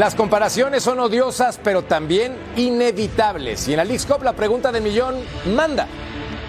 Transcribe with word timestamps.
Las 0.00 0.14
comparaciones 0.14 0.82
son 0.82 0.98
odiosas, 0.98 1.60
pero 1.62 1.82
también 1.82 2.34
inevitables. 2.56 3.68
Y 3.68 3.72
en 3.72 3.76
la 3.76 3.84
League's 3.84 4.06
Cup 4.06 4.22
la 4.22 4.32
pregunta 4.32 4.72
del 4.72 4.82
millón 4.82 5.16
manda. 5.54 5.86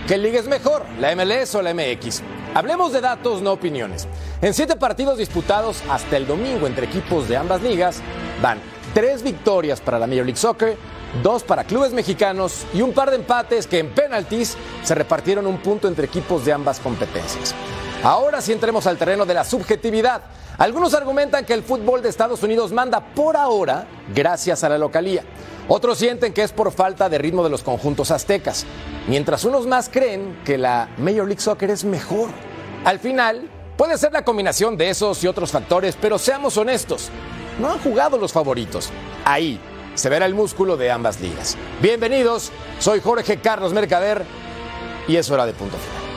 ¿Qué 0.08 0.18
liga 0.18 0.40
es 0.40 0.48
mejor, 0.48 0.86
la 1.02 1.14
MLS 1.18 1.54
o 1.56 1.62
la 1.62 1.74
MX? 1.74 2.22
Hablemos 2.54 2.94
de 2.94 3.02
datos, 3.02 3.42
no 3.42 3.52
opiniones. 3.52 4.08
En 4.42 4.54
siete 4.54 4.78
partidos 4.78 5.18
disputados 5.18 5.84
hasta 5.90 6.16
el 6.16 6.28
domingo 6.28 6.66
entre 6.66 6.86
equipos 6.86 7.28
de 7.28 7.36
ambas 7.36 7.62
ligas, 7.62 8.02
van 8.42 8.58
tres 8.94 9.22
victorias 9.22 9.82
para 9.82 10.00
la 10.00 10.08
Major 10.08 10.24
League 10.24 10.40
Soccer, 10.40 10.78
dos 11.22 11.44
para 11.44 11.66
clubes 11.66 11.92
mexicanos 11.92 12.66
y 12.74 12.82
un 12.82 12.94
par 12.94 13.10
de 13.10 13.18
empates 13.18 13.68
que 13.68 13.80
en 13.80 13.90
penaltis 13.90 14.56
se 14.82 14.96
repartieron 14.96 15.46
un 15.46 15.58
punto 15.58 15.90
entre 15.90 16.06
equipos 16.06 16.46
de 16.46 16.54
ambas 16.54 16.80
competencias. 16.80 17.54
Ahora 18.02 18.40
sí 18.40 18.54
entremos 18.54 18.88
al 18.88 18.98
terreno 18.98 19.26
de 19.26 19.34
la 19.34 19.44
subjetividad. 19.44 20.22
Algunos 20.58 20.94
argumentan 20.94 21.46
que 21.46 21.54
el 21.54 21.64
fútbol 21.64 22.02
de 22.02 22.10
Estados 22.10 22.44
Unidos 22.44 22.72
manda 22.72 23.00
por 23.00 23.38
ahora 23.38 23.88
gracias 24.14 24.64
a 24.64 24.70
la 24.70 24.78
localía. 24.78 25.24
Otros 25.68 25.98
sienten 25.98 26.34
que 26.34 26.44
es 26.44 26.52
por 26.52 26.72
falta 26.72 27.10
de 27.10 27.18
ritmo 27.18 27.44
de 27.44 27.50
los 27.50 27.64
conjuntos 27.64 28.12
aztecas, 28.12 28.66
mientras 29.08 29.46
unos 29.46 29.68
más 29.68 29.90
creen 29.90 30.40
que 30.44 30.58
la 30.58 30.90
Major 30.98 31.26
League 31.26 31.42
Soccer 31.42 31.70
es 31.70 31.86
mejor. 31.86 32.30
Al 32.84 33.00
final, 33.00 33.50
puede 33.78 33.98
ser 33.98 34.12
la 34.12 34.26
combinación 34.26 34.78
de 34.78 34.90
esos 34.90 35.24
y 35.24 35.28
otros 35.28 35.52
factores, 35.52 35.98
pero 36.00 36.18
seamos 36.18 36.58
honestos, 36.58 37.10
no 37.60 37.72
han 37.72 37.80
jugado 37.80 38.18
los 38.18 38.34
favoritos. 38.34 38.90
Ahí 39.24 39.60
se 39.96 40.10
verá 40.10 40.26
el 40.26 40.34
músculo 40.34 40.78
de 40.78 40.92
ambas 40.92 41.22
ligas. 41.22 41.58
Bienvenidos, 41.82 42.52
soy 42.80 43.00
Jorge 43.00 43.38
Carlos 43.40 43.74
Mercader 43.74 44.26
y 45.08 45.16
es 45.16 45.30
hora 45.30 45.46
de 45.46 45.54
punto 45.54 45.78
final. 45.78 46.11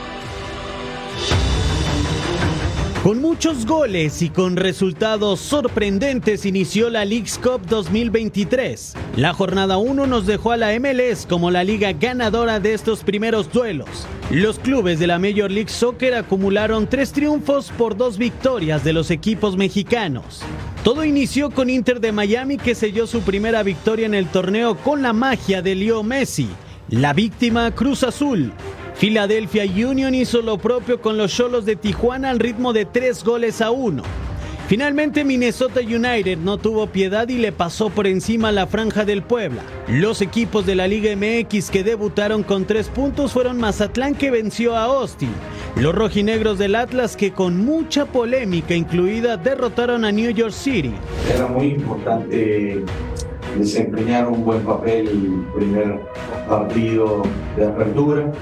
Con 3.05 3.20
muchos 3.20 3.66
goles 3.66 4.22
y 4.22 4.30
con 4.30 4.56
resultados 4.56 5.38
sorprendentes 5.38 6.47
inició 6.47 6.88
la 6.88 7.05
League's 7.05 7.36
Cup 7.36 7.61
2023. 7.69 8.94
La 9.16 9.34
jornada 9.34 9.77
1 9.77 10.06
nos 10.06 10.24
dejó 10.24 10.52
a 10.52 10.56
la 10.56 10.70
MLS 10.80 11.27
como 11.27 11.50
la 11.50 11.64
liga 11.64 11.92
ganadora 11.92 12.61
de 12.61 12.72
estos 12.72 13.05
primeros 13.05 13.52
duelos. 13.52 14.06
Los 14.30 14.58
clubes 14.58 14.98
de 14.98 15.06
la 15.06 15.19
Major 15.19 15.50
League 15.50 15.69
Soccer 15.69 16.14
acumularon 16.14 16.86
tres 16.86 17.12
triunfos 17.12 17.70
por 17.77 17.94
dos 17.94 18.16
victorias 18.16 18.83
de 18.84 18.94
los 18.94 19.11
equipos 19.11 19.58
mexicanos. 19.58 20.41
Todo 20.83 21.05
inició 21.05 21.50
con 21.50 21.68
Inter 21.68 22.00
de 22.00 22.11
Miami 22.11 22.56
que 22.56 22.74
selló 22.74 23.06
su 23.06 23.20
primera 23.20 23.62
victoria 23.62 24.06
en 24.06 24.14
el 24.14 24.28
torneo 24.28 24.78
con 24.78 25.02
la 25.02 25.12
magia 25.12 25.61
de 25.61 25.74
Leo 25.74 26.02
Messi. 26.02 26.48
La 26.89 27.12
víctima 27.12 27.70
Cruz 27.74 28.02
Azul 28.02 28.55
Philadelphia 28.98 29.64
Union 29.64 30.14
hizo 30.14 30.41
lo 30.41 30.56
propio 30.56 31.00
con 31.00 31.17
los 31.17 31.33
Cholos 31.33 31.64
de 31.64 31.75
Tijuana 31.75 32.31
al 32.31 32.39
ritmo 32.39 32.73
de 32.73 32.84
tres 32.84 33.25
goles 33.25 33.61
a 33.61 33.70
uno. 33.70 34.03
Finalmente 34.69 35.25
Minnesota 35.25 35.81
United 35.81 36.39
no 36.39 36.56
tuvo 36.56 36.86
piedad 36.86 37.28
y 37.28 37.36
le 37.36 37.53
pasó 37.53 37.91
por 37.91 38.06
encima 38.06 38.51
la 38.51 38.67
franja 38.67 39.05
del 39.05 39.23
Puebla. 39.23 39.62
Los 39.89 40.23
equipos 40.23 40.64
de 40.64 40.75
la 40.75 40.89
Liga 40.89 41.14
MX 41.14 41.70
que 41.70 41.84
debutaron 41.84 42.42
con 42.42 42.64
tres 42.64 42.89
puntos 42.89 43.33
fueron 43.33 43.59
Mazatlán 43.59 44.14
que 44.14 44.31
venció 44.31 44.75
a 44.75 44.84
Austin, 44.84 45.33
los 45.77 45.95
rojinegros 45.95 46.58
del 46.58 46.77
Atlas 46.77 47.14
que 47.14 47.33
con 47.33 47.58
mucha 47.58 48.06
polémica 48.06 48.75
incluida 48.75 49.36
derrotaron 49.36 50.05
a 50.05 50.12
New 50.12 50.31
York 50.31 50.53
City. 50.53 50.95
Era 51.34 51.47
muy 51.47 51.67
importante 51.67 52.83
desempeñar 53.58 54.29
un 54.29 54.45
buen 54.45 54.61
papel 54.61 55.08
el 55.08 55.45
primer 55.55 56.01
partido 56.48 57.23
de 57.57 57.67
apertura 57.67 58.33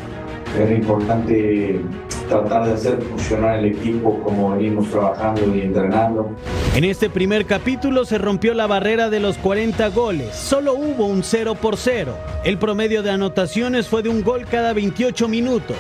era 0.58 0.74
importante 0.74 1.80
tratar 2.28 2.66
de 2.66 2.74
hacer 2.74 3.02
funcionar 3.02 3.58
el 3.58 3.66
equipo 3.66 4.20
como 4.22 4.50
venimos 4.50 4.90
trabajando 4.90 5.54
y 5.54 5.60
entrenando. 5.60 6.30
En 6.74 6.84
este 6.84 7.10
primer 7.10 7.46
capítulo 7.46 8.04
se 8.04 8.18
rompió 8.18 8.54
la 8.54 8.66
barrera 8.66 9.10
de 9.10 9.20
los 9.20 9.38
40 9.38 9.88
goles, 9.88 10.34
solo 10.34 10.74
hubo 10.74 11.06
un 11.06 11.22
0 11.22 11.56
por 11.60 11.76
0. 11.76 12.14
El 12.44 12.58
promedio 12.58 13.02
de 13.02 13.10
anotaciones 13.10 13.88
fue 13.88 14.02
de 14.02 14.08
un 14.08 14.22
gol 14.22 14.46
cada 14.46 14.72
28 14.72 15.28
minutos. 15.28 15.76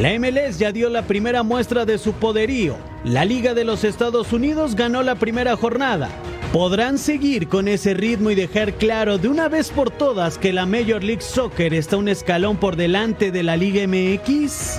La 0.00 0.18
MLS 0.18 0.58
ya 0.58 0.72
dio 0.72 0.88
la 0.88 1.02
primera 1.02 1.42
muestra 1.42 1.84
de 1.84 1.98
su 1.98 2.14
poderío. 2.14 2.76
La 3.04 3.26
Liga 3.26 3.52
de 3.52 3.64
los 3.64 3.84
Estados 3.84 4.32
Unidos 4.32 4.74
ganó 4.74 5.02
la 5.02 5.16
primera 5.16 5.54
jornada. 5.56 6.08
¿Podrán 6.52 6.98
seguir 6.98 7.48
con 7.48 7.66
ese 7.66 7.94
ritmo 7.94 8.28
y 8.30 8.34
dejar 8.34 8.74
claro 8.74 9.16
de 9.16 9.26
una 9.26 9.48
vez 9.48 9.70
por 9.70 9.90
todas 9.90 10.36
que 10.36 10.52
la 10.52 10.66
Major 10.66 11.02
League 11.02 11.22
Soccer 11.22 11.72
está 11.72 11.96
un 11.96 12.08
escalón 12.08 12.58
por 12.58 12.76
delante 12.76 13.32
de 13.32 13.42
la 13.42 13.56
Liga 13.56 13.86
MX? 13.86 14.78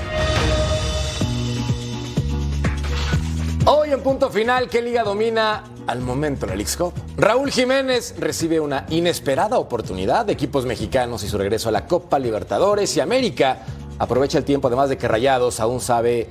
Hoy 3.65 3.89
en 3.89 4.01
punto 4.03 4.29
final, 4.29 4.69
¿qué 4.69 4.83
liga 4.83 5.03
domina 5.03 5.63
al 5.87 6.01
momento 6.01 6.45
la 6.45 6.55
League 6.55 6.69
Cup? 6.77 6.93
Raúl 7.17 7.49
Jiménez 7.49 8.13
recibe 8.19 8.59
una 8.59 8.85
inesperada 8.89 9.57
oportunidad 9.57 10.27
de 10.27 10.33
equipos 10.33 10.67
mexicanos 10.67 11.23
y 11.23 11.27
su 11.27 11.39
regreso 11.39 11.69
a 11.69 11.71
la 11.71 11.87
Copa 11.87 12.19
Libertadores 12.19 12.95
y 12.97 12.99
América 12.99 13.65
aprovecha 13.97 14.37
el 14.37 14.43
tiempo 14.43 14.67
además 14.67 14.89
de 14.89 14.99
que 14.99 15.07
Rayados 15.07 15.59
aún 15.59 15.81
sabe 15.81 16.29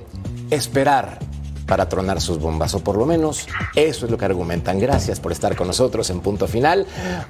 esperar 0.49 1.19
para 1.73 1.89
tronar 1.89 2.21
sus 2.21 2.37
bombas, 2.37 2.75
o 2.75 2.83
por 2.83 2.97
lo 2.97 3.07
menos 3.07 3.47
eso 3.73 4.05
es 4.05 4.11
lo 4.11 4.15
que 4.15 4.25
argumentan. 4.25 4.77
Gracias 4.77 5.19
por 5.19 5.31
estar 5.31 5.55
con 5.55 5.65
nosotros 5.65 6.07
en 6.11 6.19
punto 6.19 6.47
final. 6.47 6.85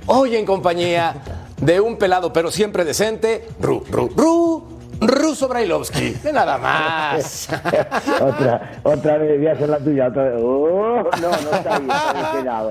Hoy 0.06 0.36
en 0.36 0.46
compañía 0.46 1.16
de 1.62 1.80
un 1.80 1.96
pelado, 1.96 2.34
pero 2.34 2.52
siempre 2.52 2.84
decente, 2.84 3.48
Ru, 3.62 3.86
Ru, 3.90 4.10
Ru. 4.10 4.64
Ruso 5.00 5.48
Brailovsky, 5.48 6.12
de 6.12 6.34
nada 6.34 6.58
más. 6.58 7.48
otra, 8.22 8.72
otra 8.84 9.18
vez, 9.18 9.38
voy 9.38 9.48
a 9.48 9.52
hacer 9.54 9.70
la 9.70 9.80
tuya. 9.80 10.08
Otra 10.10 10.24
vez. 10.24 10.34
Oh, 10.44 11.10
no, 11.22 11.30
no 11.30 11.58
está 11.58 11.80
bien, 11.80 11.92
está 11.92 12.64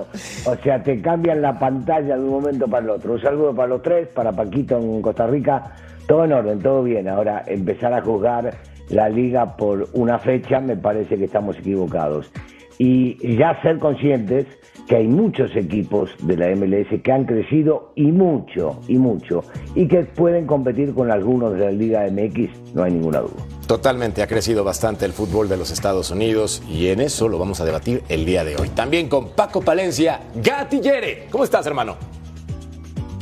O 0.51 0.57
sea, 0.63 0.83
te 0.83 1.01
cambian 1.01 1.41
la 1.41 1.59
pantalla 1.59 2.17
de 2.17 2.23
un 2.23 2.31
momento 2.31 2.69
para 2.69 2.85
el 2.85 2.91
otro. 2.91 3.15
Un 3.15 3.23
saludo 3.23 3.55
para 3.55 3.69
los 3.69 3.83
tres, 3.83 4.09
para 4.09 4.31
Paquito 4.33 4.77
en 4.77 5.01
Costa 5.01 5.27
Rica. 5.27 5.73
Todo 6.07 6.25
en 6.25 6.33
orden, 6.35 6.63
todo 6.63 6.83
bien. 6.83 7.09
Ahora 7.09 7.45
empezar 7.47 7.95
a 7.95 8.03
juzgar 8.03 8.55
la 8.93 9.09
liga 9.09 9.57
por 9.57 9.89
una 9.95 10.19
fecha, 10.19 10.61
me 10.61 10.77
parece 10.77 11.17
que 11.17 11.25
estamos 11.25 11.59
equivocados. 11.59 12.31
Y 12.79 13.37
ya 13.37 13.61
ser 13.63 13.79
conscientes 13.79 14.47
que 14.89 14.97
hay 14.97 15.07
muchos 15.07 15.55
equipos 15.55 16.11
de 16.23 16.37
la 16.37 16.49
MLS 16.57 17.01
que 17.03 17.13
han 17.13 17.25
crecido 17.25 17.93
y 17.95 18.11
mucho, 18.11 18.81
y 18.89 18.97
mucho, 18.97 19.45
y 19.75 19.87
que 19.87 20.01
pueden 20.03 20.47
competir 20.47 20.93
con 20.93 21.11
algunos 21.11 21.55
de 21.55 21.61
la 21.61 21.71
Liga 21.71 22.07
MX, 22.11 22.75
no 22.75 22.83
hay 22.83 22.93
ninguna 22.93 23.21
duda. 23.21 23.45
Totalmente, 23.67 24.23
ha 24.23 24.27
crecido 24.27 24.65
bastante 24.65 25.05
el 25.05 25.13
fútbol 25.13 25.49
de 25.49 25.57
los 25.57 25.71
Estados 25.71 26.11
Unidos 26.11 26.63
y 26.69 26.89
en 26.89 27.01
eso 27.01 27.29
lo 27.29 27.39
vamos 27.39 27.61
a 27.61 27.65
debatir 27.65 28.03
el 28.09 28.25
día 28.25 28.45
de 28.45 28.57
hoy. 28.57 28.69
También 28.71 29.09
con 29.09 29.31
Paco 29.31 29.63
Palencia, 29.63 30.21
Gatillere. 30.35 31.29
¿Cómo 31.31 31.45
estás, 31.45 31.67
hermano? 31.67 31.97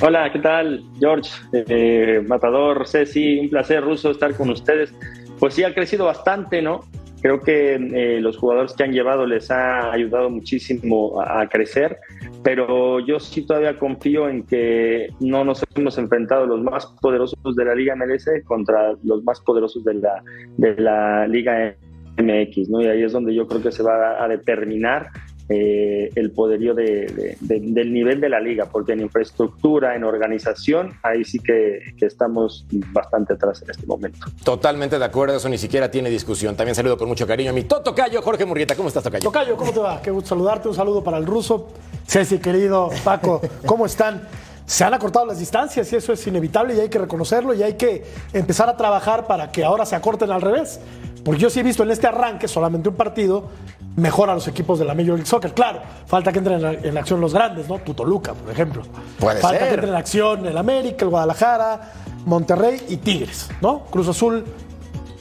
Hola, 0.02 0.32
¿qué 0.32 0.38
tal, 0.38 0.82
George? 0.98 1.30
Eh, 1.52 2.24
Matador, 2.26 2.88
Ceci, 2.88 3.38
un 3.38 3.50
placer, 3.50 3.84
Ruso, 3.84 4.10
estar 4.10 4.34
con 4.34 4.48
ustedes 4.48 4.94
pues 5.40 5.54
sí 5.54 5.64
ha 5.64 5.74
crecido 5.74 6.04
bastante, 6.04 6.62
¿no? 6.62 6.82
Creo 7.22 7.40
que 7.40 7.74
eh, 7.74 8.20
los 8.20 8.36
jugadores 8.36 8.72
que 8.74 8.84
han 8.84 8.92
llevado 8.92 9.26
les 9.26 9.50
ha 9.50 9.90
ayudado 9.90 10.30
muchísimo 10.30 11.20
a, 11.20 11.46
crecer, 11.48 11.98
pero 12.42 13.00
yo 13.00 13.18
sí 13.20 13.44
todavía 13.44 13.78
confío 13.78 14.28
en 14.28 14.46
que 14.46 15.08
no 15.20 15.44
nos 15.44 15.64
hemos 15.74 15.98
enfrentado 15.98 16.46
los 16.46 16.62
más 16.62 16.86
poderosos 17.02 17.56
de 17.56 17.64
la 17.64 17.74
Liga 17.74 17.94
MLS 17.94 18.26
contra 18.44 18.94
los 19.02 19.22
más 19.24 19.40
poderosos 19.40 19.84
de 19.84 19.94
la, 19.94 20.22
de 20.56 20.76
la 20.76 21.26
Liga 21.26 21.74
MX, 22.16 22.70
¿no? 22.70 22.80
Y 22.80 22.86
ahí 22.86 23.02
es 23.02 23.12
donde 23.12 23.34
yo 23.34 23.46
creo 23.46 23.62
que 23.62 23.72
se 23.72 23.82
va 23.82 24.22
a 24.22 24.28
determinar 24.28 25.08
eh, 25.52 26.12
el 26.14 26.30
poderío 26.30 26.74
del 26.76 27.92
nivel 27.92 28.20
de 28.20 28.28
la 28.28 28.38
liga, 28.38 28.66
porque 28.66 28.92
en 28.92 29.00
infraestructura, 29.00 29.96
en 29.96 30.04
organización, 30.04 30.92
ahí 31.02 31.24
sí 31.24 31.40
que, 31.40 31.92
estamos 32.00 32.66
bastante 32.92 33.32
atrás 33.32 33.60
en 33.62 33.70
este 33.70 33.84
momento. 33.84 34.28
Totalmente 34.44 34.96
de 34.96 35.04
acuerdo, 35.04 35.36
eso 35.36 35.48
ni 35.48 35.58
siquiera 35.58 35.90
tiene 35.90 36.08
discusión. 36.08 36.54
También 36.54 36.76
saludo 36.76 36.96
con 36.96 37.08
mucho 37.08 37.26
cariño 37.26 37.50
a 37.50 37.52
mi 37.52 37.64
Toto 37.64 37.92
Cayo, 37.96 38.22
Jorge 38.22 38.44
Murrieta. 38.44 38.76
¿Cómo 38.76 38.86
estás, 38.86 39.02
Tocayo? 39.02 39.24
Tocayo, 39.24 39.56
¿cómo 39.56 39.72
te 39.72 39.80
va? 39.80 40.00
Qué 40.00 40.12
gusto 40.12 40.28
saludarte. 40.28 40.68
Un 40.68 40.74
saludo 40.76 41.02
para 41.02 41.18
el 41.18 41.26
ruso. 41.26 41.66
Ceci, 42.06 42.38
querido 42.38 42.90
Paco, 43.02 43.40
¿cómo 43.66 43.86
están? 43.86 44.22
se 44.66 44.84
han 44.84 44.94
acortado 44.94 45.26
las 45.26 45.40
distancias 45.40 45.92
y 45.92 45.96
eso 45.96 46.12
es 46.12 46.24
inevitable 46.28 46.76
y 46.76 46.80
hay 46.80 46.88
que 46.88 47.00
reconocerlo 47.00 47.54
y 47.54 47.62
hay 47.64 47.74
que 47.74 48.04
empezar 48.32 48.68
a 48.68 48.76
trabajar 48.76 49.26
para 49.26 49.50
que 49.50 49.64
ahora 49.64 49.84
se 49.84 49.96
acorten 49.96 50.30
al 50.30 50.40
revés. 50.40 50.78
Porque 51.24 51.40
yo 51.40 51.50
sí 51.50 51.58
he 51.58 51.62
visto 51.64 51.82
en 51.82 51.90
este 51.90 52.06
arranque 52.06 52.46
solamente 52.46 52.88
un 52.88 52.94
partido 52.94 53.50
mejor 53.96 54.30
a 54.30 54.34
los 54.34 54.46
equipos 54.48 54.78
de 54.78 54.84
la 54.84 54.94
Major 54.94 55.14
League 55.14 55.26
Soccer. 55.26 55.52
Claro, 55.52 55.80
falta 56.06 56.32
que 56.32 56.38
entren 56.38 56.78
en, 56.82 56.98
acción 56.98 57.20
los 57.20 57.34
grandes, 57.34 57.68
¿no? 57.68 57.78
Tutoluca, 57.78 58.34
por 58.34 58.50
ejemplo. 58.50 58.82
Puede 59.18 59.40
falta 59.40 59.66
que 59.66 59.74
entren 59.74 59.90
en 59.90 59.96
acción 59.96 60.46
el 60.46 60.56
América, 60.56 61.04
el 61.04 61.10
Guadalajara, 61.10 61.92
Monterrey 62.26 62.80
y 62.88 62.96
Tigres, 62.98 63.48
¿no? 63.60 63.84
Cruz 63.90 64.08
Azul. 64.08 64.44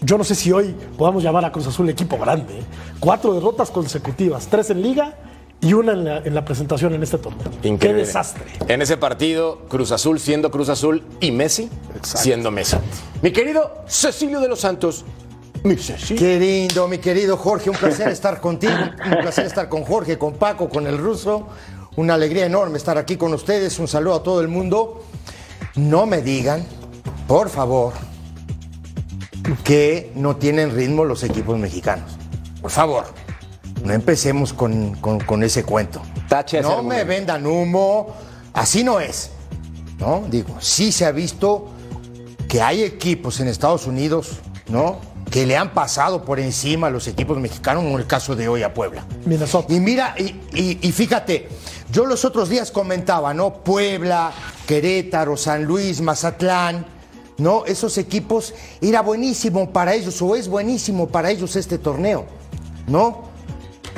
Yo 0.02 0.18
no 0.18 0.24
sé 0.24 0.34
si 0.36 0.52
hoy 0.52 0.76
podamos 0.98 1.24
llamar 1.24 1.44
a 1.46 1.52
Cruz 1.52 1.68
Azul 1.68 1.90
equipo 1.90 2.18
grande. 2.18 2.60
¿eh? 2.60 2.64
Cuatro 3.00 3.34
derrotas 3.34 3.70
consecutivas, 3.70 4.48
tres 4.48 4.70
en 4.70 4.82
liga 4.82 5.14
y 5.62 5.74
una 5.74 5.92
en 6.24 6.34
la, 6.34 6.46
presentación 6.46 6.94
en 6.94 7.04
este 7.04 7.18
torneo. 7.18 7.48
Increíble. 7.64 7.78
Qué 7.80 7.94
desastre. 7.94 8.44
En 8.68 8.82
ese 8.82 8.96
partido, 8.96 9.60
Cruz 9.68 9.92
Azul 9.92 10.20
siendo 10.20 10.52
Cruz 10.52 10.70
Azul 10.70 11.04
y 11.20 11.32
Messi 11.32 11.70
siendo 12.02 12.50
Messi. 12.50 12.78
Mi 13.22 13.32
querido 13.32 13.84
Cecilio 13.88 14.40
de 14.40 14.48
los 14.48 14.62
Santos, 14.62 15.04
Qué 16.16 16.40
lindo, 16.40 16.88
mi 16.88 16.98
querido 17.00 17.36
Jorge, 17.38 17.70
un 17.70 17.76
placer 17.76 18.08
estar 18.12 18.40
contigo, 18.40 18.74
un 19.06 19.18
placer 19.22 19.46
estar 19.46 19.68
con 19.70 19.84
Jorge, 19.84 20.18
con 20.18 20.34
Paco, 20.34 20.70
con 20.70 20.88
el 20.88 20.98
ruso. 20.98 21.48
una 21.96 22.14
alegría 22.14 22.46
enorme 22.46 22.78
estar 22.78 22.98
aquí 22.98 23.18
con 23.18 23.34
ustedes. 23.34 23.78
Un 23.80 23.88
saludo 23.88 24.16
a 24.16 24.24
todo 24.24 24.42
el 24.42 24.48
mundo. 24.48 25.04
No 25.76 26.06
me 26.06 26.22
digan, 26.22 26.64
por 27.28 27.50
favor, 27.50 27.94
que 29.64 30.12
no 30.16 30.36
tienen 30.38 30.74
ritmo 30.76 31.04
los 31.06 31.24
equipos 31.24 31.58
mexicanos. 31.58 32.12
Por 32.62 32.72
favor, 32.72 33.06
no 33.84 33.94
empecemos 33.94 34.54
con, 34.54 34.96
con- 34.96 35.20
con 35.20 35.44
ese 35.44 35.64
cuento. 35.64 36.02
Tache 36.28 36.62
no 36.62 36.84
me 36.84 37.04
vendan 37.04 37.46
humo, 37.46 38.14
así 38.54 38.84
no 38.84 39.00
es. 39.00 39.32
¿no? 40.00 40.24
Digo, 40.30 40.56
sí 40.60 40.92
se 40.94 41.06
ha 41.06 41.12
visto 41.12 41.68
que 42.48 42.62
hay 42.62 42.84
equipos 42.84 43.40
en 43.42 43.48
Estados 43.50 43.86
Unidos, 43.88 44.38
¿no? 44.70 45.00
Que 45.32 45.46
le 45.46 45.56
han 45.56 45.74
pasado 45.74 46.24
por 46.26 46.40
encima 46.40 46.88
a 46.88 46.90
los 46.90 47.08
equipos 47.08 47.38
mexicanos, 47.38 47.84
como 47.84 47.98
el 48.00 48.08
caso 48.08 48.36
de 48.36 48.48
hoy 48.48 48.64
a 48.64 48.74
Puebla. 48.74 49.06
Minnesota. 49.26 49.72
Y 49.74 49.80
mira, 49.80 50.16
y, 50.18 50.24
y- 50.54 50.80
y 50.82 50.92
fíjate, 50.92 51.48
yo 51.92 52.06
los 52.06 52.26
otros 52.26 52.50
días 52.50 52.72
comentaba, 52.72 53.34
¿no? 53.34 53.54
Puebla, 53.64 54.32
Querétaro, 54.68 55.38
San 55.38 55.66
Luis, 55.66 56.02
Mazatlán, 56.02 56.86
¿no? 57.38 57.64
Esos 57.66 57.98
equipos 58.00 58.54
era 58.82 59.02
buenísimo 59.02 59.72
para 59.72 59.94
ellos, 59.94 60.20
o 60.22 60.36
es 60.36 60.48
buenísimo 60.48 61.08
para 61.10 61.30
ellos 61.30 61.56
este 61.56 61.78
torneo, 61.78 62.26
¿no? 62.88 63.30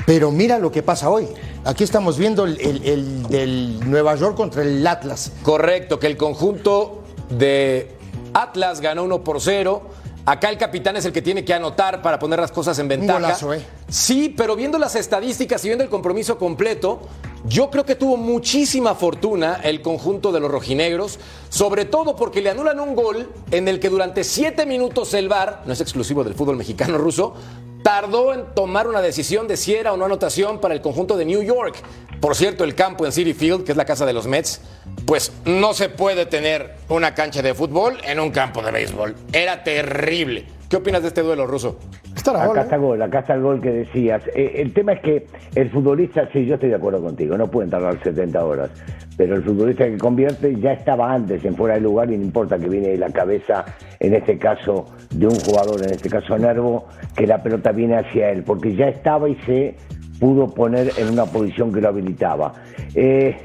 Pero 0.05 0.31
mira 0.31 0.59
lo 0.59 0.71
que 0.71 0.83
pasa 0.83 1.09
hoy. 1.09 1.27
Aquí 1.63 1.83
estamos 1.85 2.17
viendo 2.17 2.43
el, 2.45 2.59
el- 2.59 2.83
el 2.83 3.23
del 3.27 3.89
Nueva 3.89 4.15
York 4.15 4.35
contra 4.35 4.63
el 4.63 4.85
Atlas. 4.85 5.31
Correcto, 5.43 5.97
que 5.99 6.07
el 6.07 6.17
conjunto 6.17 7.03
de 7.29 7.95
Atlas 8.33 8.81
ganó 8.81 9.03
1 9.03 9.23
por 9.23 9.39
0. 9.39 9.83
Acá 10.25 10.49
el 10.49 10.57
capitán 10.57 10.95
es 10.97 11.05
el 11.05 11.11
que 11.11 11.21
tiene 11.21 11.43
que 11.43 11.53
anotar 11.53 12.01
para 12.01 12.19
poner 12.19 12.39
las 12.39 12.51
cosas 12.51 12.77
en 12.79 12.87
ventaja. 12.87 13.19
golazo, 13.19 13.53
¿eh? 13.53 13.65
Sí, 13.89 14.33
pero 14.35 14.55
viendo 14.55 14.77
las 14.77 14.95
estadísticas 14.95 15.63
y 15.65 15.69
viendo 15.69 15.83
el 15.83 15.89
compromiso 15.89 16.37
completo, 16.37 17.01
yo 17.45 17.71
creo 17.71 17.85
que 17.85 17.95
tuvo 17.95 18.17
muchísima 18.17 18.93
fortuna 18.93 19.59
el 19.63 19.81
conjunto 19.81 20.31
de 20.31 20.39
los 20.39 20.51
rojinegros, 20.51 21.19
sobre 21.49 21.85
todo 21.85 22.15
porque 22.15 22.41
le 22.41 22.51
anulan 22.51 22.79
un 22.79 22.95
gol 22.95 23.31
en 23.49 23.67
el 23.67 23.79
que 23.79 23.89
durante 23.89 24.23
siete 24.23 24.65
minutos 24.67 25.13
el 25.15 25.27
VAR, 25.27 25.63
no 25.65 25.73
es 25.73 25.81
exclusivo 25.81 26.23
del 26.23 26.35
fútbol 26.35 26.55
mexicano 26.55 26.99
ruso, 26.99 27.33
tardó 27.83 28.33
en 28.33 28.45
tomar 28.53 28.87
una 28.87 29.01
decisión 29.01 29.47
de 29.47 29.57
si 29.57 29.73
era 29.75 29.93
o 29.93 29.97
no 29.97 30.05
anotación 30.05 30.59
para 30.59 30.73
el 30.73 30.81
conjunto 30.81 31.17
de 31.17 31.25
New 31.25 31.41
York. 31.41 31.75
Por 32.19 32.35
cierto, 32.35 32.63
el 32.63 32.75
campo 32.75 33.05
en 33.05 33.11
City 33.11 33.33
Field, 33.33 33.63
que 33.63 33.71
es 33.71 33.77
la 33.77 33.85
casa 33.85 34.05
de 34.05 34.13
los 34.13 34.27
Mets, 34.27 34.61
pues 35.05 35.31
no 35.45 35.73
se 35.73 35.89
puede 35.89 36.25
tener 36.25 36.75
una 36.89 37.15
cancha 37.15 37.41
de 37.41 37.53
fútbol 37.53 37.97
en 38.03 38.19
un 38.19 38.31
campo 38.31 38.61
de 38.61 38.71
béisbol. 38.71 39.15
Era 39.33 39.63
terrible. 39.63 40.60
¿Qué 40.71 40.77
opinas 40.77 41.01
de 41.01 41.09
este 41.09 41.21
duelo 41.21 41.45
ruso? 41.45 41.77
Estará 42.15 42.47
gol, 42.47 42.51
Acá 42.57 42.61
¿eh? 42.61 42.63
está 42.63 42.77
gol, 42.77 43.01
acá 43.01 43.19
está 43.19 43.33
el 43.33 43.41
gol 43.41 43.59
que 43.59 43.71
decías. 43.71 44.23
Eh, 44.33 44.53
el 44.55 44.73
tema 44.73 44.93
es 44.93 45.01
que 45.01 45.27
el 45.53 45.69
futbolista, 45.69 46.29
sí, 46.31 46.45
yo 46.45 46.53
estoy 46.53 46.69
de 46.69 46.75
acuerdo 46.75 47.01
contigo, 47.01 47.37
no 47.37 47.51
pueden 47.51 47.69
tardar 47.69 48.01
70 48.01 48.45
horas, 48.45 48.69
pero 49.17 49.35
el 49.35 49.43
futbolista 49.43 49.83
que 49.83 49.97
convierte 49.97 50.57
ya 50.61 50.71
estaba 50.71 51.11
antes 51.11 51.43
en 51.43 51.57
fuera 51.57 51.75
de 51.75 51.81
lugar 51.81 52.09
y 52.09 52.17
no 52.17 52.23
importa 52.23 52.57
que 52.57 52.69
viene 52.69 52.87
de 52.87 52.97
la 52.97 53.09
cabeza, 53.09 53.65
en 53.99 54.15
este 54.15 54.37
caso, 54.37 54.85
de 55.13 55.27
un 55.27 55.35
jugador, 55.41 55.83
en 55.83 55.91
este 55.91 56.09
caso 56.09 56.37
Nervo, 56.37 56.87
que 57.17 57.27
la 57.27 57.43
pelota 57.43 57.73
viene 57.73 57.97
hacia 57.97 58.29
él, 58.29 58.43
porque 58.43 58.73
ya 58.73 58.87
estaba 58.87 59.27
y 59.27 59.35
se 59.45 59.75
pudo 60.21 60.47
poner 60.47 60.93
en 60.95 61.09
una 61.09 61.25
posición 61.25 61.73
que 61.73 61.81
lo 61.81 61.89
habilitaba. 61.89 62.53
Eh, 62.95 63.35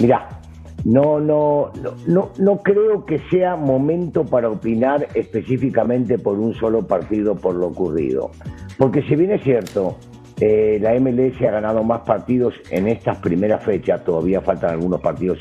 mirá, 0.00 0.39
no, 0.84 1.20
no, 1.20 1.72
no, 1.82 1.94
no, 2.06 2.30
no 2.38 2.58
creo 2.58 3.04
que 3.04 3.18
sea 3.30 3.56
momento 3.56 4.24
para 4.24 4.48
opinar 4.48 5.08
específicamente 5.14 6.18
por 6.18 6.38
un 6.38 6.54
solo 6.54 6.86
partido 6.86 7.34
por 7.34 7.54
lo 7.54 7.68
ocurrido. 7.68 8.30
Porque 8.78 9.02
si 9.02 9.16
bien 9.16 9.32
es 9.32 9.42
cierto, 9.42 9.96
eh, 10.40 10.78
la 10.80 10.98
MLS 10.98 11.40
ha 11.42 11.50
ganado 11.50 11.84
más 11.84 12.00
partidos 12.00 12.54
en 12.70 12.88
estas 12.88 13.18
primeras 13.18 13.62
fechas, 13.62 14.02
todavía 14.04 14.40
faltan 14.40 14.70
algunos 14.70 15.00
partidos 15.00 15.38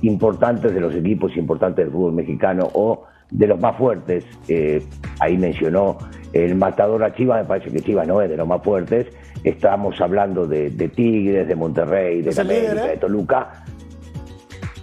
importantes 0.00 0.72
de 0.72 0.80
los 0.80 0.94
equipos 0.94 1.36
importantes 1.36 1.84
del 1.84 1.92
fútbol 1.92 2.14
mexicano 2.14 2.68
o 2.72 3.04
de 3.30 3.46
los 3.46 3.60
más 3.60 3.76
fuertes. 3.76 4.24
eh, 4.48 4.82
ahí 5.20 5.36
mencionó 5.36 5.98
el 6.32 6.54
matador 6.54 7.04
a 7.04 7.14
Chivas, 7.14 7.42
me 7.42 7.48
parece 7.48 7.70
que 7.70 7.80
Chivas 7.80 8.06
no 8.06 8.22
es 8.22 8.30
de 8.30 8.36
los 8.36 8.48
más 8.48 8.62
fuertes. 8.62 9.06
Estamos 9.44 10.00
hablando 10.00 10.46
de, 10.46 10.70
de 10.70 10.88
Tigres, 10.88 11.46
de 11.46 11.54
Monterrey, 11.54 12.22
de 12.22 12.30
líder, 12.30 12.40
América, 12.40 12.86
¿eh? 12.86 12.90
de 12.90 12.96
Toluca. 12.96 13.64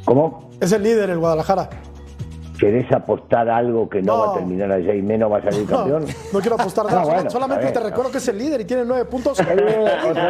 ¿Cómo? 0.06 0.50
Es 0.62 0.72
el 0.72 0.84
líder 0.84 1.10
el 1.10 1.20
Guadalajara. 1.20 1.70
¿Querés 2.60 2.90
apostar 2.94 3.50
algo 3.50 3.90
que 3.90 4.02
no, 4.02 4.16
No. 4.16 4.20
va 4.28 4.32
a 4.32 4.38
terminar 4.38 4.72
allá 4.72 4.94
y 4.94 5.02
menos 5.02 5.30
va 5.30 5.40
a 5.40 5.44
salir 5.44 5.66
campeón? 5.68 6.06
No 6.32 6.40
quiero 6.40 6.56
apostar 6.56 6.86
nada. 6.86 7.02
Ah, 7.02 7.06
bueno, 7.06 7.30
Solamente 7.30 7.68
está 7.68 7.82
te 7.82 7.90
recuerdo 7.90 8.12
que 8.12 8.20
es 8.20 8.28
el 8.30 8.38
líder 8.38 8.62
y 8.62 8.66
tiene 8.66 8.86
nueve 8.86 9.06
puntos. 9.06 9.38
Vez, 9.38 9.50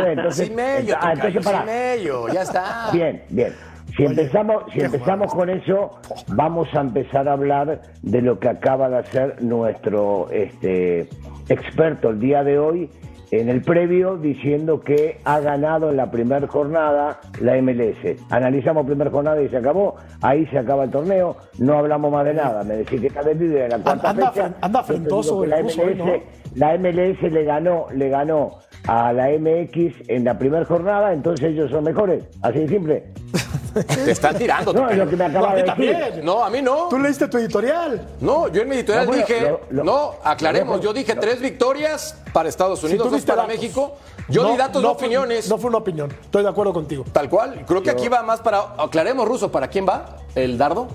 entonces, 0.08 0.48
Sin 0.48 0.56
medio, 0.56 0.96
ah, 1.00 1.14
entonces 1.14 1.46
pará. 1.46 1.58
sin 1.60 1.66
medio, 1.68 2.28
ya 2.30 2.42
está. 2.42 2.90
Bien, 2.92 3.24
bien. 3.30 3.54
Si 3.96 4.04
empezamos, 4.04 4.64
si 4.74 4.82
empezamos 4.82 5.34
con 5.34 5.50
eso, 5.50 5.92
vamos 6.30 6.68
a 6.74 6.82
empezar 6.82 7.30
a 7.30 7.34
hablar 7.34 7.82
de 8.02 8.22
lo 8.22 8.40
que 8.40 8.50
acaba 8.50 8.90
de 8.90 8.98
hacer 8.98 9.42
nuestro 9.44 10.28
este, 10.32 11.08
experto 11.48 12.10
el 12.10 12.20
día 12.20 12.44
de 12.44 12.58
hoy 12.60 12.90
en 13.32 13.50
el 13.50 13.62
previo 13.62 14.18
diciendo 14.18 14.82
que 14.82 15.20
ha 15.24 15.40
ganado 15.40 15.90
en 15.90 15.98
la 15.98 16.12
primera 16.12 16.48
jornada 16.48 17.20
la 17.42 17.62
MLS. 17.62 18.22
Analizamos 18.30 18.86
primera 18.86 19.12
jornada 19.12 19.42
y 19.42 19.50
se 19.50 19.58
acabó, 19.58 19.96
ahí 20.22 20.46
se 20.48 20.60
acaba 20.60 20.86
el 20.86 20.92
torneo, 20.92 21.38
no 21.60 21.78
hablamos 21.78 22.12
más 22.12 22.26
de 22.26 22.34
nada. 22.34 22.64
Me 22.64 22.76
decís 22.78 23.02
que 23.02 23.08
está 23.08 23.24
de 23.24 23.36
líder 23.36 23.64
en 23.64 23.70
la 23.72 23.80
cuarta 23.80 24.10
Anda 24.10 24.32
fecha. 24.32 24.54
anda 24.62 24.84
digo 24.84 24.84
frentoso 24.84 25.46
la 25.46 25.58
hoy, 25.58 25.64
MLS, 25.64 26.22
la 26.56 26.78
MLS 26.78 27.22
le 27.32 27.44
ganó, 27.44 27.88
le 27.94 28.10
ganó 28.10 28.60
a 28.88 29.12
la 29.14 29.30
MX 29.30 30.10
en 30.10 30.24
la 30.24 30.38
primera 30.38 30.66
jornada, 30.66 31.14
entonces 31.14 31.52
ellos 31.52 31.72
son 31.72 31.84
mejores. 31.84 32.24
Así 32.42 32.60
de 32.60 32.68
simple. 32.68 33.04
Te 33.84 34.12
están 34.12 34.38
tirando. 34.38 34.72
No, 34.74 34.80
es 34.90 34.98
tocayo. 34.98 35.04
lo 35.06 35.10
que 35.10 35.16
me 35.18 35.30
No, 35.30 35.40
acaba 35.40 35.48
a 35.48 35.56
mí 35.56 35.62
de 35.62 35.64
decir. 35.94 36.00
también. 36.02 36.26
No, 36.26 36.44
a 36.46 36.50
mí 36.50 36.62
no. 36.62 36.88
Tú 36.90 36.98
leíste 37.00 37.28
tu 37.28 37.38
editorial. 37.38 38.08
No, 38.22 38.48
yo 38.48 38.62
en 38.62 38.70
mi 38.70 38.76
editorial 38.76 39.06
No, 39.06 39.12
bueno, 39.12 39.26
dije, 39.28 39.42
lo- 39.50 39.60
lo- 39.70 39.84
no, 39.84 40.12
aclaremos, 40.24 40.78
lo- 40.78 40.84
yo 40.84 40.94
dije 40.94 41.14
lo- 41.16 41.22
tres 41.22 41.42
victorias 41.42 42.18
para 42.34 42.48
Estados 42.50 42.80
Si 42.80 42.86
Unidos, 42.86 43.08
tú 43.08 43.14
dos 43.14 43.22
para 43.24 43.42
datos. 43.44 43.54
México. 43.56 43.96
Yo 44.30 44.50
di 44.52 44.58
datos, 44.58 44.82
no, 44.82 44.92
opiniones. 44.92 45.50
No 45.50 45.58
fue 45.58 45.70
una 45.70 45.78
opinión. 45.80 46.10
Estoy 46.22 46.44
de 46.44 46.50
acuerdo 46.50 46.74
contigo. 46.74 47.04
Tal 47.12 47.30
cual. 47.30 47.64
Creo 47.68 47.84
que 47.84 47.90
aquí 47.92 48.08
va 48.08 48.24
más 48.24 48.40
para. 48.42 48.60
Aclaremos, 48.78 49.28
Ruso, 49.28 49.52
¿para 49.52 49.68
quién 49.68 49.86
va? 49.88 50.18
¿El 50.36 50.58
dardo? 50.58 50.88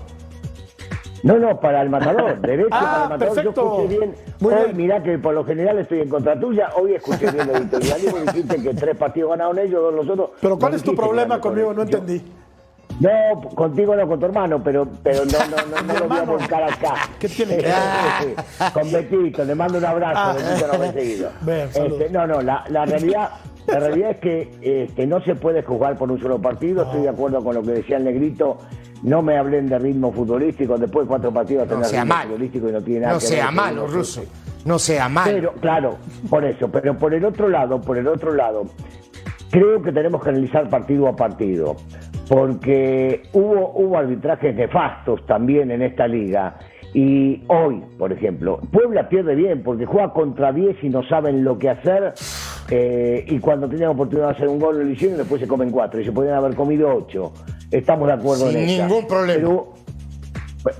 No, 1.23 1.37
no, 1.37 1.59
para 1.59 1.83
el 1.83 1.89
matador, 1.89 2.39
derecho 2.41 2.67
Ah, 2.71 2.79
para 2.79 3.03
el 3.03 3.09
matador. 3.09 3.35
perfecto. 3.35 3.61
Yo 3.63 3.75
escuché 3.83 3.97
bien. 3.99 4.15
Muy 4.39 4.53
hoy, 4.55 4.63
bien. 4.65 4.77
mirá 4.77 5.03
que 5.03 5.17
por 5.19 5.35
lo 5.35 5.45
general 5.45 5.77
estoy 5.77 5.99
en 6.01 6.09
contra 6.09 6.39
tuya. 6.39 6.69
Hoy 6.81 6.95
escuché 6.95 7.29
bien 7.31 7.47
la 7.51 7.59
editorial 7.59 8.01
y 8.03 8.07
vos 8.09 8.25
dijiste 8.25 8.61
que 8.63 8.73
tres 8.73 8.97
partidos 8.97 9.29
ganaron 9.29 9.59
ellos, 9.59 9.81
dos 9.83 9.93
los 9.93 10.09
otros. 10.09 10.29
Pero 10.41 10.57
¿cuál 10.57 10.71
No 10.71 10.77
es 10.77 10.83
tu 10.83 10.95
problema 10.95 11.39
conmigo? 11.39 11.73
No. 11.75 11.83
Yo- 11.85 11.99
entendí. 11.99 12.23
No, 13.01 13.49
contigo 13.55 13.95
no, 13.95 14.07
con 14.07 14.19
tu 14.19 14.25
hermano, 14.27 14.61
pero, 14.63 14.87
pero 15.01 15.23
no, 15.25 15.31
no, 15.31 15.57
no, 15.75 15.81
no 15.93 15.99
lo 15.99 16.07
voy 16.07 16.17
a 16.19 16.23
volcar 16.23 16.63
acá. 16.63 16.93
¿Qué 17.19 17.27
tiene 17.27 17.57
que 17.57 17.65
Eh, 17.67 17.69
ver? 17.69 18.29
eh, 18.29 18.35
eh, 18.37 18.63
Con 18.73 18.91
Betito, 18.91 19.43
le 19.43 19.55
mando 19.55 19.77
un 19.79 19.85
abrazo, 19.85 20.19
Ah. 20.19 20.33
Betito 20.33 20.67
no 20.71 20.79
me 20.79 20.87
ha 20.87 20.93
seguido. 20.93 21.29
Este, 21.47 22.09
no, 22.11 22.27
no, 22.27 22.41
la, 22.41 22.63
la 22.69 22.85
realidad, 22.85 23.29
la 23.67 23.79
realidad 23.79 24.11
es 24.11 24.17
que 24.17 24.51
este, 24.61 25.07
no 25.07 25.19
se 25.23 25.35
puede 25.35 25.63
jugar 25.63 25.97
por 25.97 26.11
un 26.11 26.21
solo 26.21 26.39
partido, 26.39 26.83
estoy 26.83 27.01
de 27.01 27.09
acuerdo 27.09 27.43
con 27.43 27.55
lo 27.55 27.63
que 27.63 27.71
decía 27.71 27.97
el 27.97 28.03
negrito. 28.03 28.57
No 29.03 29.23
me 29.23 29.35
hablen 29.35 29.67
de 29.67 29.79
ritmo 29.79 30.11
futbolístico, 30.11 30.77
después 30.77 31.05
de 31.05 31.09
cuatro 31.09 31.33
partidos 31.33 31.63
No 31.67 31.69
tener 31.73 31.85
sea 31.87 32.01
ritmo 32.03 32.15
mal. 32.15 32.27
futbolístico 32.27 32.69
y 32.69 32.71
no 32.71 32.81
tiene 32.83 32.99
nada 33.01 33.13
No 33.13 33.19
que 33.19 33.25
ver 33.25 33.33
sea 33.33 33.45
con 33.47 33.55
malo, 33.55 33.87
ruso. 33.87 34.23
No 34.63 34.77
sea 34.77 35.09
malo. 35.09 35.31
Pero, 35.33 35.53
claro, 35.53 35.97
por 36.29 36.45
eso. 36.45 36.69
Pero 36.69 36.95
por 36.95 37.11
el 37.15 37.25
otro 37.25 37.49
lado, 37.49 37.81
por 37.81 37.97
el 37.97 38.07
otro 38.07 38.31
lado, 38.31 38.65
creo 39.49 39.81
que 39.81 39.91
tenemos 39.91 40.21
que 40.23 40.29
analizar 40.29 40.69
partido 40.69 41.07
a 41.07 41.15
partido. 41.15 41.77
Porque 42.31 43.23
hubo, 43.33 43.73
hubo 43.75 43.97
arbitrajes 43.97 44.55
nefastos 44.55 45.25
también 45.25 45.69
en 45.69 45.81
esta 45.81 46.07
liga. 46.07 46.55
Y 46.93 47.43
hoy, 47.47 47.83
por 47.97 48.13
ejemplo, 48.13 48.61
Puebla 48.71 49.09
pierde 49.09 49.35
bien 49.35 49.61
porque 49.63 49.85
juega 49.85 50.13
contra 50.13 50.53
10 50.53 50.81
y 50.81 50.87
no 50.89 51.03
saben 51.03 51.43
lo 51.43 51.57
que 51.57 51.69
hacer. 51.69 52.13
eh, 52.69 53.25
y 53.27 53.37
cuando 53.39 53.67
tenían 53.67 53.89
oportunidad 53.89 54.27
de 54.29 54.33
hacer 54.35 54.47
un 54.47 54.59
gol 54.59 54.79
lo 54.79 54.89
hicieron 54.89 55.15
y 55.15 55.17
después 55.19 55.41
se 55.41 55.47
comen 55.47 55.71
cuatro. 55.71 55.99
Y 55.99 56.05
se 56.05 56.13
podrían 56.13 56.35
haber 56.37 56.55
comido 56.55 56.95
ocho. 56.95 57.33
Estamos 57.69 58.07
de 58.07 58.13
acuerdo 58.13 58.47
Sin 58.47 58.59
en 58.59 58.69
esa. 58.69 58.87
ningún 58.87 59.07
problema. 59.07 59.35
Pero 59.41 59.73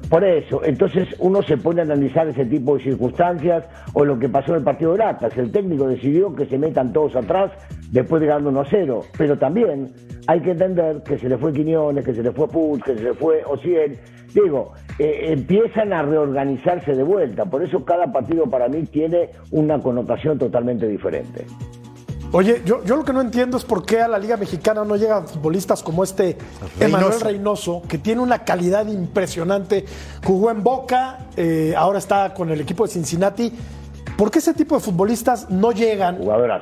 por 0.10 0.24
eso, 0.24 0.64
entonces 0.64 1.10
uno 1.20 1.42
se 1.42 1.58
pone 1.58 1.82
a 1.82 1.84
analizar 1.84 2.30
ese 2.30 2.46
tipo 2.46 2.78
de 2.78 2.84
circunstancias 2.84 3.66
o 3.92 4.06
lo 4.06 4.18
que 4.18 4.30
pasó 4.30 4.52
en 4.52 4.60
el 4.60 4.64
partido 4.64 4.94
de 4.94 5.04
Atlas. 5.04 5.38
El 5.38 5.52
técnico 5.52 5.86
decidió 5.90 6.34
que 6.34 6.46
se 6.46 6.58
metan 6.58 6.94
todos 6.94 7.14
atrás 7.18 7.52
después 7.92 8.22
de 8.22 8.28
ganar 8.30 8.48
1 8.48 8.62
a 8.62 8.66
0. 8.70 9.02
Pero 9.18 9.38
también 9.38 9.92
hay 10.28 10.42
que 10.42 10.52
entender 10.52 11.02
que 11.04 11.18
se 11.18 11.28
le 11.28 11.38
fue 11.38 11.54
Quiñones, 11.54 12.06
que 12.06 12.14
se 12.14 12.24
le 12.24 12.32
fue 12.32 12.48
Puig, 12.48 12.84
que 12.84 12.96
se 12.96 13.04
le 13.04 13.14
fue 13.14 13.44
Ociel. 13.46 13.98
Digo, 14.34 14.74
eh, 14.98 15.28
empiezan 15.32 15.92
a 15.94 16.04
reorganizarse 16.04 16.94
de 16.96 17.04
vuelta. 17.04 17.46
Por 17.46 17.64
eso 17.64 17.84
cada 17.84 18.12
partido 18.12 18.50
para 18.50 18.68
mí 18.70 18.84
tiene 18.84 19.30
una 19.52 19.80
connotación 19.80 20.38
totalmente 20.38 20.88
diferente. 20.88 21.46
Oye, 22.34 22.62
yo, 22.66 22.82
yo 22.86 22.96
lo 22.96 23.04
que 23.04 23.12
no 23.12 23.20
entiendo 23.20 23.58
es 23.58 23.66
por 23.66 23.86
qué 23.86 24.00
a 24.00 24.08
la 24.08 24.18
Liga 24.18 24.38
Mexicana 24.38 24.86
no 24.86 24.96
llegan 24.96 25.28
futbolistas 25.28 25.84
como 25.84 26.02
este 26.02 26.38
Emanuel 26.80 27.12
Reynoso. 27.12 27.26
Reynoso, 27.26 27.82
que 27.90 27.98
tiene 27.98 28.22
una 28.22 28.46
calidad 28.46 28.88
impresionante. 28.88 29.84
Jugó 30.24 30.50
en 30.50 30.64
Boca, 30.64 31.28
eh, 31.36 31.74
ahora 31.76 32.00
está 32.00 32.34
con 32.34 32.50
el 32.50 32.62
equipo 32.62 32.86
de 32.86 32.94
Cincinnati. 32.94 33.52
¿Por 34.18 34.30
qué 34.30 34.40
ese 34.40 34.54
tipo 34.54 34.76
de 34.76 34.82
futbolistas 34.82 35.50
no 35.50 35.72
llegan 35.72 36.20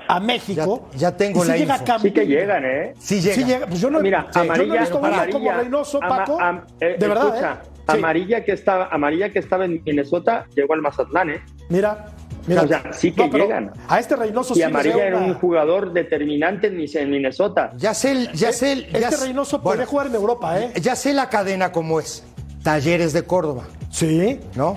a 0.07 0.19
México? 0.19 0.87
Ya- 0.93 0.97
ya 0.97 1.17
tengo 1.17 1.39
y 1.39 1.41
si 1.43 1.47
la 1.49 1.57
llega 1.57 1.73
info. 1.75 1.85
Campillo? 1.85 2.13
Sí 2.15 2.19
que 2.21 2.27
llegan, 2.27 2.63
¿eh? 2.65 2.93
Sí 2.99 3.21
llega. 3.21 3.35
Sí 3.35 3.43
llega. 3.43 3.67
Pues 3.67 3.81
yo 3.81 3.89
no, 3.89 3.99
Mira, 3.99 4.27
sí, 4.31 4.39
yo 4.39 4.39
no 4.39 4.43
he 4.43 4.47
amarilla, 4.55 4.79
visto 4.81 4.97
amarilla, 4.97 5.31
como 5.31 5.51
Reynoso, 5.51 5.99
ama- 6.03 6.17
Paco. 6.17 6.39
am- 6.39 6.61
eh, 6.79 6.95
de 6.97 7.07
verdad, 7.07 7.27
escucha, 7.27 7.53
¿eh? 7.63 7.69
Amarilla 7.87 8.45
que 8.45 8.51
estaba, 8.51 8.87
amarilla 8.91 9.29
que 9.31 9.39
estaba 9.39 9.65
en 9.65 9.81
Minnesota 9.83 10.45
llegó 10.55 10.73
al 10.75 10.81
Mazatlán, 10.81 11.31
¿eh? 11.31 11.41
Mira, 11.69 12.05
mira. 12.45 12.61
O 12.61 12.67
sea, 12.67 12.83
sí 12.93 13.11
que 13.11 13.27
llegan. 13.27 13.71
A 13.87 13.99
este 13.99 14.15
Reynoso 14.15 14.53
Y 14.53 14.57
sí 14.57 14.63
amarilla 14.63 15.07
era 15.07 15.17
una- 15.17 15.25
un 15.25 15.33
jugador 15.33 15.91
determinante 15.91 16.67
en 16.67 17.09
Minnesota. 17.09 17.71
Ya 17.77 17.93
sé, 17.95 18.11
el- 18.11 18.31
ya 18.33 18.53
sé, 18.53 18.71
el- 18.73 18.91
ya 18.91 18.99
Este 18.99 19.15
sé- 19.17 19.25
Reynoso 19.25 19.59
bueno, 19.59 19.75
puede 19.77 19.85
jugar 19.87 20.07
en 20.07 20.15
Europa, 20.15 20.59
¿eh? 20.59 20.71
Ya 20.81 20.95
sé 20.95 21.13
la 21.13 21.29
cadena 21.29 21.71
como 21.71 21.99
es. 21.99 22.23
Talleres 22.63 23.11
de 23.13 23.23
Córdoba, 23.23 23.63
Sí, 23.89 24.39
¿no? 24.55 24.75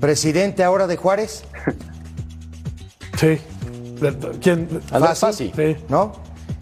Presidente 0.00 0.64
ahora 0.64 0.86
de 0.88 0.96
Juárez, 0.96 1.44
sí. 3.22 3.40
¿Quién? 4.40 4.68
Fácil. 4.90 5.16
Fassi. 5.16 5.52
Sí. 5.54 5.76
¿no? 5.88 6.12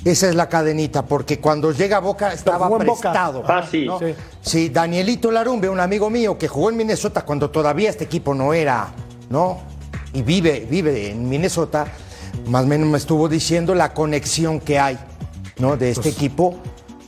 Esa 0.04 0.28
es 0.28 0.34
la 0.34 0.48
cadenita, 0.48 1.04
porque 1.04 1.40
cuando 1.40 1.72
llega 1.72 1.98
a 1.98 2.00
Boca 2.00 2.32
estaba 2.32 2.68
Boca. 2.68 2.84
prestado. 2.84 3.42
Fácil. 3.42 3.86
¿no? 3.86 3.98
Sí. 3.98 4.14
Sí, 4.40 4.68
Danielito 4.68 5.30
Larumbe, 5.30 5.68
un 5.68 5.80
amigo 5.80 6.08
mío 6.08 6.38
que 6.38 6.48
jugó 6.48 6.70
en 6.70 6.76
Minnesota 6.76 7.22
cuando 7.24 7.50
todavía 7.50 7.90
este 7.90 8.04
equipo 8.04 8.34
no 8.34 8.54
era, 8.54 8.88
¿no? 9.28 9.60
Y 10.12 10.22
vive, 10.22 10.66
vive 10.68 11.10
en 11.10 11.28
Minnesota, 11.28 11.86
más 12.46 12.64
o 12.64 12.66
menos 12.66 12.88
me 12.88 12.98
estuvo 12.98 13.28
diciendo 13.28 13.74
la 13.74 13.92
conexión 13.92 14.60
que 14.60 14.78
hay, 14.78 14.98
¿no? 15.58 15.76
De 15.76 15.90
este 15.90 16.08
equipo 16.08 16.56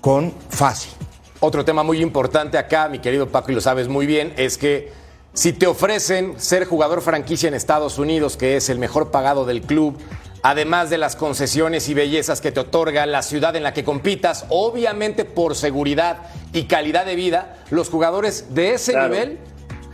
con 0.00 0.32
Fácil. 0.50 0.92
Otro 1.40 1.64
tema 1.64 1.82
muy 1.82 2.00
importante 2.00 2.58
acá, 2.58 2.88
mi 2.88 3.00
querido 3.00 3.28
Paco, 3.28 3.50
y 3.50 3.54
lo 3.54 3.60
sabes 3.60 3.88
muy 3.88 4.06
bien, 4.06 4.32
es 4.36 4.58
que 4.58 4.92
si 5.34 5.52
te 5.52 5.66
ofrecen 5.66 6.38
ser 6.38 6.64
jugador 6.66 7.00
franquicia 7.02 7.48
en 7.48 7.54
Estados 7.54 7.98
Unidos, 7.98 8.36
que 8.36 8.56
es 8.56 8.68
el 8.68 8.78
mejor 8.78 9.10
pagado 9.10 9.44
del 9.46 9.62
club, 9.62 9.96
además 10.42 10.90
de 10.90 10.98
las 10.98 11.16
concesiones 11.16 11.88
y 11.88 11.94
bellezas 11.94 12.40
que 12.40 12.52
te 12.52 12.60
otorga 12.60 13.06
la 13.06 13.22
ciudad 13.22 13.56
en 13.56 13.62
la 13.62 13.72
que 13.72 13.84
compitas, 13.84 14.44
obviamente 14.50 15.24
por 15.24 15.54
seguridad 15.54 16.18
y 16.52 16.64
calidad 16.64 17.06
de 17.06 17.14
vida, 17.16 17.56
los 17.70 17.88
jugadores 17.88 18.54
de 18.54 18.74
ese 18.74 18.92
Claro. 18.92 19.14
nivel 19.14 19.38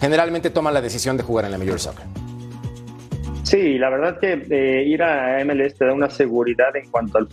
generalmente 0.01 0.51
toman 0.51 0.75
la 0.75 0.81
decisión 0.81 1.17
de 1.17 1.23
jugar 1.23 1.45
en 1.45 1.53
la 1.53 1.59
Major 1.59 1.79
Soccer. 1.79 2.05
Sí, 3.45 3.79
la 3.79 3.89
verdad 3.89 4.19
que 4.21 4.45
eh, 4.51 4.85
ir 4.87 5.03
a 5.03 5.43
MLS 5.43 5.75
te 5.75 5.87
da 5.87 5.95
una 5.95 6.11
seguridad 6.11 6.77
en 6.77 6.91
cuanto 6.91 7.17
al 7.17 7.29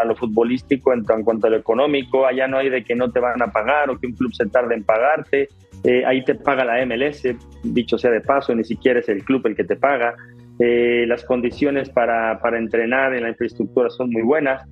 a 0.00 0.04
lo 0.04 0.14
futbolístico, 0.14 0.92
en, 0.92 1.04
en 1.08 1.24
cuanto 1.24 1.48
a 1.48 1.50
lo 1.50 1.56
económico. 1.56 2.24
Allá 2.24 2.46
no 2.46 2.58
hay 2.58 2.68
de 2.70 2.84
que 2.84 2.94
no 2.94 3.10
te 3.10 3.18
van 3.18 3.42
a 3.42 3.50
pagar 3.50 3.90
o 3.90 3.98
que 3.98 4.06
un 4.06 4.12
club 4.12 4.32
se 4.32 4.46
tarde 4.46 4.76
en 4.76 4.84
pagarte. 4.84 5.48
Eh, 5.86 6.04
ahí 6.04 6.24
te 6.24 6.34
paga 6.34 6.64
la 6.64 6.84
MLS, 6.84 7.22
dicho 7.62 7.96
sea 7.96 8.10
de 8.10 8.20
paso, 8.20 8.54
ni 8.54 8.64
siquiera 8.64 8.98
es 9.00 9.08
el 9.08 9.22
club 9.24 9.46
el 9.46 9.54
que 9.56 9.64
te 9.64 9.76
paga. 9.76 10.14
Eh, 10.58 11.04
las 11.06 11.24
condiciones 11.24 11.88
para, 11.90 12.38
para 12.40 12.58
entrenar 12.58 13.14
en 13.14 13.22
la 13.22 13.28
infraestructura 13.28 13.88
son 13.90 14.10
muy 14.10 14.22
buenas. 14.22 14.62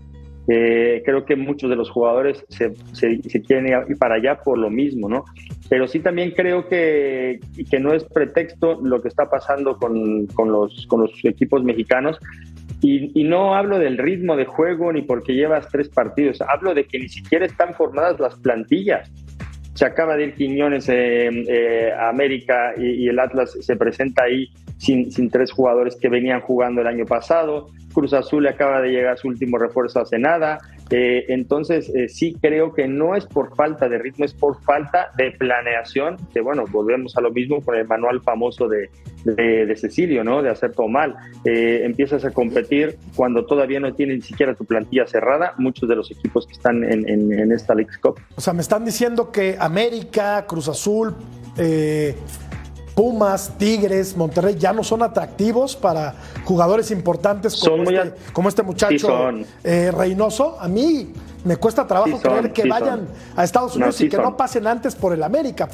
Eh, 0.49 1.03
creo 1.07 1.25
que 1.25 1.37
muchos 1.37 1.71
de 1.71 1.77
los 1.77 1.89
jugadores 1.89 2.45
se, 2.49 2.75
se- 2.93 3.23
se 3.23 3.41
quieren 3.43 3.67
ir 3.89 3.97
para 3.97 4.17
allá 4.17 4.41
por 4.45 4.59
lo 4.59 4.69
mismo, 4.69 5.09
¿no? 5.09 5.25
Pero 5.71 5.87
sí 5.89 6.01
también 6.01 6.33
creo 6.33 6.69
que, 6.69 7.41
que 7.71 7.81
no 7.81 7.95
es 7.95 8.05
pretexto 8.05 8.79
lo 8.83 9.01
que 9.01 9.09
está 9.09 9.31
pasando 9.31 9.79
con, 9.79 10.27
con 10.27 10.53
los, 10.53 10.87
con 10.89 11.01
los 11.03 11.13
equipos 11.25 11.63
mexicanos. 11.65 12.19
Y, 12.83 13.19
y 13.19 13.25
no 13.25 13.55
hablo 13.55 13.79
del 13.79 13.97
ritmo 13.97 14.37
de 14.37 14.45
juego 14.45 14.93
ni 14.93 15.01
porque 15.01 15.33
llevas 15.35 15.69
tres 15.71 15.89
partidos, 15.89 16.43
hablo 16.43 16.75
de 16.75 16.85
que 16.85 16.99
ni 16.99 17.09
siquiera 17.09 17.47
están 17.47 17.73
formadas 17.73 18.21
las 18.21 18.35
plantillas. 18.37 19.11
Se 19.75 19.85
acaba 19.85 20.17
de 20.17 20.25
ir 20.25 20.35
Quiñones 20.35 20.89
eh, 20.89 21.29
eh, 21.29 21.93
a 21.93 22.09
América 22.09 22.75
y, 22.77 23.05
y 23.05 23.09
el 23.09 23.19
Atlas 23.19 23.57
se 23.61 23.77
presenta 23.77 24.25
ahí 24.25 24.49
sin, 24.79 25.11
sin 25.11 25.31
tres 25.31 25.51
jugadores 25.51 25.97
que 25.97 26.09
venían 26.09 26.41
jugando 26.41 26.81
el 26.81 26.87
año 26.87 27.07
pasado. 27.07 27.69
Cruz 27.93 28.13
Azul 28.13 28.47
acaba 28.47 28.81
de 28.81 28.91
llegar 28.91 29.17
su 29.17 29.29
último 29.29 29.57
refuerzo 29.57 30.01
hace 30.01 30.19
nada. 30.19 30.59
Eh, 30.91 31.25
entonces, 31.29 31.91
eh, 31.95 32.09
sí 32.09 32.37
creo 32.41 32.75
que 32.75 32.89
no 32.89 33.15
es 33.15 33.25
por 33.25 33.55
falta 33.57 33.89
de 33.89 33.99
ritmo, 33.99 34.25
es 34.25 34.35
por 34.35 34.61
falta 34.63 35.11
de 35.17 35.31
planeación. 35.31 36.17
Que 36.33 36.41
bueno, 36.41 36.65
volvemos 36.71 37.17
a 37.17 37.21
lo 37.21 37.31
mismo 37.31 37.63
con 37.63 37.77
el 37.77 37.87
manual 37.87 38.21
famoso 38.21 38.69
de, 38.69 38.91
de, 39.25 39.67
de 39.67 39.77
Cecilio, 39.77 40.23
¿no? 40.25 40.43
De 40.43 40.51
hacer 40.51 40.73
todo 40.73 40.89
mal. 40.89 41.15
Eh, 41.45 41.83
empiezas 41.85 42.25
a 42.25 42.31
competir 42.31 42.99
cuando 43.17 43.45
todavía 43.47 43.81
no 43.81 43.93
tienes 43.95 44.17
ni 44.17 44.23
siquiera 44.23 44.55
tu 44.55 44.65
plantilla 44.65 45.07
cerrada. 45.07 45.55
Muchos 45.59 45.89
de 45.89 45.97
los 45.97 46.11
equipos 46.11 46.47
que 46.47 46.53
están 46.53 46.85
en, 46.85 47.09
en, 47.09 47.33
en 47.33 47.53
esta 47.53 47.75
League 47.75 47.91
Cup. 48.01 48.21
O 48.37 48.41
sea, 48.41 48.53
me 48.53 48.61
están 48.63 48.85
diciendo 48.85 49.33
que 49.33 49.57
América, 49.59 50.45
Cruz 50.47 50.69
Azul, 50.69 51.15
eh, 51.57 52.15
Pumas, 52.95 53.59
Tigres, 53.59 54.17
Monterrey 54.17 54.55
ya 54.57 54.73
no 54.73 54.85
son 54.85 55.03
atractivos 55.03 55.75
para 55.75 56.15
jugadores 56.45 56.93
importantes 56.93 57.57
como, 57.57 57.85
Son 57.85 57.95
este, 57.95 58.13
como 58.33 58.49
este 58.49 58.63
muchacho 58.63 58.93
Sí 58.93 58.99
son. 59.01 59.45
eh, 59.65 59.91
Reynoso. 59.93 60.61
A 60.61 60.69
mí 60.69 61.13
me 61.45 61.57
cuesta 61.57 61.87
trabajo 61.87 62.17
Sí 62.17 62.23
son, 62.23 62.33
creer 62.33 62.53
que 62.53 62.63
sí 62.63 62.69
vayan 62.69 63.01
son. 63.01 63.09
a 63.37 63.45
Estados 63.45 63.73
No, 63.73 63.77
Unidos 63.77 63.97
sí 63.97 64.07
y 64.07 64.09
que 64.09 64.17
son. 64.17 64.25
no 64.25 64.37
pasen 64.37 64.67
antes 64.67 64.95
por 64.95 65.13
el 65.13 65.23
América. 65.23 65.69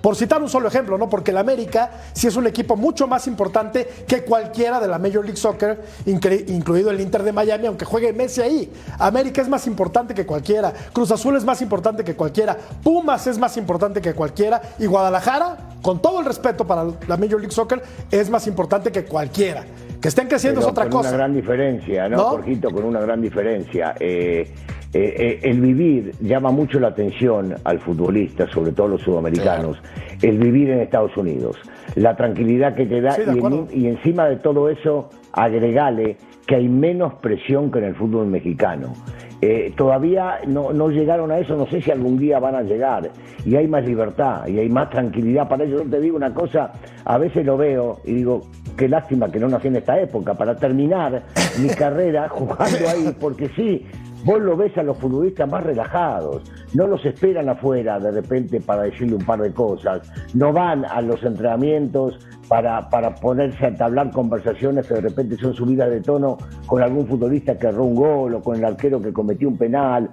Por 0.00 0.16
citar 0.16 0.40
un 0.40 0.48
solo 0.48 0.68
ejemplo, 0.68 0.96
¿no? 0.98 1.08
Porque 1.08 1.32
el 1.32 1.38
América 1.38 1.90
sí 2.12 2.26
es 2.26 2.36
un 2.36 2.46
equipo 2.46 2.76
mucho 2.76 3.06
más 3.06 3.26
importante 3.26 3.86
que 4.06 4.22
cualquiera 4.24 4.80
de 4.80 4.88
la 4.88 4.98
Major 4.98 5.24
League 5.24 5.36
Soccer, 5.36 5.80
incluido 6.06 6.90
el 6.90 7.00
Inter 7.00 7.22
de 7.22 7.32
Miami, 7.32 7.66
aunque 7.66 7.84
juegue 7.84 8.12
Messi 8.12 8.40
ahí. 8.40 8.72
América 8.98 9.42
es 9.42 9.48
más 9.48 9.66
importante 9.66 10.14
que 10.14 10.24
cualquiera. 10.26 10.72
Cruz 10.92 11.10
Azul 11.10 11.36
es 11.36 11.44
más 11.44 11.60
importante 11.62 12.04
que 12.04 12.14
cualquiera. 12.14 12.56
Pumas 12.82 13.26
es 13.26 13.38
más 13.38 13.56
importante 13.56 14.00
que 14.00 14.14
cualquiera. 14.14 14.60
Y 14.78 14.86
Guadalajara, 14.86 15.56
con 15.82 16.00
todo 16.00 16.20
el 16.20 16.26
respeto 16.26 16.66
para 16.66 16.84
la 16.84 17.16
Major 17.16 17.40
League 17.40 17.52
Soccer, 17.54 17.82
es 18.10 18.30
más 18.30 18.46
importante 18.46 18.92
que 18.92 19.04
cualquiera. 19.04 19.64
Que 20.00 20.08
estén 20.08 20.28
creciendo 20.28 20.60
Pero 20.60 20.68
es 20.68 20.72
otra 20.72 20.84
con 20.84 20.92
cosa. 20.98 21.08
una 21.08 21.16
gran 21.18 21.34
diferencia, 21.34 22.08
¿no, 22.08 22.16
¿No? 22.18 22.24
Jorgito? 22.24 22.70
Con 22.70 22.84
una 22.84 23.00
gran 23.00 23.20
diferencia. 23.22 23.94
Eh, 23.98 24.52
eh, 24.96 25.14
eh, 25.18 25.40
el 25.50 25.60
vivir 25.60 26.12
llama 26.20 26.50
mucho 26.50 26.80
la 26.80 26.88
atención 26.88 27.54
al 27.64 27.78
futbolista, 27.80 28.46
sobre 28.48 28.72
todo 28.72 28.88
los 28.88 29.02
sudamericanos. 29.02 29.76
El 30.22 30.38
vivir 30.38 30.70
en 30.70 30.80
Estados 30.80 31.14
Unidos. 31.16 31.56
La 31.96 32.16
tranquilidad 32.16 32.74
que 32.74 32.86
te 32.86 33.00
da 33.00 33.12
Sí, 33.12 33.22
de 33.24 33.34
y, 33.34 33.38
acuerdo. 33.38 33.66
en- 33.70 33.80
y 33.80 33.86
encima 33.88 34.26
de 34.26 34.36
todo 34.36 34.68
eso, 34.70 35.10
agregale 35.32 36.16
que 36.46 36.56
hay 36.56 36.68
menos 36.68 37.14
presión 37.14 37.70
que 37.70 37.78
en 37.80 37.84
el 37.86 37.94
fútbol 37.94 38.26
mexicano. 38.26 38.94
Eh, 39.42 39.72
todavía 39.76 40.38
no, 40.46 40.72
no 40.72 40.88
llegaron 40.88 41.30
a 41.30 41.38
eso, 41.38 41.56
no 41.56 41.66
sé 41.66 41.82
si 41.82 41.90
algún 41.90 42.18
día 42.18 42.38
van 42.38 42.54
a 42.54 42.62
llegar. 42.62 43.10
Y 43.44 43.54
hay 43.56 43.68
más 43.68 43.84
libertad 43.84 44.46
y 44.46 44.58
hay 44.58 44.68
más 44.70 44.88
tranquilidad 44.90 45.46
para 45.48 45.64
ellos. 45.64 45.82
Yo 45.84 45.90
te 45.90 46.00
digo 46.00 46.16
una 46.16 46.32
cosa, 46.32 46.72
a 47.04 47.18
veces 47.18 47.44
lo 47.44 47.56
veo 47.58 47.98
y 48.04 48.14
digo, 48.14 48.42
qué 48.78 48.88
lástima 48.88 49.30
que 49.30 49.38
no 49.38 49.48
nací 49.48 49.68
en 49.68 49.76
esta 49.76 50.00
época, 50.00 50.34
para 50.34 50.56
terminar 50.56 51.22
mi 51.60 51.68
carrera 51.82 52.28
jugando 52.30 52.88
ahí, 52.88 53.14
porque 53.20 53.48
sí, 53.54 53.84
vos 54.26 54.42
lo 54.42 54.56
ves 54.56 54.76
a 54.76 54.82
los 54.82 54.98
futbolistas 54.98 55.48
más 55.48 55.62
relajados, 55.62 56.42
no 56.74 56.88
los 56.88 57.06
esperan 57.06 57.48
afuera 57.48 58.00
de 58.00 58.10
repente 58.10 58.60
para 58.60 58.82
decirle 58.82 59.14
un 59.14 59.24
par 59.24 59.40
de 59.40 59.52
cosas, 59.52 60.12
no 60.34 60.52
van 60.52 60.84
a 60.84 61.00
los 61.00 61.22
entrenamientos 61.22 62.18
para, 62.48 62.90
para 62.90 63.14
ponerse 63.14 63.64
a 63.64 63.68
entablar 63.68 64.10
conversaciones 64.10 64.88
que 64.88 64.94
de 64.94 65.02
repente 65.02 65.36
son 65.36 65.54
subidas 65.54 65.90
de 65.90 66.00
tono 66.00 66.38
con 66.66 66.82
algún 66.82 67.06
futbolista 67.06 67.56
que 67.56 67.68
erró 67.68 67.84
un 67.84 67.94
gol 67.94 68.34
o 68.34 68.42
con 68.42 68.56
el 68.56 68.64
arquero 68.64 69.00
que 69.00 69.12
cometió 69.12 69.48
un 69.48 69.56
penal, 69.56 70.10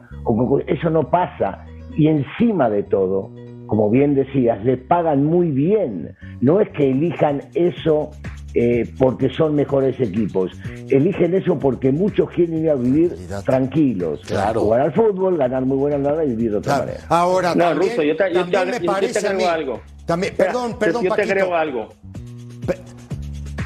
eso 0.67 0.89
no 0.91 1.09
pasa. 1.09 1.65
Y 1.97 2.07
encima 2.07 2.69
de 2.69 2.83
todo, 2.83 3.31
como 3.65 3.89
bien 3.89 4.13
decías, 4.13 4.63
le 4.63 4.77
pagan 4.77 5.25
muy 5.25 5.49
bien. 5.49 6.15
No 6.41 6.59
es 6.59 6.69
que 6.69 6.91
elijan 6.91 7.41
eso 7.55 8.11
eh, 8.55 8.91
porque 8.99 9.29
son 9.29 9.55
mejores 9.55 9.99
equipos. 9.99 10.51
Eligen 10.89 11.33
eso 11.35 11.57
porque 11.57 11.91
muchos 11.91 12.29
quieren 12.29 12.63
ir 12.63 12.69
a 12.69 12.75
vivir 12.75 13.15
tranquilos. 13.45 14.21
Claro. 14.27 14.61
Jugar 14.61 14.81
al 14.81 14.93
fútbol, 14.93 15.37
ganar 15.37 15.65
muy 15.65 15.77
buena 15.77 15.97
nada 15.97 16.23
y 16.23 16.29
vivir 16.29 16.51
de 16.51 16.57
otra 16.57 16.73
Claro. 16.75 16.85
manera. 16.91 17.05
Ahora, 17.09 17.55
No, 17.55 17.63
también, 17.69 17.89
Russo, 17.91 18.03
yo 18.03 18.15
te, 18.15 18.33
yo 18.33 18.45
te, 18.45 18.51
también 18.51 18.61
agre- 18.61 18.65
me 18.65 18.73
yo 18.73 18.79
te 18.79 18.85
parece 18.87 19.27
a 19.27 19.33
mí- 19.33 19.43
algo. 19.43 19.81
También, 20.05 20.33
Espera, 20.33 20.51
perdón, 20.51 20.71
yo- 20.71 20.79
perdón, 20.79 21.03
Yo 21.05 21.15
te 21.15 21.21
agrego 21.23 21.55
algo. 21.55 21.89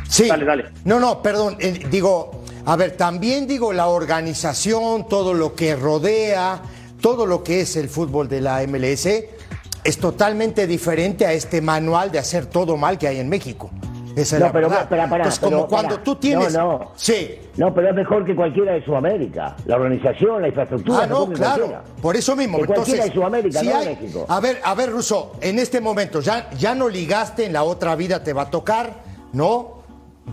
Sí. 0.10 0.28
Dale, 0.28 0.46
dale. 0.46 0.66
No, 0.86 1.00
no, 1.00 1.22
perdón. 1.22 1.58
eh, 1.60 1.80
digo, 1.92 2.32
a 2.66 2.76
ver, 2.76 2.92
también 2.92 3.46
digo 3.48 3.74
la 3.74 3.88
organización, 3.88 5.08
todo 5.08 5.34
lo 5.34 5.54
que 5.54 5.76
rodea, 5.76 6.62
todo 7.02 7.26
lo 7.26 7.44
que 7.44 7.62
es 7.62 7.76
el 7.76 7.90
fútbol 7.90 8.28
de 8.28 8.42
la 8.42 8.64
MLS, 8.64 9.30
es 9.84 9.98
totalmente 10.00 10.66
diferente 10.66 11.26
a 11.26 11.34
este 11.34 11.62
manual 11.62 12.12
de 12.12 12.20
hacer 12.20 12.46
todo 12.46 12.78
mal 12.78 12.98
que 12.98 13.08
hay 13.08 13.20
en 13.20 13.30
México. 13.30 13.70
Esa 14.18 14.36
es 14.36 14.40
No, 14.42 14.46
la 14.48 14.52
pero, 14.52 14.70
verdad. 14.70 14.88
Entonces, 15.16 15.40
como 15.40 15.68
cuando 15.68 16.00
tú 16.00 16.16
tienes. 16.16 16.54
No, 16.54 16.80
no. 16.80 16.92
Sí. 16.96 17.40
No, 17.56 17.74
pero 17.74 17.90
es 17.90 17.96
mejor 17.96 18.26
que 18.26 18.36
cualquiera 18.36 18.74
de 18.74 18.84
Sudamérica. 18.84 19.56
La 19.66 19.76
organización, 19.76 20.42
la 20.42 20.48
infraestructura. 20.48 21.02
Ah, 21.04 21.08
no, 21.08 21.28
claro. 21.30 21.56
cualquiera. 21.56 21.84
Por 22.02 22.16
eso 22.16 22.36
mismo. 22.36 22.58
Que 22.60 22.66
cualquiera 22.66 23.04
Entonces, 23.04 23.14
de 23.14 23.20
Sudamérica, 23.20 23.60
si 23.60 23.66
no 23.68 23.72
de 23.72 23.78
hay- 23.78 23.96
México. 23.96 24.26
A 24.28 24.40
ver, 24.40 24.60
a 24.64 24.74
ver, 24.74 24.92
Russo, 24.92 25.34
en 25.42 25.60
este 25.60 25.80
momento, 25.82 26.20
ya, 26.22 26.50
ya 26.58 26.74
no 26.74 26.90
ligaste, 26.90 27.46
en 27.46 27.54
la 27.54 27.64
otra 27.64 27.96
vida 27.96 28.24
te 28.24 28.34
va 28.34 28.44
a 28.44 28.50
tocar, 28.50 29.02
¿no? 29.34 29.78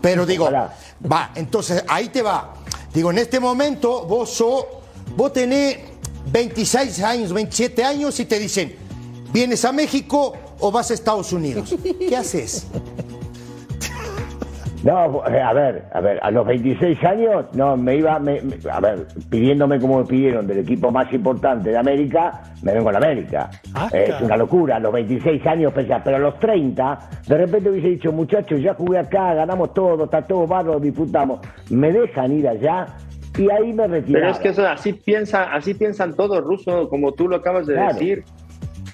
Pero 0.01 0.25
digo, 0.27 0.45
Ojalá. 0.45 0.75
va, 1.11 1.31
entonces 1.35 1.85
ahí 1.87 2.09
te 2.09 2.23
va. 2.23 2.55
Digo, 2.93 3.11
en 3.11 3.19
este 3.19 3.39
momento 3.39 4.07
vos 4.07 4.31
sos, 4.31 4.65
vos 5.17 5.33
tenés 5.33 5.79
26 6.33 7.03
años, 7.03 7.33
27 7.33 7.85
años 7.85 8.19
y 8.19 8.25
te 8.25 8.39
dicen, 8.39 8.75
¿vienes 9.33 9.65
a 9.65 9.73
México 9.73 10.33
o 10.59 10.73
vas 10.73 10.91
a 10.91 10.95
Estados 10.95 11.33
Unidos? 11.33 11.75
¿Qué 12.09 12.17
haces? 12.17 12.67
No, 14.85 15.27
eh, 15.27 15.41
a 15.41 15.55
ver, 15.55 15.85
a 15.95 16.01
ver, 16.03 16.19
a 16.23 16.31
los 16.31 16.47
26 16.47 17.03
años, 17.05 17.47
no, 17.55 17.75
me 17.75 17.97
iba, 17.97 18.19
me- 18.19 18.43
me- 18.43 18.59
a 18.71 18.81
ver, 18.81 19.07
pidiéndome 19.31 19.81
como 19.81 20.01
me 20.01 20.05
pidieron 20.05 20.47
del 20.47 20.59
equipo 20.59 20.91
más 20.91 21.11
importante 21.11 21.71
de 21.71 21.79
América, 21.79 22.43
me 22.63 22.75
vengo 22.75 22.91
a 22.91 22.93
la 22.93 22.99
América. 22.99 23.49
Ah, 23.75 23.89
Eh, 23.95 24.01
es 24.03 24.09
claro. 24.11 24.27
una 24.27 24.37
locura, 24.37 24.77
a 24.77 24.81
los 24.81 24.93
26 24.93 25.47
años 25.47 25.73
pensar, 25.73 26.03
pero 26.05 26.17
a 26.17 26.21
los 26.21 26.39
30, 26.39 26.99
de 27.27 27.39
repente 27.39 27.71
hubiese 27.71 27.89
dicho, 27.89 28.13
muchachos, 28.13 28.61
ya 28.61 28.75
jugué 28.75 28.99
acá, 28.99 29.33
ganamos 29.33 29.73
todo, 29.73 30.05
está 30.05 30.21
todo 30.21 30.47
bárbaro, 30.47 30.79
disfrutamos, 30.79 31.41
me 31.71 31.91
dejan 31.91 32.33
ir 32.33 32.47
allá 32.47 32.87
y 33.39 33.51
ahí 33.51 33.73
me 33.73 33.87
retiro. 33.87 34.19
Pero 34.21 34.33
es 34.33 34.39
que 34.39 34.49
eso 34.51 34.69
así 34.69 34.93
piensa, 34.93 35.45
así 35.45 35.73
piensan 35.73 36.13
todos, 36.15 36.45
Ruso, 36.45 36.91
como 36.91 37.13
tú 37.13 37.27
lo 37.27 37.37
acabas 37.37 37.67
de 37.67 37.73
Claro. 37.75 37.95
decir. 37.95 38.23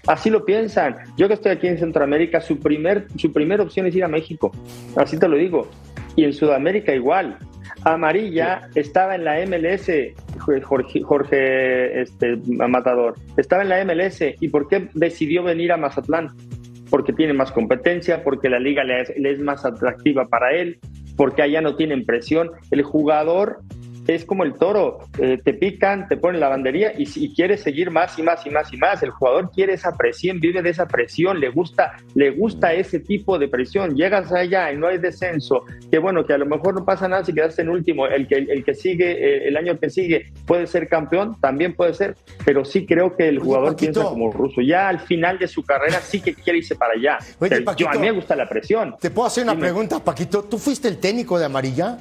Así 0.07 0.31
lo 0.31 0.45
piensan. 0.45 0.97
Yo 1.17 1.29
que 1.29 1.35
estoy 1.35 1.53
aquí 1.53 1.67
en 1.67 1.79
Centroamérica, 1.79 2.41
su 2.41 2.59
primer, 2.59 3.07
su 3.17 3.33
primera 3.33 3.63
opción 3.63 3.87
es 3.87 3.95
ir 3.95 4.05
a 4.05 4.09
México. 4.09 4.51
Así 4.97 5.19
te 5.19 5.29
lo 5.29 5.37
digo. 5.37 5.69
Y 6.17 6.25
en 6.25 6.33
Sudamérica 6.33 6.95
igual. 6.95 7.39
Amarilla 7.85 8.69
estaba 8.75 9.15
en 9.15 9.25
la 9.25 9.45
MLS, 9.47 9.91
Jorge, 10.39 11.03
Jorge 11.03 12.03
este, 12.03 12.37
Matador. 12.47 13.15
Estaba 13.37 13.63
en 13.63 13.69
la 13.69 13.85
MLS. 13.85 14.21
¿Y 14.41 14.49
por 14.49 14.69
qué 14.69 14.89
decidió 14.95 15.43
venir 15.43 15.73
a 15.73 15.77
Mazatlán? 15.77 16.29
Porque 16.91 17.13
tiene 17.13 17.33
más 17.33 17.53
competencia, 17.53 18.23
porque 18.25 18.49
la 18.49 18.59
liga 18.59 18.85
le 18.85 19.03
es, 19.03 19.13
le 19.17 19.33
es 19.33 19.39
más 19.39 19.65
atractiva 19.65 20.27
para 20.27 20.53
él, 20.53 20.79
porque 21.17 21.43
allá 21.43 21.61
no 21.61 21.77
tienen 21.77 22.05
presión. 22.05 22.51
El 22.71 22.83
jugador 22.83 23.61
es 24.07 24.25
como 24.25 24.45
el 24.45 24.55
toro, 24.55 24.99
eh, 25.19 25.39
te 25.45 25.55
pican, 25.55 26.09
te 26.09 26.17
ponen 26.17 26.41
la 26.41 26.49
bandería 26.49 26.93
y, 26.97 27.07
si- 27.07 27.25
y 27.27 27.35
quieres 27.35 27.63
seguir 27.63 27.91
más 27.91 28.19
y 28.19 28.23
más 28.23 28.45
y 28.47 28.51
más 28.51 28.73
y 28.73 28.77
más. 28.77 29.03
El 29.03 29.11
jugador 29.11 29.51
quiere 29.53 29.75
esa 29.75 29.93
presión, 29.97 30.41
vive 30.41 30.63
de 30.63 30.71
esa 30.71 30.87
presión, 30.87 31.39
le 31.41 31.49
gusta, 31.51 31.93
le 32.15 32.31
gusta 32.31 32.73
ese 32.73 33.01
tipo 33.01 33.39
de 33.39 33.49
presión. 33.49 33.95
Llegas 33.97 34.33
allá 34.33 34.73
y 34.73 34.77
no 34.77 34.87
hay 34.89 34.99
descenso, 34.99 35.65
que 35.91 35.99
bueno, 35.99 36.25
que 36.27 36.33
a 36.33 36.39
lo 36.39 36.47
mejor 36.47 36.75
no 36.75 36.85
pasa 36.85 37.09
nada 37.09 37.25
si 37.25 37.33
quedaste 37.33 37.63
en 37.63 37.69
último. 37.69 38.07
El 38.07 38.27
que, 38.27 38.37
el 38.37 38.65
que 38.65 38.75
sigue, 38.75 39.11
eh, 39.13 39.49
el 39.49 39.57
año 39.57 39.79
que 39.79 39.91
sigue, 39.91 40.33
puede 40.47 40.67
ser 40.67 40.89
campeón, 40.89 41.37
también 41.41 41.75
puede 41.75 41.95
ser, 41.95 42.17
pero 42.45 42.65
sí 42.65 42.87
creo 42.87 43.17
que 43.17 43.29
el 43.29 43.37
Oye, 43.39 43.45
jugador 43.47 43.69
Paquito. 43.73 43.93
piensa 43.93 44.11
como 44.11 44.33
ruso. 44.33 44.61
Ya 44.61 44.89
al 44.89 45.01
final 45.01 45.39
de 45.39 45.47
su 45.47 45.63
carrera 45.63 46.01
sí 46.01 46.21
que 46.21 46.35
quiere 46.35 46.59
irse 46.59 46.75
para 46.75 46.95
allá. 46.95 47.19
Oye, 47.39 47.59
yo, 47.59 47.65
Paquito, 47.65 47.91
a 47.91 47.95
mí 47.95 48.01
me 48.01 48.11
gusta 48.13 48.35
la 48.35 48.49
presión. 48.49 48.95
Te 49.01 49.11
puedo 49.11 49.27
hacer 49.29 49.45
una 49.45 49.53
Dime. 49.53 49.65
pregunta, 49.67 49.99
Paquito. 50.03 50.43
¿Tú 50.45 50.59
fuiste 50.59 50.89
el 50.89 50.99
técnico 50.99 51.39
de 51.39 51.45
Amarilla? 51.45 51.99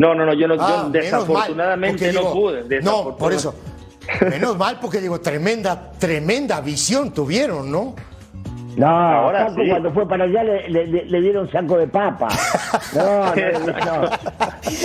No, 0.00 0.14
no, 0.14 0.24
no, 0.24 0.32
yo, 0.32 0.48
no, 0.48 0.54
yo 0.54 0.62
Ah, 0.62 0.76
mal, 0.84 0.92
desafortunadamente 0.92 2.10
no 2.10 2.20
digo, 2.20 2.32
pude. 2.32 2.80
No, 2.80 3.14
por 3.18 3.34
eso. 3.34 3.54
Menos 4.22 4.56
mal, 4.56 4.78
porque 4.80 4.98
digo, 4.98 5.20
tremenda, 5.20 5.92
tremenda 5.98 6.58
visión 6.62 7.12
tuvieron, 7.12 7.70
¿no? 7.70 7.94
No, 8.76 8.86
Ahora 8.86 9.48
Paco 9.48 9.60
sí. 9.62 9.68
cuando 9.68 9.92
fue 9.92 10.08
para 10.08 10.24
allá 10.24 10.42
le, 10.42 10.70
le- 10.70 10.86
le- 11.04 11.20
dieron 11.20 11.50
saco 11.52 11.76
de 11.76 11.86
papa. 11.86 12.28
No, 12.94 13.34
no, 13.34 14.02
no. 14.02 14.10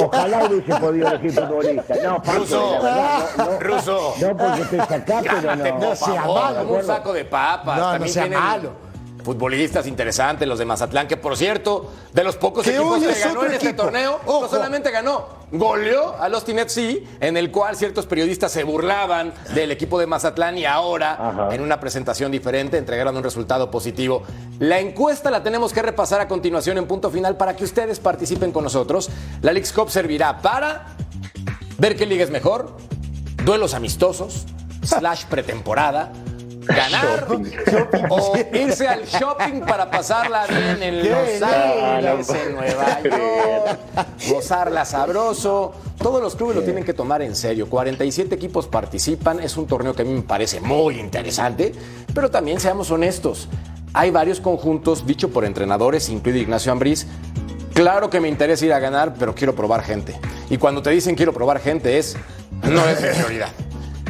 Ojalá 0.06 0.46
hubiese 0.50 0.76
podido 0.82 1.08
elegir 1.08 1.32
futbolista. 1.32 1.96
No, 2.04 2.22
Paco, 2.22 2.40
Ruso, 2.40 2.72
verdad, 2.82 3.20
no, 3.38 3.46
no. 3.46 3.60
Ruso. 3.62 4.14
No 4.22 4.38
porque 4.38 4.62
estés 4.64 4.82
acá, 4.92 5.22
pero 5.24 5.56
no. 5.56 5.80
no 5.80 5.96
sea 5.96 6.26
malo, 6.26 6.68
un 6.74 6.84
saco 6.84 7.14
de 7.14 7.24
papas. 7.26 7.78
No, 7.80 8.00
no 8.00 8.08
sea 8.08 8.24
tienen 8.24 8.40
malo. 8.40 8.72
Futbolistas 9.26 9.88
interesantes, 9.88 10.48
los 10.48 10.60
de 10.60 10.66
Mazatlán, 10.66 11.08
que 11.08 11.18
por 11.18 11.36
cierto, 11.36 11.92
de 12.14 12.24
los 12.24 12.36
pocos 12.36 12.64
Que 12.64 12.76
equipos 12.76 13.00
que 13.00 13.20
ganó 13.20 13.44
en 13.44 13.54
este 13.54 13.70
equipo. 13.70 13.82
torneo, 13.82 14.20
no 14.24 14.48
solamente 14.48 14.92
ganó, 14.92 15.26
goleó 15.52 16.16
a 16.22 16.30
los 16.30 16.48
FC, 16.48 17.04
en 17.22 17.36
el 17.36 17.50
cual 17.50 17.76
ciertos 17.76 18.06
periodistas 18.06 18.52
se 18.52 18.64
burlaban 18.64 19.34
del 19.56 19.72
equipo 19.72 19.98
de 20.00 20.06
Mazatlán 20.06 20.60
y 20.60 20.66
ahora, 20.66 21.14
Ajá. 21.14 21.56
en 21.56 21.62
una 21.62 21.80
presentación 21.80 22.32
diferente, 22.32 22.78
entregaron 22.78 23.18
un 23.18 23.24
resultado 23.24 23.72
positivo. 23.72 24.22
La 24.60 24.80
encuesta 24.80 25.32
la 25.32 25.42
tenemos 25.42 25.74
que 25.74 25.82
repasar 25.82 26.22
a 26.22 26.28
continuación 26.28 26.78
en 26.78 26.86
punto 26.86 27.10
final 27.10 27.36
para 27.36 27.56
que 27.56 27.64
ustedes 27.64 28.00
participen 28.00 28.52
con 28.52 28.64
nosotros. 28.64 29.10
La 29.42 29.52
Leagues 29.54 29.74
Cup 29.74 29.90
servirá 29.90 30.40
para 30.44 30.96
ver 31.80 31.96
qué 31.98 32.06
liga 32.06 32.24
es 32.24 32.30
mejor, 32.30 32.78
duelos 33.44 33.74
amistosos, 33.74 34.46
slash 34.84 35.26
pretemporada, 35.26 36.12
ganar 36.66 37.28
o 38.10 38.34
irse 38.54 38.88
al 38.88 39.06
shopping 39.06 39.62
para 39.62 39.90
pasarla 39.90 40.46
bien 40.48 40.82
en 40.82 41.10
Los 41.10 41.42
Ángeles, 41.42 42.30
en 42.30 42.56
Nueva 42.56 43.02
York, 43.04 43.80
gozarla 44.30 44.86
sabroso. 44.86 45.74
Todos 45.98 46.22
los 46.22 46.36
clubes 46.36 46.56
lo 46.58 46.64
tienen 46.64 46.84
que 46.84 46.94
tomar 46.94 47.22
en 47.22 47.36
serio. 47.36 47.70
47 47.70 48.36
equipos 48.36 48.68
participan, 48.68 49.40
es 49.40 49.58
un 49.58 49.68
torneo 49.68 49.94
que 49.94 50.02
a 50.02 50.06
mí 50.06 50.14
me 50.14 50.22
parece 50.22 50.60
muy 50.60 51.00
interesante, 51.00 51.74
pero 52.14 52.30
también 52.30 52.60
seamos 52.60 52.92
honestos. 52.92 53.48
Hay 53.94 54.12
varios 54.12 54.42
conjuntos, 54.42 55.06
dicho 55.08 55.30
por 55.30 55.46
entrenadores, 55.46 56.10
incluido 56.10 56.42
Ignacio 56.42 56.72
Ambriz, 56.72 57.08
Claro 57.76 58.10
que 58.10 58.22
me 58.22 58.30
interesa 58.30 58.66
ir 58.66 58.72
a 58.72 58.80
ganar, 58.80 59.16
pero 59.20 59.36
quiero 59.36 59.54
probar 59.54 59.84
gente. 59.84 60.16
Y 60.50 60.58
cuando 60.58 60.82
te 60.82 60.92
dicen 60.92 61.14
quiero 61.14 61.34
probar 61.34 61.60
gente 61.60 61.98
es, 61.98 62.16
no 62.64 62.88
es 62.88 63.02
mi 63.02 63.10
prioridad. 63.10 63.50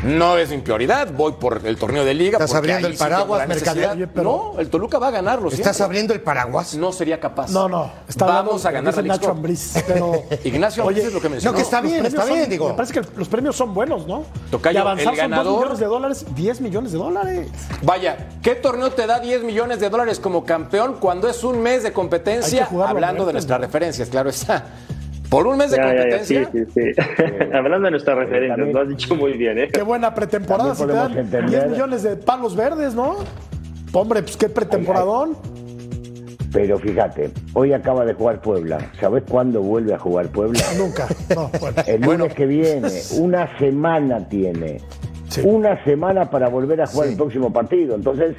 No 0.03 0.37
es 0.37 0.49
mi 0.49 0.57
prioridad, 0.59 1.11
voy 1.13 1.31
por 1.33 1.61
el 1.65 1.77
torneo 1.77 2.05
de 2.05 2.13
liga. 2.13 2.33
¿Estás 2.33 2.51
porque 2.51 2.57
abriendo 2.71 2.87
el 2.87 2.95
paraguas, 2.95 3.39
la 3.39 3.47
necesidad. 3.47 3.75
Mercader? 3.75 3.97
Oye, 3.97 4.07
pero- 4.07 4.51
No, 4.53 4.59
el 4.59 4.69
Toluca 4.69 4.99
va 4.99 5.07
a 5.07 5.11
ganarlo 5.11 5.47
¿Estás 5.49 5.63
siempre. 5.75 5.83
abriendo 5.85 6.13
el 6.13 6.21
paraguas? 6.21 6.75
No 6.75 6.91
sería 6.91 7.19
capaz. 7.19 7.49
No, 7.49 7.67
no. 7.67 7.91
Está 8.07 8.25
Vamos 8.25 8.63
hablando, 8.65 8.89
a 8.89 8.91
ganar 8.93 9.07
la 9.07 9.15
Nacho. 9.15 9.31
Ambriz, 9.31 9.83
pero... 9.87 10.23
Ignacio 10.43 10.83
Ambriz 10.83 10.99
Oye, 10.99 11.07
es 11.07 11.13
lo 11.13 11.21
que 11.21 11.27
No, 11.27 11.31
mencionó. 11.31 11.55
que 11.55 11.63
está 11.63 11.81
bien, 11.81 12.05
está 12.05 12.25
bien, 12.25 12.41
son- 12.41 12.49
digo. 12.49 12.69
Me 12.69 12.73
parece 12.75 12.93
que 12.93 13.01
los 13.17 13.27
premios 13.27 13.55
son 13.55 13.73
buenos, 13.73 14.05
¿no? 14.05 14.23
Tocayo, 14.51 14.77
y 14.77 14.81
avanzar 14.81 15.13
el 15.13 15.19
son 15.19 15.29
ganador- 15.31 15.43
2 15.45 15.55
millones 15.59 15.79
de 15.79 15.85
dólares, 15.85 16.25
10 16.35 16.61
millones 16.61 16.91
de 16.91 16.97
dólares. 16.99 17.47
Vaya, 17.81 18.27
¿qué 18.43 18.53
torneo 18.55 18.91
te 18.91 19.07
da 19.07 19.19
10 19.19 19.43
millones 19.43 19.79
de 19.79 19.89
dólares 19.89 20.19
como 20.19 20.45
campeón 20.45 20.97
cuando 20.99 21.27
es 21.29 21.43
un 21.43 21.61
mes 21.61 21.81
de 21.83 21.93
competencia? 21.93 22.65
jugarlo 22.65 22.91
Hablando 22.95 23.25
de 23.25 23.33
nuestras 23.33 23.59
¿no? 23.59 23.65
referencias, 23.65 24.09
claro 24.09 24.29
está. 24.29 24.65
Por 25.29 25.47
un 25.47 25.57
mes 25.57 25.71
de 25.71 25.77
Ya, 25.77 25.93
ya, 25.95 26.09
ya, 26.09 26.23
sí, 26.23 26.35
competencia. 26.43 26.73
sí, 26.75 26.93
sí. 26.95 27.33
Hablando 27.53 27.85
de 27.85 27.91
nuestras 27.91 28.17
referencias, 28.17 28.57
también- 28.57 28.75
lo 28.75 28.81
has 28.81 28.89
dicho 28.89 29.15
muy 29.15 29.33
bien, 29.33 29.57
¿eh? 29.57 29.67
Qué 29.73 29.81
buena 29.81 30.13
pretemporada. 30.13 30.75
Si 30.75 30.85
te 30.85 30.87
También 30.93 30.97
dan 31.03 31.11
podemos 31.13 31.31
10 31.31 31.51
entender- 31.51 31.69
millones 31.71 32.03
de 32.03 32.15
palos 32.17 32.55
verdes, 32.55 32.93
¿no? 32.95 33.15
Hombre, 33.93 34.21
pues 34.21 34.37
qué 34.37 34.49
pretemporadón. 34.49 35.35
Pero 36.51 36.79
fíjate, 36.79 37.31
hoy 37.53 37.73
acaba 37.73 38.05
de 38.05 38.13
jugar 38.13 38.39
Puebla. 38.41 38.77
¿Sabés 38.99 39.23
cuándo 39.29 39.61
vuelve 39.61 39.93
a 39.93 39.99
jugar 39.99 40.27
Puebla? 40.27 40.59
Nunca. 40.77 41.07
No, 41.35 41.49
bueno. 41.59 41.81
El 41.85 42.01
lunes 42.01 42.33
que 42.33 42.45
viene. 42.45 42.87
Una 43.19 43.57
semana 43.57 44.27
tiene. 44.29 44.79
Sí. 45.29 45.41
Una 45.43 45.83
semana 45.83 46.29
para 46.29 46.47
volver 46.47 46.81
a 46.81 46.87
jugar 46.87 47.07
Sí. 47.07 47.13
el 47.13 47.17
próximo 47.17 47.51
partido. 47.51 47.95
Entonces, 47.95 48.35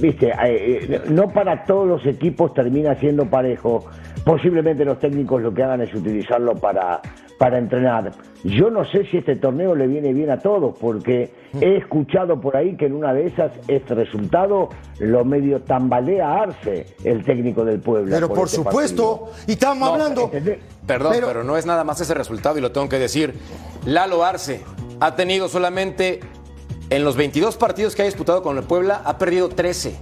viste, 0.00 0.30
eh, 0.30 0.34
eh, 0.44 1.00
no 1.10 1.28
para 1.32 1.64
todos 1.64 1.86
los 1.86 2.04
equipos 2.06 2.52
termina 2.54 2.96
siendo 2.96 3.26
parejo. 3.26 3.84
Posiblemente 4.24 4.84
los 4.84 4.98
técnicos 4.98 5.42
lo 5.42 5.52
que 5.52 5.62
hagan 5.62 5.82
es 5.82 5.92
utilizarlo 5.94 6.54
para, 6.54 7.02
para 7.38 7.58
entrenar. 7.58 8.12
Yo 8.42 8.70
no 8.70 8.84
sé 8.86 9.04
si 9.10 9.18
este 9.18 9.36
torneo 9.36 9.74
le 9.74 9.86
viene 9.86 10.12
bien 10.14 10.30
a 10.30 10.38
todos, 10.38 10.76
porque 10.78 11.30
he 11.60 11.76
escuchado 11.76 12.40
por 12.40 12.56
ahí 12.56 12.74
que 12.76 12.86
en 12.86 12.94
una 12.94 13.12
de 13.12 13.26
esas 13.26 13.52
este 13.68 13.94
resultado 13.94 14.70
lo 14.98 15.24
medio 15.24 15.60
tambalea 15.62 16.26
a 16.26 16.42
Arce, 16.44 16.86
el 17.04 17.22
técnico 17.24 17.64
del 17.64 17.80
Puebla. 17.80 18.16
Pero 18.16 18.28
por 18.28 18.46
este 18.46 18.56
supuesto, 18.56 19.20
partido. 19.26 19.44
y 19.46 19.52
estábamos 19.52 19.88
hablando. 19.90 20.22
¿Entendés? 20.24 20.58
Perdón, 20.86 21.12
pero, 21.14 21.26
Pero- 21.26 21.44
no 21.44 21.56
es 21.58 21.66
nada 21.66 21.84
más 21.84 22.00
ese 22.00 22.14
resultado 22.14 22.56
y 22.58 22.62
lo 22.62 22.72
tengo 22.72 22.88
que 22.88 22.98
decir. 22.98 23.34
Lalo 23.84 24.24
Arce 24.24 24.62
ha 25.00 25.16
tenido 25.16 25.48
solamente 25.48 26.20
en 26.90 27.04
los 27.04 27.16
22 27.16 27.56
partidos 27.56 27.94
que 27.94 28.02
ha 28.02 28.04
disputado 28.06 28.42
con 28.42 28.56
el 28.56 28.64
Puebla, 28.64 29.02
ha 29.04 29.18
perdido 29.18 29.48
13. 29.48 29.96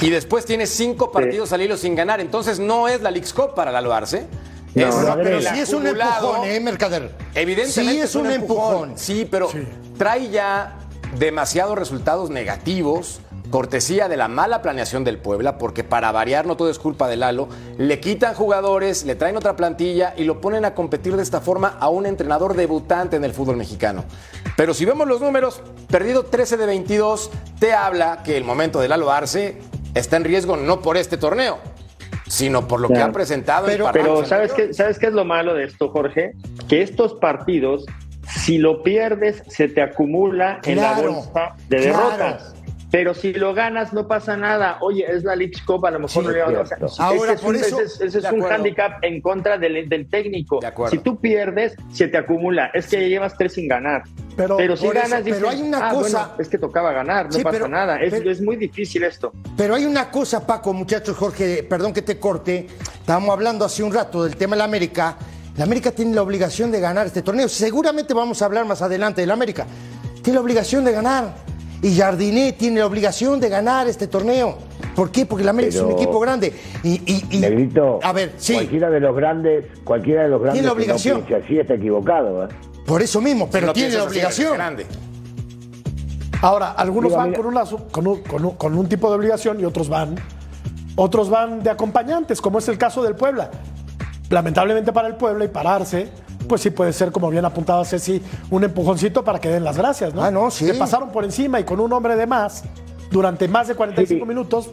Y 0.00 0.10
después 0.10 0.44
tiene 0.44 0.66
5 0.66 1.12
partidos 1.12 1.52
al 1.52 1.62
hilo 1.62 1.76
sin 1.76 1.94
ganar. 1.94 2.20
Entonces 2.20 2.58
no 2.58 2.88
es 2.88 3.00
la 3.02 3.10
Leagues 3.10 3.32
Cup 3.32 3.54
para 3.54 3.70
Lalo 3.70 3.92
Arce. 3.92 4.26
No, 4.74 4.88
Es 4.88 4.96
no, 4.96 5.16
pero 5.16 5.36
el 5.38 5.46
sí 5.46 5.58
es 5.60 5.72
un 5.72 5.86
empujón, 5.86 6.44
¿eh, 6.48 6.58
Mercader? 6.58 7.14
Evidentemente 7.34 7.92
Sí 7.92 8.00
es 8.00 8.14
un 8.14 8.30
empujón. 8.30 8.92
Sí, 8.96 9.28
pero 9.30 9.50
trae 9.98 10.30
ya 10.30 10.78
demasiados 11.18 11.78
resultados 11.78 12.30
negativos, 12.30 13.20
cortesía 13.50 14.08
de 14.08 14.16
la 14.16 14.28
mala 14.28 14.62
planeación 14.62 15.04
del 15.04 15.18
Puebla, 15.18 15.58
porque 15.58 15.84
para 15.84 16.10
variar 16.10 16.46
no 16.46 16.56
todo 16.56 16.70
es 16.70 16.78
culpa 16.78 17.06
de 17.06 17.16
Lalo, 17.16 17.48
le 17.76 18.00
quitan 18.00 18.34
jugadores, 18.34 19.04
le 19.04 19.14
traen 19.14 19.36
otra 19.36 19.56
plantilla 19.56 20.14
y 20.16 20.24
lo 20.24 20.40
ponen 20.40 20.64
a 20.64 20.74
competir 20.74 21.16
de 21.16 21.22
esta 21.22 21.42
forma 21.42 21.76
a 21.78 21.90
un 21.90 22.06
entrenador 22.06 22.56
debutante 22.56 23.16
en 23.16 23.24
el 23.24 23.34
fútbol 23.34 23.58
mexicano. 23.58 24.04
Pero 24.56 24.72
si 24.72 24.86
vemos 24.86 25.06
los 25.06 25.20
números, 25.20 25.60
perdido 25.88 26.24
13 26.24 26.56
de 26.56 26.66
22, 26.66 27.30
te 27.58 27.74
habla 27.74 28.22
que 28.22 28.38
el 28.38 28.44
momento 28.44 28.80
de 28.80 28.88
Lalo 28.88 29.10
Arce 29.12 29.58
está 29.94 30.16
en 30.16 30.24
riesgo 30.24 30.56
no 30.56 30.80
por 30.80 30.96
este 30.96 31.16
torneo, 31.16 31.58
sino 32.26 32.66
por 32.68 32.80
lo 32.80 32.88
que 32.88 32.98
ha 33.00 33.12
presentado 33.12 33.66
Pero- 33.66 33.86
en 33.86 33.92
Pero 33.92 34.24
¿sabes 34.24 34.52
qué. 34.52 34.72
¿sabes 34.72 34.98
qué 34.98 35.06
es 35.06 35.12
lo 35.12 35.24
malo 35.24 35.54
de 35.54 35.64
esto, 35.64 35.88
Jorge? 35.90 36.32
Que 36.68 36.82
estos 36.82 37.14
partidos, 37.14 37.84
si 38.26 38.58
lo 38.58 38.82
pierdes, 38.82 39.42
se 39.48 39.68
te 39.68 39.82
acumula 39.82 40.60
en 40.64 40.76
la 40.76 40.92
bolsa 40.94 41.56
de 41.68 41.82
claro. 41.90 42.10
derrotas. 42.10 42.54
Pero 42.92 43.14
si 43.14 43.32
lo 43.32 43.54
ganas 43.54 43.92
no 43.92 44.06
pasa 44.06 44.36
nada. 44.36 44.76
Oye, 44.82 45.04
es 45.10 45.24
la 45.24 45.34
League 45.34 45.54
Cup, 45.66 45.84
a 45.86 45.90
lo 45.90 45.98
mejor 45.98 46.10
Sí, 46.22 46.28
no 46.28 46.30
le 46.30 46.38
va- 46.42 46.60
o 46.60 46.66
cierto. 46.66 46.88
sea, 46.88 47.06
Ahora, 47.06 47.24
ese 47.24 47.32
es 47.32 47.40
por 47.40 47.50
un, 47.50 47.56
eso- 47.56 47.66
ese 47.80 47.82
es- 47.84 47.94
ese 48.00 48.04
es 48.06 48.12
De 48.12 48.18
un 48.20 48.26
acuerdo. 48.36 48.54
handicap 48.54 48.92
en 49.02 49.20
contra 49.22 49.56
del, 49.58 49.88
del 49.88 50.08
técnico. 50.08 50.60
De 50.60 50.66
acuerdo. 50.68 50.90
Si 50.92 50.98
tú 50.98 51.18
pierdes, 51.18 51.74
se 51.90 52.06
te 52.06 52.18
acumula. 52.18 52.66
Es 52.74 52.86
que 52.86 53.00
ya 53.00 53.08
llevas 53.08 53.34
tres 53.36 53.54
sin 53.54 53.66
ganar. 53.66 54.02
Pero- 54.36 54.56
Pero, 54.58 54.76
si 54.76 54.86
por 54.86 54.96
eso, 54.96 55.08
ganas, 55.10 55.22
pero 55.28 55.48
hay 55.48 55.62
una 55.62 55.88
"Ah, 55.88 55.92
cosa- 55.94 56.18
bueno, 56.28 56.34
es 56.38 56.48
que 56.48 56.58
tocaba 56.58 56.92
ganar, 56.92 57.26
no 57.26 57.32
Sí, 57.32 57.42
pasa 57.42 57.52
pero- 57.56 57.68
nada. 57.68 57.96
Es, 58.00 58.10
pero- 58.12 58.30
es 58.30 58.40
muy 58.42 58.56
difícil 58.56 59.02
esto. 59.04 59.32
Pero 59.56 59.74
hay 59.74 59.84
una 59.86 60.10
cosa, 60.10 60.46
Paco, 60.46 60.72
muchachos, 60.74 61.16
Jorge, 61.16 61.62
perdón 61.62 61.92
que 61.94 62.02
te 62.02 62.18
corte. 62.20 62.66
Estábamos 63.00 63.30
hablando 63.30 63.64
hace 63.64 63.82
un 63.82 63.92
rato 63.92 64.22
del 64.24 64.36
tema 64.36 64.54
de 64.54 64.58
la 64.58 64.64
América. 64.64 65.16
La 65.56 65.64
América 65.64 65.92
tiene 65.92 66.14
la 66.14 66.22
obligación 66.22 66.70
de 66.70 66.80
ganar 66.80 67.06
este 67.06 67.22
torneo. 67.22 67.48
Seguramente 67.48 68.14
vamos 68.14 68.40
a 68.42 68.44
hablar 68.46 68.64
más 68.66 68.80
adelante 68.82 69.20
de 69.22 69.26
la 69.26 69.32
América. 69.34 69.66
Tiene 70.22 70.36
la 70.36 70.40
obligación 70.42 70.84
de 70.84 70.92
ganar. 70.92 71.34
Y 71.82 71.96
Jardiné 71.96 72.52
tiene 72.52 72.78
la 72.80 72.86
obligación 72.86 73.40
de 73.40 73.48
ganar 73.48 73.88
este 73.88 74.06
torneo. 74.06 74.56
¿Por 74.94 75.10
qué? 75.10 75.26
Porque 75.26 75.42
la 75.44 75.50
América 75.50 75.74
es 75.74 75.80
un 75.80 75.88
Pero- 75.88 76.00
equipo 76.00 76.20
grande. 76.20 76.52
Y, 76.84 76.90
y- 77.12 77.24
y- 77.30 77.38
Negrito, 77.40 77.98
a 78.02 78.12
ver, 78.12 78.34
sí, 78.36 78.54
cualquiera 78.54 78.88
de 78.88 79.00
los 79.00 79.16
grandes, 79.16 79.64
cualquiera 79.82 80.22
de 80.22 80.28
los 80.28 80.40
grandes 80.40 80.62
Tiene 80.62 80.68
la 80.68 80.72
que 80.74 80.86
no 80.86 80.94
obligación. 80.94 81.24
así 81.44 81.58
está 81.58 81.74
equivocado. 81.74 82.44
¿eh? 82.44 82.48
por 82.86 83.00
eso 83.00 83.20
mismo, 83.20 83.48
pero 83.50 83.68
No 83.68 83.72
tiene 83.72 83.94
la 83.94 84.04
obligación. 84.04 84.54
grande. 84.54 84.86
Ahora, 86.40 86.72
algunos 86.72 87.10
Digo, 87.10 87.16
van 87.20 87.30
mira- 87.30 87.42
con, 87.42 87.46
una 87.52 87.64
su- 87.66 87.86
con, 87.88 88.06
un, 88.06 88.22
con 88.22 88.44
un- 88.44 88.54
con 88.56 88.76
un 88.76 88.88
tipo 88.88 89.08
de 89.08 89.16
obligación 89.16 89.60
y 89.60 89.64
otros 89.64 89.88
van, 89.88 90.16
otros 90.96 91.30
van 91.30 91.62
de 91.62 91.70
acompañantes, 91.70 92.40
como 92.40 92.58
es 92.58 92.68
el 92.68 92.78
caso 92.78 93.02
del 93.02 93.14
Puebla. 93.14 93.50
Lamentablemente 94.30 94.92
para 94.92 95.08
el 95.08 95.14
Puebla 95.16 95.44
y 95.44 95.48
pararse, 95.48 96.08
pues 96.48 96.60
sí 96.62 96.70
puede 96.70 96.92
ser, 96.92 97.12
como 97.12 97.30
bien 97.30 97.44
apuntaba 97.44 97.84
Ceci, 97.84 98.22
un 98.50 98.64
empujoncito 98.64 99.24
para 99.24 99.40
que 99.40 99.48
den 99.48 99.64
las 99.64 99.76
gracias, 99.76 100.14
¿no? 100.14 100.22
Ah, 100.22 100.30
no, 100.30 100.50
sí. 100.50 100.66
Que 100.66 100.74
pasaron 100.74 101.10
por 101.10 101.24
encima 101.24 101.58
y 101.60 101.64
con 101.64 101.80
un 101.80 101.92
hombre 101.92 102.16
de 102.16 102.26
más 102.26 102.64
durante 103.10 103.46
más 103.48 103.68
de 103.68 103.74
45 103.74 104.24
Sí. 104.24 104.28
minutos. 104.28 104.70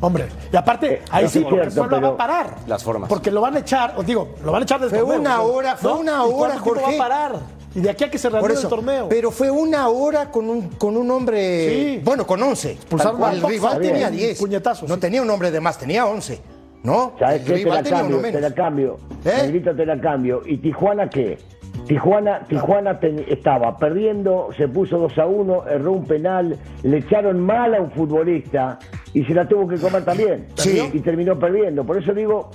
Hombre, 0.00 0.28
y 0.52 0.56
aparte, 0.56 0.94
Eh, 0.94 1.02
ahí 1.10 1.24
no, 1.24 1.30
sí, 1.30 1.40
porque 1.40 1.60
el 1.66 1.72
Puebla 1.72 1.98
va 2.00 2.08
a 2.08 2.16
parar. 2.16 2.56
Las 2.68 2.84
formas. 2.84 3.08
Porque 3.08 3.30
lo 3.32 3.40
van 3.40 3.56
a 3.56 3.58
echar, 3.60 3.94
os 3.96 4.06
digo, 4.06 4.34
lo 4.44 4.52
van 4.52 4.62
a 4.62 4.64
echar 4.64 4.80
del 4.80 4.90
Fue 4.90 5.00
torneo. 5.00 5.18
una 5.20 5.36
¿no? 5.38 5.42
hora, 5.44 5.76
fue 5.76 5.92
una 5.92 6.12
¿Y 6.24 6.32
hora, 6.32 6.58
Jorge? 6.58 6.82
va 6.84 6.88
a 6.94 6.98
parar? 7.08 7.32
Y 7.74 7.80
de 7.80 7.90
aquí 7.90 8.04
a 8.04 8.10
que 8.10 8.16
se 8.18 8.28
reanude 8.30 8.54
el 8.54 8.68
torneo. 8.68 9.08
pero 9.08 9.30
fue 9.30 9.50
una 9.50 9.88
hora 9.88 10.30
con 10.30 10.48
un, 10.48 10.68
con 10.70 10.96
un 10.96 11.10
hombre, 11.10 11.68
Sí. 11.96 12.00
bueno, 12.04 12.26
con 12.26 12.40
11. 12.42 12.72
Expulsaron 12.72 13.22
a 13.24 13.32
el 13.32 13.40
Fox, 13.40 13.52
rival 13.52 13.68
está 13.72 13.80
bien. 13.80 13.92
tenía 13.94 14.10
10. 14.10 14.38
Puñetazos, 14.38 14.88
no 14.88 14.94
sí. 14.94 15.00
tenía 15.00 15.20
un 15.20 15.30
hombre 15.30 15.50
de 15.50 15.60
más, 15.60 15.76
tenía 15.78 16.06
11. 16.06 16.40
¿No? 16.82 17.12
¿Sabes 17.18 17.42
qué? 17.42 17.64
Te 17.64 17.70
la 17.70 17.82
cambio, 17.82 18.20
te 18.20 18.40
la 18.40 18.54
cambio. 18.54 18.96
¿Eh? 19.24 19.32
Negrito, 19.42 19.74
te 19.74 19.84
la 19.86 20.00
cambio. 20.00 20.42
¿Y 20.46 20.58
Tijuana 20.58 21.08
qué? 21.10 21.38
Tijuana, 21.86 22.40
Tijuana 22.48 22.98
ten- 23.00 23.24
estaba 23.28 23.76
perdiendo, 23.78 24.48
se 24.56 24.68
puso 24.68 24.98
2 24.98 25.18
a 25.18 25.26
1, 25.26 25.66
erró 25.68 25.92
un 25.92 26.04
penal, 26.04 26.56
le 26.82 26.98
echaron 26.98 27.40
mal 27.40 27.74
a 27.74 27.80
un 27.80 27.90
futbolista 27.90 28.78
y 29.14 29.24
se 29.24 29.32
la 29.34 29.46
tuvo 29.48 29.66
que 29.68 29.76
comer 29.76 30.04
también. 30.04 30.46
Sí. 30.56 30.90
Y 30.92 31.00
terminó 31.00 31.38
perdiendo. 31.38 31.84
Por 31.84 31.96
eso 31.98 32.12
digo, 32.12 32.50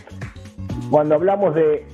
cuando 0.91 1.15
hablamos 1.15 1.55
de 1.55 1.86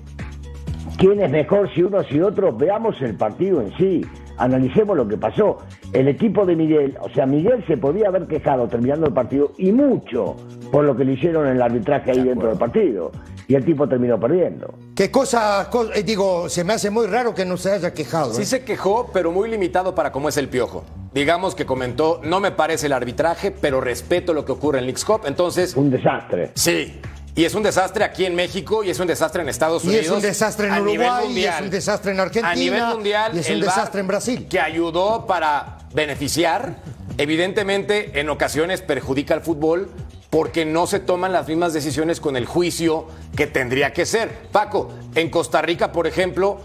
quién 0.97 1.21
es 1.21 1.31
mejor, 1.31 1.69
si 1.73 1.83
uno 1.83 2.03
si 2.03 2.19
otro, 2.19 2.51
veamos 2.53 3.01
el 3.01 3.15
partido 3.15 3.61
en 3.61 3.71
sí, 3.77 4.05
analicemos 4.37 4.97
lo 4.97 5.07
que 5.07 5.17
pasó. 5.17 5.57
El 5.93 6.07
equipo 6.07 6.45
de 6.45 6.55
Miguel, 6.55 6.95
o 7.01 7.09
sea, 7.09 7.25
Miguel 7.25 7.63
se 7.67 7.75
podía 7.77 8.09
haber 8.09 8.27
quejado 8.27 8.67
terminando 8.67 9.07
el 9.07 9.13
partido 9.13 9.53
y 9.57 9.71
mucho 9.71 10.35
por 10.71 10.83
lo 10.85 10.95
que 10.95 11.03
le 11.03 11.13
hicieron 11.13 11.47
en 11.47 11.55
el 11.55 11.61
arbitraje 11.61 12.11
ahí 12.11 12.21
dentro 12.23 12.47
del 12.49 12.57
partido. 12.59 13.11
Y 13.47 13.55
el 13.55 13.65
tipo 13.65 13.89
terminó 13.89 14.19
perdiendo. 14.19 14.71
Qué 14.93 15.09
cosa, 15.09 15.67
co- 15.71 15.91
eh, 15.91 16.03
digo, 16.03 16.47
se 16.49 16.63
me 16.63 16.73
hace 16.73 16.91
muy 16.91 17.07
raro 17.07 17.33
que 17.33 17.45
no 17.45 17.57
se 17.57 17.71
haya 17.71 17.91
quejado. 17.95 18.31
Sí 18.35 18.43
¿eh? 18.43 18.45
se 18.45 18.63
quejó, 18.63 19.09
pero 19.11 19.31
muy 19.31 19.49
limitado 19.49 19.95
para 19.95 20.11
cómo 20.11 20.29
es 20.29 20.37
el 20.37 20.47
piojo. 20.49 20.83
Digamos 21.15 21.55
que 21.55 21.65
comentó, 21.65 22.21
no 22.23 22.39
me 22.39 22.51
parece 22.51 22.85
el 22.85 22.93
arbitraje, 22.93 23.49
pero 23.49 23.81
respeto 23.81 24.35
lo 24.35 24.45
que 24.45 24.51
ocurre 24.51 24.77
en 24.77 24.85
Leagues 24.85 25.03
Cup. 25.03 25.21
Entonces, 25.25 25.75
Un 25.75 25.89
desastre. 25.89 26.51
sí. 26.53 26.99
Y 27.35 27.45
es 27.45 27.53
un 27.53 27.63
desastre 27.63 28.03
aquí 28.03 28.25
en 28.25 28.35
México 28.35 28.83
y 28.83 28.89
es 28.89 28.99
un 28.99 29.07
desastre 29.07 29.41
en 29.41 29.49
Estados 29.49 29.83
Y 29.85 29.89
Unidos. 29.89 30.05
es 30.07 30.11
un 30.11 30.21
desastre 30.21 30.67
en 30.67 30.73
Uruguay, 30.81 31.31
y 31.39 31.45
es 31.45 31.61
un 31.61 31.69
desastre 31.69 32.11
en 32.11 32.19
Argentina, 32.19 32.51
A 32.51 32.55
nivel 32.55 32.83
mundial. 32.85 33.31
y 33.35 33.39
es 33.39 33.49
un 33.49 33.61
desastre 33.61 34.01
en 34.01 34.07
Brasil. 34.07 34.47
Que 34.49 34.59
ayudó 34.59 35.25
para 35.25 35.77
beneficiar, 35.93 36.75
evidentemente 37.17 38.19
en 38.19 38.29
ocasiones 38.29 38.81
perjudica 38.81 39.33
al 39.35 39.41
fútbol 39.41 39.89
porque 40.29 40.65
no 40.65 40.85
se 40.85 40.99
toman 40.99 41.31
las 41.31 41.47
mismas 41.47 41.73
decisiones 41.73 42.19
con 42.19 42.35
el 42.35 42.45
juicio 42.45 43.07
que 43.35 43.47
tendría 43.47 43.93
que 43.93 44.05
ser. 44.05 44.29
Paco, 44.51 44.91
en 45.15 45.29
Costa 45.29 45.61
Rica, 45.61 45.91
por 45.91 46.07
ejemplo, 46.07 46.59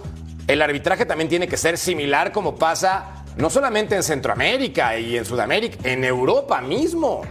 el 0.49 0.61
arbitraje 0.61 1.07
también 1.07 1.29
tiene 1.29 1.47
que 1.49 1.57
ser 1.57 1.79
similar 1.79 2.33
como 2.33 2.57
pasa 2.57 3.25
no 3.37 3.49
solamente 3.51 3.97
en 3.97 4.03
Centroamérica 4.03 4.99
y 4.99 5.17
en 5.17 5.25
Sudamérica, 5.25 5.79
en 5.89 6.05
Europa 6.05 6.61
mismo. 6.61 7.23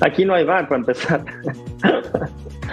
Aquí 0.00 0.24
no 0.24 0.34
hay 0.34 0.44
VAR 0.44 0.66
para 0.68 0.78
empezar. 0.80 1.22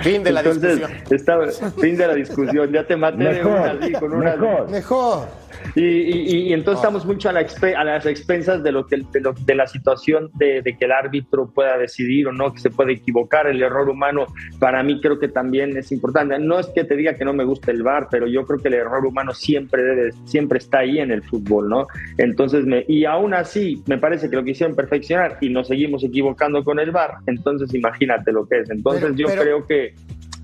Fin 0.01 0.23
de 0.23 0.31
la 0.31 0.41
Entonces, 0.41 0.79
discusión. 0.79 1.03
está, 1.11 1.71
fin 1.81 1.97
de 1.97 2.07
la 2.07 2.13
discusión. 2.13 2.71
Ya 2.71 2.85
te 2.85 2.95
maté 2.95 3.17
de 3.23 3.29
Mejor, 3.43 3.51
una 3.51 3.71
así, 3.71 3.91
con 3.93 4.13
una. 4.13 4.35
mejor. 4.35 4.69
Mejor. 4.69 5.27
Y, 5.75 5.81
y- 5.83 6.37
y 6.49 6.53
entonces 6.53 6.79
estamos 6.83 7.05
mucho 7.05 7.29
a, 7.29 7.33
la 7.33 7.41
expe- 7.41 7.75
a 7.75 7.83
las 7.83 8.05
expensas 8.05 8.63
de, 8.63 8.71
lo 8.71 8.85
que, 8.87 8.97
de, 9.11 9.21
lo- 9.21 9.33
de 9.33 9.55
la 9.55 9.67
situación 9.67 10.29
de, 10.35 10.61
de 10.61 10.77
que 10.77 10.85
el 10.85 10.91
árbitro 10.91 11.49
pueda 11.53 11.77
decidir 11.77 12.27
o 12.27 12.31
no, 12.31 12.53
que 12.53 12.59
se 12.59 12.69
puede 12.69 12.93
equivocar. 12.93 13.47
El 13.47 13.61
error 13.61 13.89
humano, 13.89 14.25
para 14.59 14.81
mí, 14.83 14.99
creo 15.01 15.19
que 15.19 15.27
también 15.27 15.75
es 15.77 15.91
importante. 15.91 16.39
No 16.39 16.59
es 16.59 16.67
que 16.67 16.83
te 16.83 16.95
diga 16.95 17.15
que 17.15 17.25
no 17.25 17.33
me 17.33 17.43
gusta 17.43 17.71
el 17.71 17.83
VAR, 17.83 18.07
pero 18.09 18.27
yo 18.27 18.45
creo 18.45 18.59
que 18.59 18.67
el 18.69 18.75
error 18.75 19.05
humano 19.05 19.33
siempre 19.33 19.83
debe, 19.83 20.11
siempre 20.25 20.57
está 20.59 20.79
ahí 20.79 20.99
en 20.99 21.11
el 21.11 21.23
fútbol, 21.23 21.69
¿no? 21.69 21.87
Entonces, 22.17 22.65
me, 22.65 22.85
y 22.87 23.05
aún 23.05 23.33
así, 23.33 23.81
me 23.87 23.97
parece 23.97 24.29
que 24.29 24.35
lo 24.35 24.43
quisieron 24.43 24.75
perfeccionar 24.75 25.37
y 25.41 25.49
nos 25.49 25.67
seguimos 25.67 26.03
equivocando 26.03 26.63
con 26.63 26.79
el 26.79 26.91
VAR. 26.91 27.15
Entonces, 27.27 27.73
imagínate 27.73 28.31
lo 28.31 28.47
que 28.47 28.59
es. 28.59 28.69
Entonces, 28.69 29.03
Pero- 29.03 29.15
yo 29.15 29.27
pero- 29.27 29.41
creo 29.41 29.67
que 29.67 29.93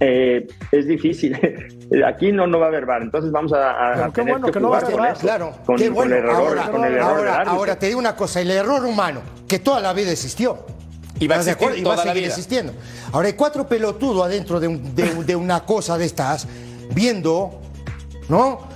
eh, 0.05 0.47
es 0.71 0.87
difícil. 0.87 1.35
Aquí 2.05 2.31
no, 2.31 2.47
no 2.47 2.59
va 2.59 2.65
a 2.65 2.69
haber 2.69 2.85
VAR. 2.85 3.01
Entonces, 3.03 3.31
vamos 3.31 3.53
a, 3.53 4.05
a- 4.05 4.05
qué 4.07 4.11
tener 4.21 4.33
bueno 4.33 4.47
que 4.47 4.53
que 4.53 4.59
no 4.59 4.69
va 4.69 4.79
a 4.79 4.81
con 4.81 5.05
eso. 5.05 5.19
Claro, 5.21 5.53
con, 5.65 5.75
qué 5.77 5.85
con 5.85 5.93
bueno. 5.95 6.15
el 6.15 6.21
error, 6.23 6.35
ahora, 6.35 6.71
con 6.71 6.85
el 6.85 6.93
error 6.95 7.09
ahora, 7.17 7.35
árbitro. 7.35 7.53
ahora 7.53 7.79
te 7.79 7.87
digo 7.87 7.99
una 7.99 8.15
cosa, 8.15 8.41
el 8.41 8.51
error 8.51 8.83
humano, 8.85 9.21
que 9.47 9.59
toda 9.59 9.79
la 9.79 9.93
vida 9.93 10.11
existió. 10.11 10.65
Y 11.19 11.27
va 11.27 11.35
a 11.35 11.39
¿Estás 11.39 11.45
de 11.45 11.51
existir 11.51 11.67
acuerdo? 11.67 11.77
Y 11.77 11.83
va 11.83 11.91
a 11.91 11.95
toda 11.95 12.05
la 12.05 12.13
seguir 12.13 12.27
existiendo. 12.29 12.73
Ahora 13.11 13.27
hay 13.27 13.33
cuatro 13.33 13.67
pelotudos 13.67 14.25
adentro 14.25 14.59
de, 14.59 14.67
un- 14.67 14.95
de- 14.95 15.23
de 15.23 15.35
una 15.35 15.63
cosa 15.65 15.97
de 15.97 16.05
estas, 16.05 16.47
viendo, 16.93 17.61
¿no? 18.29 18.72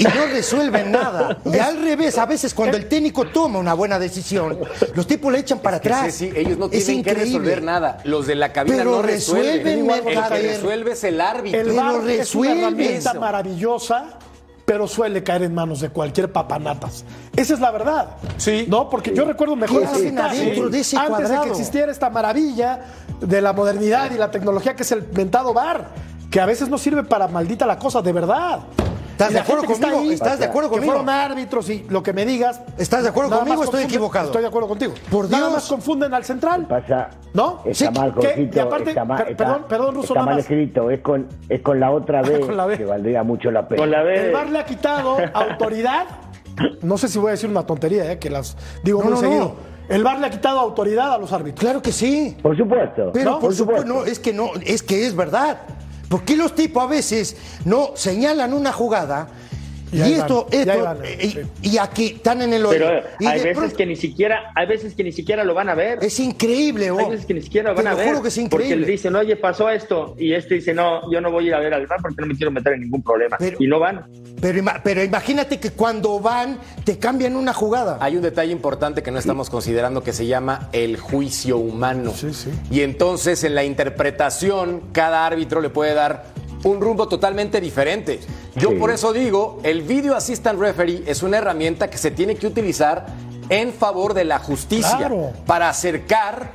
Y 0.00 0.04
no 0.04 0.26
resuelven 0.32 0.90
nada. 0.90 1.36
Y 1.44 1.58
al 1.58 1.82
revés, 1.82 2.16
a 2.16 2.24
veces 2.24 2.54
cuando 2.54 2.76
el 2.78 2.88
técnico 2.88 3.26
toma 3.26 3.58
una 3.58 3.74
buena 3.74 3.98
decisión, 3.98 4.58
los 4.94 5.06
tipos 5.06 5.30
le 5.30 5.40
echan 5.40 5.58
para 5.58 5.78
Que 5.80 5.88
atrás. 5.90 6.14
sí, 6.14 6.30
sí, 6.30 6.38
ellos 6.38 6.56
no 6.56 6.66
Es 6.72 6.86
tienen 6.86 7.04
que 7.04 7.12
resolver 7.14 7.62
nada. 7.62 7.98
Los 8.04 8.26
de 8.26 8.34
la 8.34 8.50
cabina 8.52 8.78
Pero 8.78 8.90
no 8.92 9.02
resuelven. 9.02 9.62
resuelven, 9.62 10.08
El 10.08 10.24
que 10.28 10.48
resuelve 10.48 10.92
es 10.92 11.04
el 11.04 11.20
árbitro. 11.20 11.60
El 11.60 11.66
Pero 11.68 11.76
VAR 11.76 11.94
es 11.94 12.00
una 12.00 12.06
resuelve 12.16 12.60
herramienta 12.62 13.10
eso. 13.10 13.20
maravillosa, 13.20 14.04
pero 14.64 14.86
suele 14.88 15.22
caer 15.22 15.42
en 15.42 15.54
manos 15.54 15.80
de 15.80 15.90
cualquier 15.90 16.32
papanatas. 16.32 17.04
Esa 17.36 17.54
es 17.54 17.60
la 17.60 17.70
verdad. 17.70 18.16
Sí. 18.38 18.64
No, 18.68 18.88
porque 18.88 19.12
yo 19.14 19.24
recuerdo 19.26 19.54
mejor 19.56 19.80
¿Qué 19.80 19.86
hacen 19.86 20.18
adentro 20.18 20.70
de 20.70 20.80
ese 20.80 20.96
antes 20.96 21.28
de 21.28 21.40
que 21.42 21.48
existiera 21.50 21.92
esta 21.92 22.08
maravilla 22.08 22.80
de 23.20 23.40
la 23.42 23.52
modernidad 23.52 24.10
y 24.12 24.16
la 24.16 24.30
tecnología 24.30 24.74
que 24.74 24.82
es 24.84 24.92
el 24.92 25.06
mentado 25.12 25.52
VAR, 25.52 25.88
que 26.30 26.40
a 26.40 26.46
veces 26.46 26.68
no 26.70 26.78
sirve 26.78 27.02
para 27.02 27.28
maldita 27.28 27.66
la 27.66 27.78
cosa, 27.78 28.00
de 28.00 28.12
verdad. 28.12 28.60
¿Estás 29.20 29.32
de 29.34 29.40
acuerdo 29.40 29.62
que 29.62 29.72
conmigo? 29.74 29.98
ahí, 30.00 30.12
¿Estás 30.12 30.38
de 30.38 30.44
acuerdo 30.46 30.70
que 30.70 30.74
conmigo? 30.76 30.92
fueron 30.94 31.08
árbitros 31.10 31.68
y 31.68 31.84
lo 31.90 32.02
que 32.02 32.12
me 32.14 32.24
digas. 32.24 32.62
¿Estás 32.78 33.02
de 33.02 33.10
acuerdo 33.10 33.28
nada 33.30 33.42
conmigo 33.42 33.60
o 33.60 33.64
estoy 33.64 33.82
equivocado? 33.82 34.26
Estoy 34.26 34.42
de 34.42 34.48
acuerdo 34.48 34.68
contigo. 34.68 34.94
Por 35.10 35.30
Nada 35.30 35.44
Dios. 35.44 35.52
más 35.54 35.68
confunden 35.68 36.14
al 36.14 36.24
central. 36.24 36.66
Pasa, 36.66 37.10
¿No? 37.34 37.60
Está 37.66 37.92
Sí, 37.92 37.98
mal, 37.98 38.14
que- 38.14 38.26
Jorgito, 38.26 38.56
y 38.56 38.60
aparte, 38.60 38.88
está 38.90 39.04
mal, 39.04 39.20
está- 39.28 39.36
perdón, 39.36 39.64
perdón, 39.68 39.94
Russo, 39.96 40.06
está 40.08 40.20
nada 40.20 40.26
mal 40.32 40.38
escrito, 40.40 40.90
es 40.90 41.00
con, 41.00 41.28
es 41.48 41.60
con 41.60 41.78
la 41.78 41.90
otra 41.90 42.22
B, 42.22 42.40
Con 42.40 42.56
la 42.56 42.64
B. 42.66 42.78
que 42.78 42.84
valdría 42.86 43.22
mucho 43.22 43.50
la 43.50 43.68
pena. 43.68 43.82
Con 43.82 43.90
la 43.90 44.02
B. 44.02 44.26
El 44.26 44.32
VAR 44.32 44.48
le 44.48 44.58
ha 44.58 44.64
quitado 44.64 45.16
autoridad. 45.34 46.06
No 46.82 46.96
sé 46.98 47.08
si 47.08 47.18
voy 47.18 47.28
a 47.28 47.30
decir 47.32 47.48
una 47.50 47.64
tontería, 47.66 48.10
eh, 48.12 48.18
que 48.18 48.30
las 48.30 48.56
digo 48.82 49.00
No, 49.00 49.04
muy 49.04 49.14
no, 49.14 49.20
seguido. 49.20 49.40
no. 49.40 49.94
El 49.94 50.02
VAR 50.02 50.18
le 50.18 50.26
ha 50.26 50.30
quitado 50.30 50.58
autoridad 50.60 51.12
a 51.12 51.18
los 51.18 51.32
árbitros. 51.32 51.60
Claro 51.60 51.82
que 51.82 51.92
sí. 51.92 52.36
Por 52.42 52.56
supuesto. 52.56 53.10
Pero 53.12 53.32
¿No? 53.32 53.38
por 53.40 53.54
supuesto, 53.54 53.84
no, 53.86 54.04
es 54.04 54.18
que 54.18 54.32
no, 54.32 54.50
es 54.64 54.82
que 54.82 55.06
es 55.06 55.14
verdad. 55.14 55.58
¿Por 56.10 56.24
qué 56.24 56.34
los 56.36 56.56
tipos 56.56 56.82
a 56.82 56.86
veces 56.88 57.36
no 57.64 57.92
señalan 57.94 58.52
una 58.52 58.72
jugada 58.72 59.28
y, 59.92 60.00
esto, 60.12 60.46
van, 60.50 60.60
esto, 60.60 60.82
van, 60.84 60.98
y, 61.20 61.26
sí. 61.30 61.38
y 61.62 61.78
aquí 61.78 62.06
están 62.16 62.42
en 62.42 62.52
el 62.52 62.64
hoyo? 62.64 62.78
Pero 62.78 63.02
Y 63.18 63.26
hay 63.26 63.38
de 63.38 63.44
veces 63.44 63.58
pronto- 63.58 63.76
que 63.76 63.86
ni 63.86 63.96
siquiera, 63.96 64.52
hay 64.54 64.66
veces 64.66 64.94
que 64.94 65.02
ni 65.04 65.12
siquiera 65.12 65.44
lo 65.44 65.54
van 65.54 65.68
a 65.68 65.74
ver. 65.74 65.98
es 66.02 66.20
increíble, 66.20 66.90
oh. 66.90 66.98
Hay 66.98 67.10
veces 67.10 67.26
que 67.26 67.34
ni 67.34 67.42
siquiera 67.42 67.70
lo 67.70 67.74
van 67.76 67.84
Te 67.84 67.88
a 67.88 67.92
lo 67.92 67.96
ver. 67.98 68.08
juro 68.08 68.22
que 68.22 68.28
es 68.28 68.34
Porque 68.34 68.44
increíble. 68.66 68.86
le 68.86 68.92
dicen, 68.92 69.16
oye, 69.16 69.36
pasó 69.36 69.68
esto. 69.70 70.14
Y 70.18 70.32
este 70.32 70.54
dice, 70.56 70.74
no, 70.74 71.10
yo 71.12 71.20
no 71.20 71.30
voy 71.30 71.44
a 71.44 71.48
ir 71.48 71.54
a 71.54 71.58
ver 71.60 71.74
al 71.74 71.86
bar 71.86 71.98
porque 72.02 72.20
no 72.20 72.26
me 72.26 72.36
quiero 72.36 72.50
meter 72.50 72.74
en 72.74 72.80
ningún 72.82 73.02
problema. 73.02 73.36
Pero- 73.38 73.56
y 73.60 73.66
no 73.66 73.78
van. 73.78 74.06
Pero, 74.40 74.62
pero 74.82 75.02
imagínate 75.04 75.58
que 75.60 75.70
cuando 75.72 76.18
van 76.20 76.58
te 76.84 76.98
cambian 76.98 77.36
una 77.36 77.52
jugada. 77.52 77.98
Hay 78.00 78.16
un 78.16 78.22
detalle 78.22 78.52
importante 78.52 79.02
que 79.02 79.10
no 79.10 79.18
estamos 79.18 79.50
considerando 79.50 80.02
que 80.02 80.12
se 80.12 80.26
llama 80.26 80.68
el 80.72 80.96
juicio 80.98 81.58
humano. 81.58 82.12
Sí, 82.16 82.32
sí. 82.32 82.50
Y 82.70 82.80
entonces 82.80 83.44
en 83.44 83.54
la 83.54 83.64
interpretación 83.64 84.82
cada 84.92 85.26
árbitro 85.26 85.60
le 85.60 85.70
puede 85.70 85.94
dar 85.94 86.24
un 86.64 86.80
rumbo 86.80 87.08
totalmente 87.08 87.60
diferente. 87.60 88.20
Yo 88.56 88.70
Sí. 88.70 88.76
por 88.76 88.90
eso 88.90 89.12
digo, 89.12 89.58
el 89.62 89.82
Video 89.82 90.14
Assistant 90.14 90.58
Referee 90.60 91.02
es 91.06 91.22
una 91.22 91.38
herramienta 91.38 91.88
que 91.88 91.98
se 91.98 92.10
tiene 92.10 92.34
que 92.36 92.46
utilizar 92.46 93.06
en 93.48 93.72
favor 93.72 94.14
de 94.14 94.24
la 94.24 94.38
justicia 94.38 94.96
Claro. 94.98 95.32
para 95.46 95.68
acercar 95.68 96.52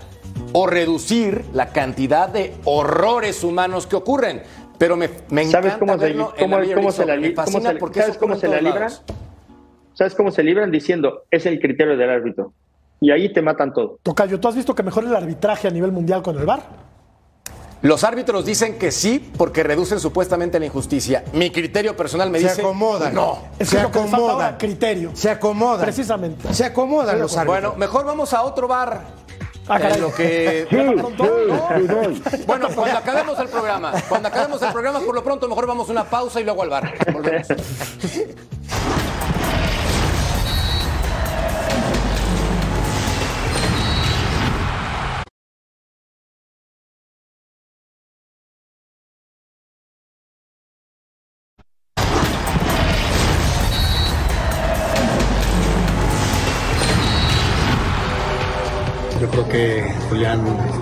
o 0.54 0.68
reducir 0.68 1.44
la 1.54 1.68
cantidad 1.70 2.30
de 2.30 2.54
horrores 2.66 3.44
humanos 3.44 3.88
que 3.88 3.96
ocurren. 3.96 4.44
Pero 4.78 4.96
me, 4.98 5.10
me 5.30 5.46
¿Sabes 5.46 5.74
encanta 5.74 5.80
cómo 5.80 5.98
se, 6.00 6.08
en 6.12 6.18
cómo, 6.18 6.60
la 6.60 6.76
cómo 6.76 6.92
se 6.92 7.06
la. 7.06 7.16
Me 7.16 7.34
cómo 7.34 7.46
fascina 7.46 7.70
se- 7.72 7.76
porque 7.78 8.02
¿sabes 8.02 8.18
cómo 8.18 8.36
se 8.36 8.48
la 8.48 8.58
libran? 8.62 8.80
lados. 8.84 9.04
¿Sabes 9.94 10.14
cómo 10.16 10.32
se 10.32 10.44
libran? 10.44 10.70
Diciendo, 10.72 11.24
es 11.32 11.46
el 11.46 11.60
criterio 11.60 11.96
del 11.98 12.10
árbitro. 12.10 12.52
Y 13.00 13.12
ahí 13.12 13.32
te 13.32 13.42
matan 13.42 13.74
todo. 13.74 14.00
Tocayo, 14.04 14.40
¿tú 14.40 14.48
has 14.50 14.56
visto 14.56 14.76
que 14.76 14.84
mejora 14.84 15.08
el 15.08 15.16
arbitraje 15.16 15.68
a 15.68 15.72
nivel 15.72 15.92
mundial 15.94 16.22
con 16.22 16.38
el 16.38 16.46
VAR? 16.46 16.85
Los 17.86 18.04
árbitros 18.04 18.46
dicen 18.46 18.80
que 18.80 18.92
sí 18.92 19.32
porque 19.38 19.62
reducen 19.62 20.00
supuestamente 20.00 20.60
la 20.60 20.66
injusticia. 20.66 21.24
Mi 21.34 21.52
criterio 21.52 21.96
personal 21.96 22.32
me 22.32 22.40
Se 22.40 22.48
dice 22.50 22.62
acomodan. 22.62 23.14
no. 23.14 23.38
Es 23.60 23.70
se 23.70 23.78
que 23.78 23.84
lo 23.84 23.92
que 23.92 24.00
les 24.00 24.10
falta 24.10 24.26
acomodan. 24.26 24.58
criterio. 24.58 25.12
Se 25.14 25.30
acomodan. 25.30 25.82
Precisamente. 25.82 26.52
Se 26.52 26.66
acomodan 26.66 27.20
los 27.20 27.38
árbitros. 27.38 27.62
Bueno, 27.62 27.76
mejor 27.78 28.04
vamos 28.06 28.34
a 28.34 28.42
otro 28.42 28.68
bar. 28.68 29.04
Ah. 29.68 29.80
En 29.80 30.02
lo 30.02 30.12
que 30.12 30.66
Sí, 30.72 30.78
sí, 30.80 32.38
sí. 32.38 32.44
Bueno, 32.48 32.70
cuando 32.74 32.98
acabemos 32.98 33.38
el 33.38 33.50
programa, 33.50 33.94
cuando 34.10 34.30
acabemos 34.30 34.60
el 34.64 34.72
programa, 34.72 35.00
por 35.02 35.14
lo 35.14 35.24
pronto 35.24 35.48
mejor 35.48 35.68
vamos 35.68 35.88
a 35.88 35.92
una 35.92 36.06
pausa 36.06 36.42
y 36.42 36.44
luego 36.44 36.64
al 36.64 36.70
bar. 36.72 36.92
Volvemos. 37.14 37.48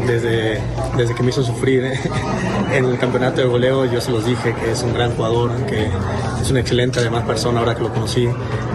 Desde, 0.05 0.42
desde 0.97 1.15
que 1.15 1.23
me 1.23 1.29
hizo 1.29 1.43
sufrir 1.43 1.83
eh, 1.85 1.99
en 2.73 2.85
el 2.85 2.97
campeonato 2.97 3.41
de 3.41 3.47
goleo, 3.47 3.85
yo 3.85 3.99
se 4.01 4.11
los 4.11 4.25
dije 4.25 4.53
que 4.53 4.71
es 4.71 4.83
un 4.83 4.93
gran 4.93 5.11
jugador, 5.15 5.51
que 5.65 5.89
es 6.41 6.51
una 6.51 6.59
excelente 6.59 6.99
además 6.99 7.23
persona 7.23 7.59
ahora 7.59 7.75
que 7.75 7.81
lo 7.81 7.93
conocí. 7.93 8.27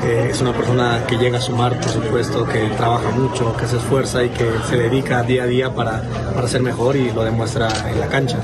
Eh, 0.05 0.29
es 0.31 0.41
una 0.41 0.53
persona 0.53 1.05
que 1.07 1.17
llega 1.17 1.39
a 1.39 1.41
sumar, 1.41 1.79
por 1.81 1.91
supuesto, 1.91 2.47
que 2.47 2.61
trabaja 2.77 3.11
mucho, 3.11 3.57
que 3.57 3.67
se 3.67 3.77
esfuerza 3.77 4.23
y 4.25 4.31
que 4.31 4.47
se 4.69 4.77
dedica 4.77 5.23
día 5.23 5.43
a 5.43 5.47
día 5.47 5.75
para, 5.75 6.03
para 6.35 6.49
ser 6.49 6.63
mejor 6.63 6.97
y 6.97 7.11
lo 7.11 7.25
demuestra 7.25 7.69
en 7.91 8.01
la 8.01 8.07
cancha. 8.07 8.39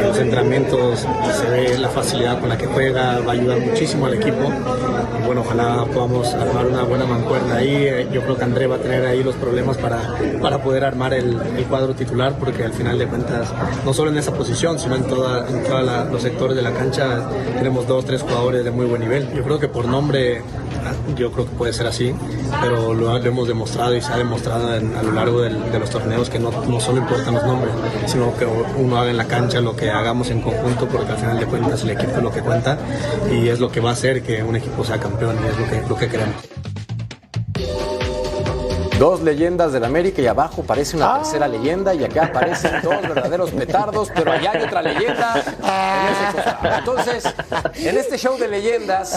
En 0.00 0.08
los 0.08 0.18
entrenamientos 0.18 1.06
se 1.40 1.50
ve 1.50 1.78
la 1.78 1.88
facilidad 1.88 2.40
con 2.40 2.48
la 2.48 2.56
que 2.56 2.66
juega, 2.66 3.20
va 3.20 3.32
a 3.32 3.34
ayudar 3.34 3.60
muchísimo 3.60 4.06
al 4.06 4.14
equipo. 4.14 4.50
Y 5.22 5.26
bueno, 5.26 5.42
ojalá 5.42 5.84
podamos 5.92 6.32
armar 6.34 6.66
una 6.66 6.82
buena 6.82 7.04
mancuerna 7.04 7.56
ahí. 7.56 7.74
Eh, 7.86 8.08
Yo 8.12 8.22
creo 8.22 8.36
que 8.36 8.44
André 8.44 8.66
va 8.66 8.76
a 8.76 8.80
tener 8.80 9.04
ahí 9.06 9.22
los 9.22 9.36
problemas 9.36 9.76
para, 9.76 10.00
para 10.40 10.62
poder 10.62 10.84
armar 10.84 11.14
el, 11.14 11.38
el 11.56 11.64
cuadro 11.64 11.94
titular, 11.94 12.34
porque 12.38 12.64
al 12.64 12.72
final 12.72 12.97
de 12.98 13.06
cuentas, 13.06 13.48
no 13.84 13.92
solo 13.94 14.10
en 14.10 14.18
esa 14.18 14.32
posición, 14.32 14.78
sino 14.78 14.96
en 14.96 15.04
todos 15.04 15.48
en 15.50 15.62
toda 15.64 16.04
los 16.04 16.22
sectores 16.22 16.56
de 16.56 16.62
la 16.62 16.72
cancha, 16.72 17.28
tenemos 17.56 17.86
dos, 17.86 18.04
tres 18.04 18.22
jugadores 18.22 18.64
de 18.64 18.70
muy 18.70 18.86
buen 18.86 19.00
nivel. 19.00 19.28
Yo 19.34 19.42
creo 19.42 19.58
que 19.58 19.68
por 19.68 19.86
nombre, 19.86 20.42
yo 21.16 21.32
creo 21.32 21.46
que 21.46 21.52
puede 21.52 21.72
ser 21.72 21.86
así, 21.86 22.14
pero 22.62 22.94
lo, 22.94 23.18
lo 23.18 23.24
hemos 23.24 23.48
demostrado 23.48 23.94
y 23.94 24.00
se 24.00 24.12
ha 24.12 24.16
demostrado 24.18 24.74
en- 24.74 24.94
a 24.96 25.02
lo 25.02 25.12
largo 25.12 25.40
del- 25.42 25.70
de 25.70 25.78
los 25.78 25.90
torneos 25.90 26.28
que 26.30 26.38
no, 26.38 26.50
no 26.66 26.80
solo 26.80 26.98
importan 26.98 27.34
los 27.34 27.44
nombres, 27.44 27.72
sino 28.06 28.36
que 28.36 28.46
uno 28.46 28.98
haga 28.98 29.10
en 29.10 29.16
la 29.16 29.26
cancha 29.26 29.60
lo 29.60 29.74
que 29.76 29.90
hagamos 29.90 30.30
en 30.30 30.40
conjunto, 30.40 30.86
porque 30.86 31.12
al 31.12 31.18
final 31.18 31.38
de 31.38 31.46
cuentas 31.46 31.82
el 31.82 31.90
equipo 31.90 32.12
es 32.16 32.22
lo 32.22 32.30
que 32.30 32.40
cuenta 32.40 32.78
y 33.32 33.48
es 33.48 33.60
lo 33.60 33.70
que 33.70 33.80
va 33.80 33.90
a 33.90 33.92
hacer 33.92 34.22
que 34.22 34.42
un 34.42 34.56
equipo 34.56 34.84
sea 34.84 34.98
campeón 34.98 35.36
y 35.44 35.48
es 35.48 35.58
lo 35.58 35.68
que, 35.68 35.88
lo 35.88 35.96
que 35.96 36.08
queremos. 36.08 36.36
Dos 38.98 39.20
leyendas 39.22 39.72
del 39.72 39.84
América 39.84 40.20
y 40.20 40.26
abajo 40.26 40.62
parece 40.64 40.96
una 40.96 41.14
Ah. 41.14 41.18
tercera 41.18 41.46
leyenda 41.46 41.94
y 41.94 42.02
acá 42.04 42.24
aparecen 42.26 42.72
dos 42.82 43.00
verdaderos 43.02 43.50
petardos, 43.52 44.10
pero 44.14 44.32
allá 44.32 44.52
hay 44.52 44.62
otra 44.64 44.82
leyenda 44.82 45.34
en 45.62 46.14
ese. 46.14 46.78
Entonces, 46.78 47.24
en 47.76 47.96
este 47.96 48.18
show 48.18 48.36
de 48.38 48.48
leyendas, 48.48 49.16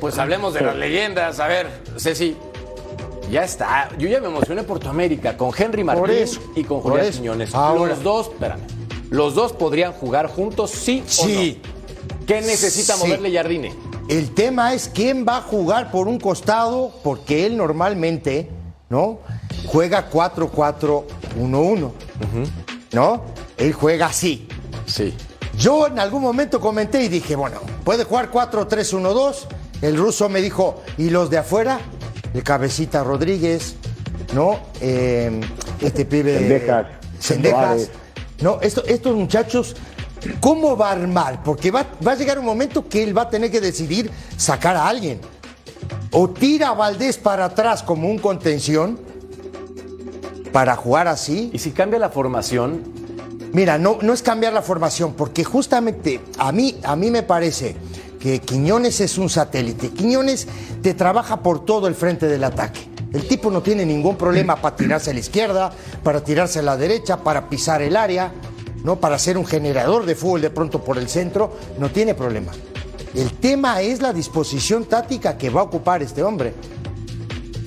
pues 0.00 0.16
hablemos 0.18 0.54
de 0.54 0.60
las 0.60 0.76
leyendas. 0.76 1.40
A 1.40 1.48
ver, 1.48 1.68
Ceci, 1.98 2.36
ya 3.30 3.42
está. 3.42 3.88
Yo 3.98 4.06
ya 4.08 4.20
me 4.20 4.28
emocioné 4.28 4.62
por 4.62 4.78
tu 4.78 4.88
América 4.88 5.36
con 5.36 5.50
Henry 5.56 5.82
Martín 5.82 6.10
eso, 6.10 6.40
y 6.54 6.62
con 6.62 6.80
Julián. 6.80 7.10
Quiñones. 7.10 7.52
Ahora. 7.54 7.94
Los 7.94 8.02
dos, 8.04 8.28
espérame, 8.28 8.60
los 9.10 9.34
dos 9.34 9.52
podrían 9.52 9.92
jugar 9.92 10.28
juntos, 10.28 10.70
sí, 10.70 11.02
Sí. 11.06 11.60
o 11.60 11.68
no. 11.68 12.26
¿Qué 12.26 12.40
necesita 12.42 12.94
Sí. 12.94 13.00
moverle 13.04 13.32
Jardine? 13.34 13.74
El 14.08 14.32
tema 14.34 14.72
es 14.74 14.88
quién 14.94 15.26
va 15.26 15.38
a 15.38 15.42
jugar 15.42 15.90
por 15.90 16.06
un 16.06 16.20
costado, 16.20 16.92
porque 17.02 17.44
él 17.46 17.56
normalmente, 17.56 18.50
¿no? 18.94 19.18
Juega 19.66 20.08
4-4-1-1, 20.08 21.90
¿no? 22.92 23.22
Él 23.56 23.72
juega 23.72 24.06
así. 24.06 24.46
Sí. 24.86 25.12
Yo 25.58 25.88
en 25.88 25.98
algún 25.98 26.22
momento 26.22 26.60
comenté 26.60 27.02
y 27.02 27.08
dije, 27.08 27.34
bueno, 27.34 27.56
puede 27.84 28.04
jugar 28.04 28.30
4-3-1-2. 28.30 29.34
El 29.82 29.96
ruso 29.96 30.28
me 30.28 30.40
dijo, 30.40 30.80
¿y 30.96 31.10
los 31.10 31.28
de 31.28 31.38
afuera? 31.38 31.80
El 32.34 32.44
cabecita 32.44 33.02
Rodríguez, 33.02 33.74
¿no? 34.32 34.60
Eh, 34.80 35.40
este 35.80 36.04
pibe. 36.04 36.38
Sendejas, 36.38 36.86
Sendejas. 37.18 37.90
No, 38.40 38.60
esto- 38.60 38.84
estos 38.86 39.16
muchachos, 39.16 39.74
¿cómo 40.40 40.76
va 40.76 40.90
a 40.90 40.92
armar? 40.92 41.42
Porque 41.42 41.70
va, 41.72 41.84
va 42.06 42.12
a 42.12 42.14
llegar 42.14 42.38
un 42.38 42.44
momento 42.44 42.88
que 42.88 43.02
él 43.02 43.16
va 43.16 43.22
a 43.22 43.30
tener 43.30 43.50
que 43.50 43.60
decidir 43.60 44.08
sacar 44.36 44.76
a 44.76 44.86
alguien. 44.86 45.20
O 46.14 46.30
tira 46.30 46.70
a 46.70 46.74
Valdés 46.74 47.18
para 47.18 47.44
atrás 47.44 47.82
como 47.82 48.08
un 48.08 48.18
contención 48.18 48.98
para 50.52 50.76
jugar 50.76 51.08
así. 51.08 51.50
Y 51.52 51.58
si 51.58 51.72
cambia 51.72 51.98
la 51.98 52.08
formación, 52.08 52.94
Mira, 53.54 53.78
no, 53.78 53.98
no 54.02 54.12
es 54.12 54.20
cambiar 54.20 54.52
la 54.52 54.62
formación, 54.62 55.12
porque 55.12 55.44
justamente 55.44 56.20
a 56.38 56.50
mí, 56.50 56.76
a 56.82 56.96
mí 56.96 57.08
me 57.12 57.22
parece 57.22 57.76
que 58.18 58.40
Quiñones 58.40 59.00
es 59.00 59.16
un 59.16 59.30
satélite. 59.30 59.90
Quiñones 59.90 60.48
te 60.82 60.92
trabaja 60.92 61.40
por 61.40 61.64
todo 61.64 61.86
el 61.86 61.94
frente 61.94 62.26
del 62.26 62.42
ataque. 62.42 62.80
El 63.12 63.28
tipo 63.28 63.52
no 63.52 63.62
tiene 63.62 63.86
ningún 63.86 64.16
problema 64.16 64.56
para 64.56 64.74
tirarse 64.74 65.12
a 65.12 65.14
la 65.14 65.20
izquierda, 65.20 65.70
para 66.02 66.24
tirarse 66.24 66.58
a 66.58 66.62
la 66.62 66.76
derecha, 66.76 67.18
para 67.18 67.48
pisar 67.48 67.80
el 67.80 67.96
área, 67.96 68.32
¿no? 68.82 68.96
para 68.96 69.20
ser 69.20 69.38
un 69.38 69.46
generador 69.46 70.04
de 70.04 70.16
fútbol 70.16 70.40
de 70.40 70.50
pronto 70.50 70.82
por 70.82 70.98
el 70.98 71.08
centro, 71.08 71.52
no 71.78 71.92
tiene 71.92 72.16
problema. 72.16 72.50
El 73.14 73.32
tema 73.34 73.80
es 73.80 74.02
la 74.02 74.12
disposición 74.12 74.84
táctica 74.86 75.38
que 75.38 75.50
va 75.50 75.60
a 75.60 75.64
ocupar 75.64 76.02
este 76.02 76.22
hombre. 76.22 76.52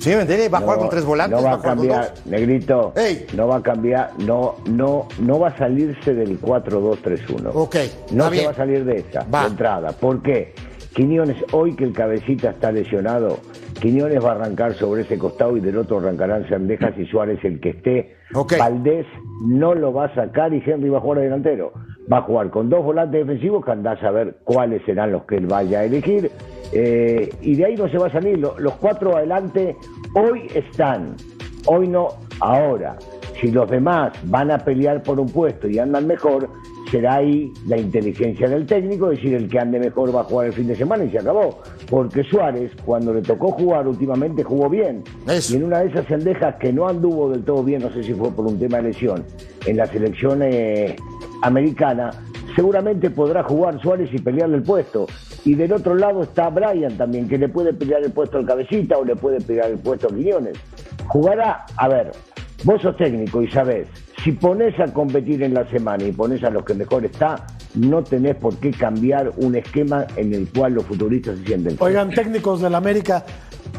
¿Sí 0.00 0.10
me 0.10 0.20
entiendes? 0.20 0.52
Va 0.52 0.58
a 0.58 0.60
jugar 0.60 0.78
con 0.78 0.88
tres 0.90 1.04
volantes, 1.04 1.38
No 1.40 1.44
va 1.44 1.54
a 1.54 1.60
cambiar, 1.60 2.14
negrito. 2.26 2.92
Ey. 2.96 3.26
No 3.34 3.48
va 3.48 3.56
a 3.56 3.62
cambiar, 3.62 4.12
no, 4.18 4.56
no, 4.66 5.08
no 5.18 5.40
va 5.40 5.48
a 5.48 5.58
salirse 5.58 6.14
del 6.14 6.40
4-2-3-1. 6.40 7.50
Ok, 7.54 7.76
No 8.12 8.24
se 8.26 8.30
bien. 8.30 8.46
va 8.46 8.50
a 8.50 8.54
salir 8.54 8.84
de 8.84 8.96
esa, 8.98 9.24
Va. 9.24 9.42
de 9.42 9.48
entrada. 9.48 9.92
¿Por 9.92 10.22
qué? 10.22 10.54
Quiñones, 10.94 11.36
hoy 11.52 11.74
que 11.76 11.84
el 11.84 11.92
cabecita 11.92 12.50
está 12.50 12.70
lesionado, 12.72 13.38
Quiñones 13.80 14.22
va 14.24 14.30
a 14.30 14.34
arrancar 14.34 14.74
sobre 14.74 15.02
ese 15.02 15.18
costado 15.18 15.56
y 15.56 15.60
del 15.60 15.78
otro 15.78 15.98
arrancarán 15.98 16.48
Sandejas 16.48 16.94
y 16.98 17.06
Suárez 17.06 17.38
el 17.44 17.60
que 17.60 17.70
esté. 17.70 18.16
Ok. 18.34 18.54
Valdés 18.58 19.06
no 19.46 19.74
lo 19.74 19.92
va 19.92 20.06
a 20.06 20.14
sacar 20.14 20.52
y 20.52 20.62
Henry 20.64 20.88
va 20.90 20.98
a 20.98 21.00
jugar 21.00 21.18
de 21.18 21.24
delantero. 21.24 21.72
Va 22.10 22.18
a 22.18 22.22
jugar 22.22 22.50
con 22.50 22.70
dos 22.70 22.82
volantes 22.84 23.26
defensivos 23.26 23.64
que 23.64 23.70
andás 23.72 24.02
a 24.02 24.10
ver 24.10 24.36
cuáles 24.44 24.82
serán 24.84 25.12
los 25.12 25.24
que 25.24 25.36
él 25.36 25.46
vaya 25.46 25.80
a 25.80 25.84
elegir. 25.84 26.30
Eh, 26.72 27.28
y 27.42 27.54
de 27.56 27.64
ahí 27.66 27.74
no 27.76 27.88
se 27.88 27.98
va 27.98 28.06
a 28.06 28.12
salir. 28.12 28.38
Lo- 28.38 28.58
Los 28.58 28.74
cuatro 28.74 29.16
adelante 29.16 29.76
hoy 30.14 30.46
están. 30.54 31.14
Hoy 31.66 31.88
no, 31.88 32.08
ahora. 32.40 32.96
Si 33.40 33.50
los 33.50 33.70
demás 33.70 34.12
van 34.24 34.50
a 34.50 34.58
pelear 34.58 35.02
por 35.02 35.20
un 35.20 35.28
puesto 35.28 35.68
y 35.68 35.78
andan 35.78 36.06
mejor, 36.06 36.48
será 36.90 37.16
ahí 37.16 37.52
la 37.66 37.76
inteligencia 37.76 38.48
del 38.48 38.66
técnico, 38.66 39.10
es 39.10 39.18
decir, 39.18 39.34
el 39.34 39.48
que 39.48 39.58
ande 39.58 39.78
mejor 39.78 40.14
va 40.14 40.22
a 40.22 40.24
jugar 40.24 40.46
el 40.46 40.52
fin 40.52 40.66
de 40.66 40.76
semana 40.76 41.04
y 41.04 41.10
se 41.10 41.18
acabó. 41.18 41.60
Porque 41.88 42.24
Suárez, 42.24 42.72
cuando 42.84 43.12
le 43.12 43.22
tocó 43.22 43.52
jugar 43.52 43.86
últimamente, 43.86 44.42
jugó 44.42 44.68
bien. 44.68 45.02
Eso. 45.26 45.54
Y 45.54 45.56
en 45.56 45.64
una 45.64 45.80
de 45.80 45.88
esas 45.88 46.06
sendejas 46.06 46.56
que 46.56 46.72
no 46.72 46.88
anduvo 46.88 47.30
del 47.30 47.44
todo 47.44 47.62
bien, 47.62 47.82
no 47.82 47.92
sé 47.92 48.02
si 48.02 48.14
fue 48.14 48.30
por 48.30 48.46
un 48.46 48.58
tema 48.58 48.78
de 48.78 48.84
lesión, 48.84 49.24
en 49.66 49.76
la 49.76 49.86
selección 49.86 50.40
eh, 50.42 50.96
americana, 51.42 52.10
seguramente 52.54 53.10
podrá 53.10 53.42
jugar 53.42 53.80
Suárez 53.80 54.10
y 54.12 54.18
pelearle 54.18 54.56
el 54.56 54.62
puesto. 54.62 55.06
Y 55.44 55.54
del 55.54 55.72
otro 55.72 55.94
lado 55.94 56.22
está 56.22 56.50
Brian 56.50 56.96
también, 56.96 57.28
que 57.28 57.38
le 57.38 57.48
puede 57.48 57.72
pelear 57.72 58.02
el 58.02 58.12
puesto 58.12 58.38
al 58.38 58.46
cabecita 58.46 58.98
o 58.98 59.04
le 59.04 59.16
puede 59.16 59.40
pelear 59.40 59.70
el 59.70 59.78
puesto 59.78 60.08
a 60.08 60.10
Quiñones. 60.10 60.58
Jugará, 61.06 61.64
a 61.76 61.88
ver, 61.88 62.10
vos 62.64 62.82
sos 62.82 62.96
técnico 62.96 63.42
y 63.42 63.50
sabés, 63.50 63.86
si 64.24 64.32
pones 64.32 64.78
a 64.80 64.92
competir 64.92 65.42
en 65.42 65.54
la 65.54 65.68
semana 65.70 66.04
y 66.04 66.12
pones 66.12 66.42
a 66.44 66.50
los 66.50 66.64
que 66.64 66.74
mejor 66.74 67.04
está, 67.04 67.46
no 67.74 68.02
tenés 68.02 68.36
por 68.36 68.56
qué 68.56 68.70
cambiar 68.72 69.32
un 69.36 69.54
esquema 69.56 70.06
en 70.16 70.34
el 70.34 70.48
cual 70.52 70.74
los 70.74 70.84
futuristas 70.84 71.38
se 71.38 71.44
sienten. 71.46 71.76
Oigan, 71.80 72.10
técnicos 72.10 72.60
del 72.60 72.74
América, 72.74 73.24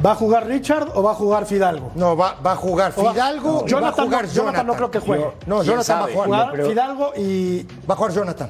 ¿va 0.05 0.11
a 0.11 0.15
jugar 0.15 0.47
Richard 0.47 0.91
o 0.95 1.03
va 1.03 1.11
a 1.11 1.15
jugar 1.15 1.45
Fidalgo? 1.45 1.91
No, 1.95 2.15
va, 2.15 2.35
va 2.45 2.53
a 2.53 2.55
jugar 2.55 2.93
Fidalgo 2.93 3.65
y 3.67 3.73
va 3.73 3.89
a 3.89 3.95
Jonathan, 3.95 4.05
no, 4.05 4.11
Jonathan. 4.11 4.29
Jonathan 4.33 4.67
no 4.67 4.73
creo 4.75 4.91
que 4.91 4.99
juegue. 4.99 5.25
No, 5.45 5.55
¿Quién 5.59 5.65
Jonathan 5.71 5.99
va 6.01 6.05
a 6.05 6.07
jugar. 6.07 6.25
Jugar 6.27 6.51
pero- 6.51 6.69
Fidalgo 6.69 7.11
y 7.17 7.65
Va 7.89 7.93
a 7.93 7.97
jugar 7.97 8.13
Jonathan. 8.13 8.49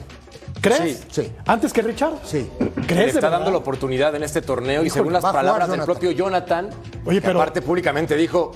¿Crees? 0.61 1.05
Sí. 1.09 1.23
Sí. 1.23 1.31
¿Antes 1.47 1.71
que 1.71 1.81
Richard? 1.81 2.15
Sí. 2.25 2.49
Le 2.59 2.85
¿Crees 2.85 3.13
de 3.13 3.19
está 3.19 3.29
dando 3.29 3.49
la 3.49 3.57
oportunidad 3.57 4.13
en 4.15 4.23
este 4.23 4.41
torneo 4.41 4.83
y 4.83 4.89
según 4.89 5.13
las 5.13 5.23
palabras 5.23 5.69
del 5.69 5.81
propio 5.81 6.11
Jonathan, 6.11 6.69
Oye, 7.05 7.21
que 7.21 7.27
pero- 7.27 7.39
aparte 7.39 7.61
públicamente 7.61 8.15
dijo, 8.17 8.51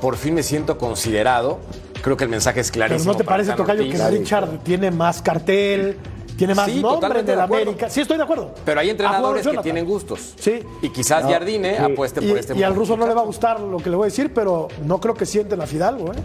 por 0.00 0.16
fin 0.16 0.34
me 0.34 0.42
siento 0.42 0.78
considerado, 0.78 1.60
creo 2.02 2.16
que 2.16 2.24
el 2.24 2.30
mensaje 2.30 2.60
es 2.60 2.70
Pero 2.70 2.86
clarísimo. 2.86 3.12
¿no 3.12 3.18
te 3.18 3.24
parece, 3.24 3.52
Tocayo, 3.52 3.82
que 3.84 4.08
Richard 4.10 4.58
tiene 4.62 4.90
más 4.90 5.22
cartel, 5.22 5.96
tiene 6.36 6.54
más 6.54 6.70
Sí, 6.70 6.80
nombre 6.82 7.22
de 7.22 7.32
acuerdo. 7.32 7.54
América? 7.70 7.88
Sí, 7.88 8.00
estoy 8.02 8.16
de 8.16 8.24
acuerdo. 8.24 8.54
Pero 8.64 8.80
hay 8.80 8.90
entrenadores 8.90 9.46
que 9.46 9.58
tienen 9.58 9.86
gustos. 9.86 10.34
Sí. 10.38 10.60
Y 10.82 10.88
quizás 10.90 11.24
Jardine 11.24 11.76
sí. 11.76 11.82
apueste 11.82 12.22
Y, 12.24 12.28
por 12.28 12.38
este 12.38 12.56
y 12.56 12.62
al 12.62 12.74
ruso 12.74 12.96
no 12.96 13.06
le 13.06 13.14
va 13.14 13.22
a 13.22 13.24
gustar 13.24 13.60
lo 13.60 13.78
que 13.78 13.88
le 13.90 13.96
voy 13.96 14.04
a 14.04 14.06
decir, 14.06 14.32
pero 14.34 14.68
no 14.84 15.00
creo 15.00 15.14
que 15.14 15.24
sienten 15.26 15.60
a 15.60 15.66
Fidalgo, 15.66 16.12
¿eh? 16.12 16.16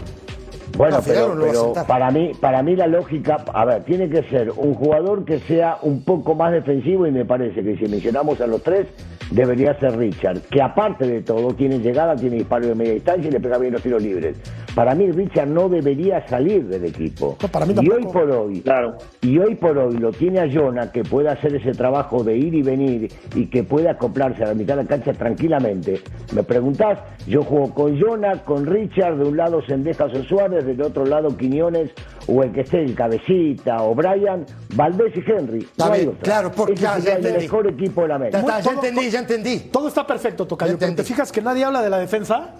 No, 0.72 0.78
Bueno, 0.78 1.00
pero, 1.04 1.36
pero 1.40 1.72
para 1.86 2.10
mí, 2.10 2.32
para 2.38 2.62
mí 2.62 2.76
la 2.76 2.86
lógica, 2.86 3.42
a 3.52 3.64
ver, 3.64 3.84
tiene 3.84 4.08
que 4.08 4.22
ser 4.28 4.50
un 4.54 4.74
jugador 4.74 5.24
que 5.24 5.40
sea 5.40 5.78
un 5.82 6.02
poco 6.04 6.34
más 6.34 6.52
defensivo 6.52 7.06
y 7.06 7.10
me 7.10 7.24
parece 7.24 7.62
que 7.64 7.76
si 7.78 7.86
mencionamos 7.86 8.40
a 8.40 8.46
los 8.46 8.62
tres, 8.62 8.86
debería 9.30 9.78
ser 9.78 9.96
Richard, 9.96 10.40
que 10.50 10.62
aparte 10.62 11.06
de 11.06 11.22
todo 11.22 11.54
tiene 11.54 11.78
llegada, 11.78 12.16
tiene 12.16 12.36
disparo 12.36 12.66
de 12.66 12.74
media 12.74 12.94
distancia 12.94 13.28
y 13.28 13.32
le 13.32 13.40
pega 13.40 13.58
bien 13.58 13.72
los 13.72 13.82
tiros 13.82 14.02
libres. 14.02 14.36
Para 14.74 14.94
mí 14.94 15.10
Richard 15.10 15.48
no 15.48 15.68
debería 15.68 16.26
salir 16.28 16.66
del 16.66 16.84
equipo. 16.84 17.36
No, 17.42 17.48
para 17.48 17.66
mí 17.66 17.74
y 17.80 17.90
hoy 17.90 18.04
por 18.04 18.30
hoy, 18.30 18.60
Claro. 18.60 18.96
y 19.22 19.38
hoy 19.38 19.54
por 19.56 19.76
hoy 19.76 19.96
lo 19.96 20.12
tiene 20.12 20.40
a 20.40 20.48
Jonah 20.52 20.92
que 20.92 21.02
puede 21.02 21.28
hacer 21.28 21.54
ese 21.56 21.72
trabajo 21.72 22.22
de 22.22 22.36
ir 22.36 22.54
y 22.54 22.62
venir 22.62 23.10
y 23.34 23.46
que 23.46 23.62
puede 23.64 23.88
acoplarse 23.88 24.44
a 24.44 24.48
la 24.48 24.54
mitad 24.54 24.76
de 24.76 24.82
la 24.84 24.88
cancha 24.88 25.12
tranquilamente. 25.12 26.00
Me 26.34 26.42
preguntás, 26.42 26.98
yo 27.26 27.42
juego 27.42 27.74
con 27.74 28.00
Jonah, 28.00 28.44
con 28.44 28.66
Richard, 28.66 29.16
de 29.18 29.24
un 29.24 29.36
lado 29.36 29.62
Sendejas 29.66 30.12
o 30.14 30.22
Suárez, 30.24 30.64
del 30.64 30.80
otro 30.82 31.04
lado 31.04 31.36
Quiñones 31.36 31.90
o 32.28 32.42
el 32.42 32.52
que 32.52 32.60
esté, 32.60 32.82
el 32.82 32.94
Cabecita 32.94 33.82
o 33.82 33.94
Brian, 33.94 34.44
Valdés 34.74 35.12
y 35.16 35.20
Henry. 35.30 35.60
Está 35.60 35.86
No 35.86 35.92
hay 35.92 36.00
bien, 36.00 36.10
otra. 36.10 36.22
claro, 36.22 36.52
porque 36.52 36.72
Ese 36.74 36.82
ya- 36.82 36.98
ya 36.98 37.10
el 37.12 37.16
entendí. 37.18 37.42
mejor 37.44 37.66
equipo 37.66 38.02
de 38.02 38.08
la 38.08 38.12
Ya, 38.14 38.16
América. 38.16 38.38
está, 38.40 38.60
ya 38.60 38.62
todo- 38.74 38.74
entendí, 38.84 39.10
ya 39.10 39.18
entendí. 39.18 39.58
Todo 39.72 39.88
está 39.88 40.06
perfecto, 40.06 40.46
Tocayo, 40.46 40.76
pero 40.78 40.94
te 40.94 41.04
fijas 41.04 41.32
que 41.32 41.40
nadie 41.42 41.64
habla 41.64 41.82
de 41.82 41.90
la 41.90 41.98
defensa. 41.98 42.54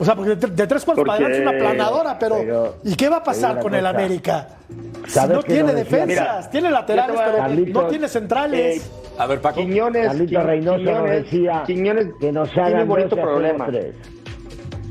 O 0.00 0.04
sea, 0.04 0.14
porque 0.14 0.36
de, 0.36 0.46
de 0.48 0.66
tres 0.66 0.84
cuartos 0.84 1.04
para 1.04 1.14
adelante 1.26 1.38
es 1.38 1.48
una 1.48 1.58
planadora, 1.58 2.18
pero, 2.18 2.36
pero- 2.38 2.76
¿y 2.84 2.94
qué 2.94 3.08
va 3.08 3.16
a 3.18 3.22
pasar 3.24 3.58
con 3.60 3.74
el. 3.74 3.86
América? 3.86 4.48
Si 5.06 5.10
¿Sabes 5.12 5.36
no 5.36 5.42
tiene 5.42 5.72
defensas, 5.72 6.06
Mira, 6.06 6.50
tiene 6.50 6.70
laterales, 6.70 7.18
a- 7.18 7.24
pero 7.24 7.36
Carlitos, 7.38 7.82
no 7.82 7.88
tiene 7.88 8.08
centrales. 8.08 8.84
eh, 8.86 8.90
A 9.18 9.26
ver, 9.26 9.40
Paco. 9.40 9.60
Quiñones, 9.60 10.06
Carlito 10.06 10.42
Reynoso 10.42 10.78
nos 10.78 10.84
Quiñones- 10.86 11.24
decía 11.24 11.62
Quiñones 11.66 12.06
que 12.20 12.30
nos 12.32 12.50
tiene 12.52 12.68
hagan 12.68 12.82
un 12.82 12.88
bonito 12.88 13.08
12 13.16 13.20
hacemos 13.22 13.34
problema. 13.40 13.66
tres. 13.66 13.94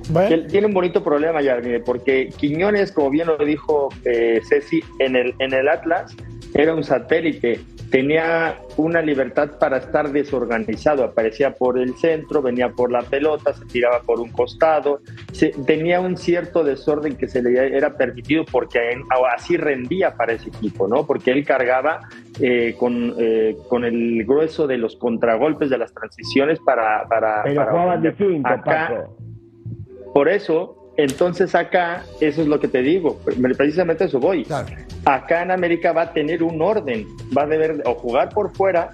Bueno, 0.10 0.48
Tiene 0.50 0.68
un 0.68 0.74
bonito 0.74 1.04
problema, 1.04 1.44
Jardine, 1.44 1.80
porque 1.80 2.30
Quiñones, 2.38 2.92
como 2.92 3.10
bien 3.10 3.28
lo 3.28 3.38
dijo 3.38 3.90
eh, 4.06 4.40
Ceci, 4.48 4.82
en 5.00 5.16
el, 5.16 5.34
en 5.40 5.54
el 5.54 5.68
Atlas 5.68 6.16
era 6.54 6.74
un 6.74 6.84
satélite. 6.84 7.60
Tenía 7.92 8.60
una 8.76 9.02
libertad 9.02 9.52
para 9.60 9.78
estar 9.78 10.12
desorganizado. 10.12 11.06
Aparecía 11.06 11.54
por 11.54 11.78
el 11.80 11.96
centro, 11.96 12.42
venía 12.42 12.70
por 12.70 12.92
la 12.92 13.02
pelota, 13.02 13.54
se 13.54 13.64
tiraba 13.66 14.02
por 14.02 14.20
un 14.20 14.30
costado. 14.32 15.00
Se- 15.32 15.54
tenía 15.66 16.02
un 16.02 16.18
cierto 16.18 16.64
desorden 16.66 17.16
que 17.16 17.30
se 17.30 17.42
le 17.42 17.78
era 17.78 17.96
permitido 17.96 18.44
porque 18.52 18.92
en- 18.92 19.04
así 19.34 19.56
rendía 19.56 20.16
para 20.16 20.34
ese 20.34 20.50
equipo, 20.50 20.88
¿no? 20.88 21.06
Porque 21.06 21.32
él 21.32 21.46
cargaba 21.46 22.02
eh, 22.42 22.76
con, 22.78 23.14
eh, 23.20 23.56
con 23.70 23.84
el 23.86 24.24
grueso 24.26 24.68
de 24.68 24.78
los 24.78 24.96
contragolpes 24.98 25.70
de 25.70 25.78
las 25.78 25.94
transiciones 25.94 26.60
para. 26.60 27.08
para 27.08 27.42
Pero 27.44 27.56
para 27.56 27.72
jugaban 27.72 28.00
ofender. 28.00 28.18
distinto, 28.18 28.50
Acá, 28.50 28.88
Paco. 28.90 29.18
Por 30.18 30.30
eso, 30.30 30.76
entonces 30.98 31.54
acá, 31.54 32.04
eso 32.22 32.42
es 32.42 32.48
lo 32.48 32.60
que 32.60 32.68
te 32.68 32.82
digo, 32.82 33.20
precisamente 33.56 34.06
eso 34.06 34.20
voy. 34.20 34.46
Claro. 34.46 34.66
Acá 35.06 35.44
en 35.44 35.52
América 35.52 35.92
va 35.94 36.02
a 36.02 36.12
tener 36.12 36.42
un 36.42 36.60
orden, 36.60 37.06
va 37.38 37.44
a 37.44 37.46
deber 37.46 37.84
o 37.86 37.94
jugar 37.94 38.30
por 38.30 38.52
fuera 38.56 38.90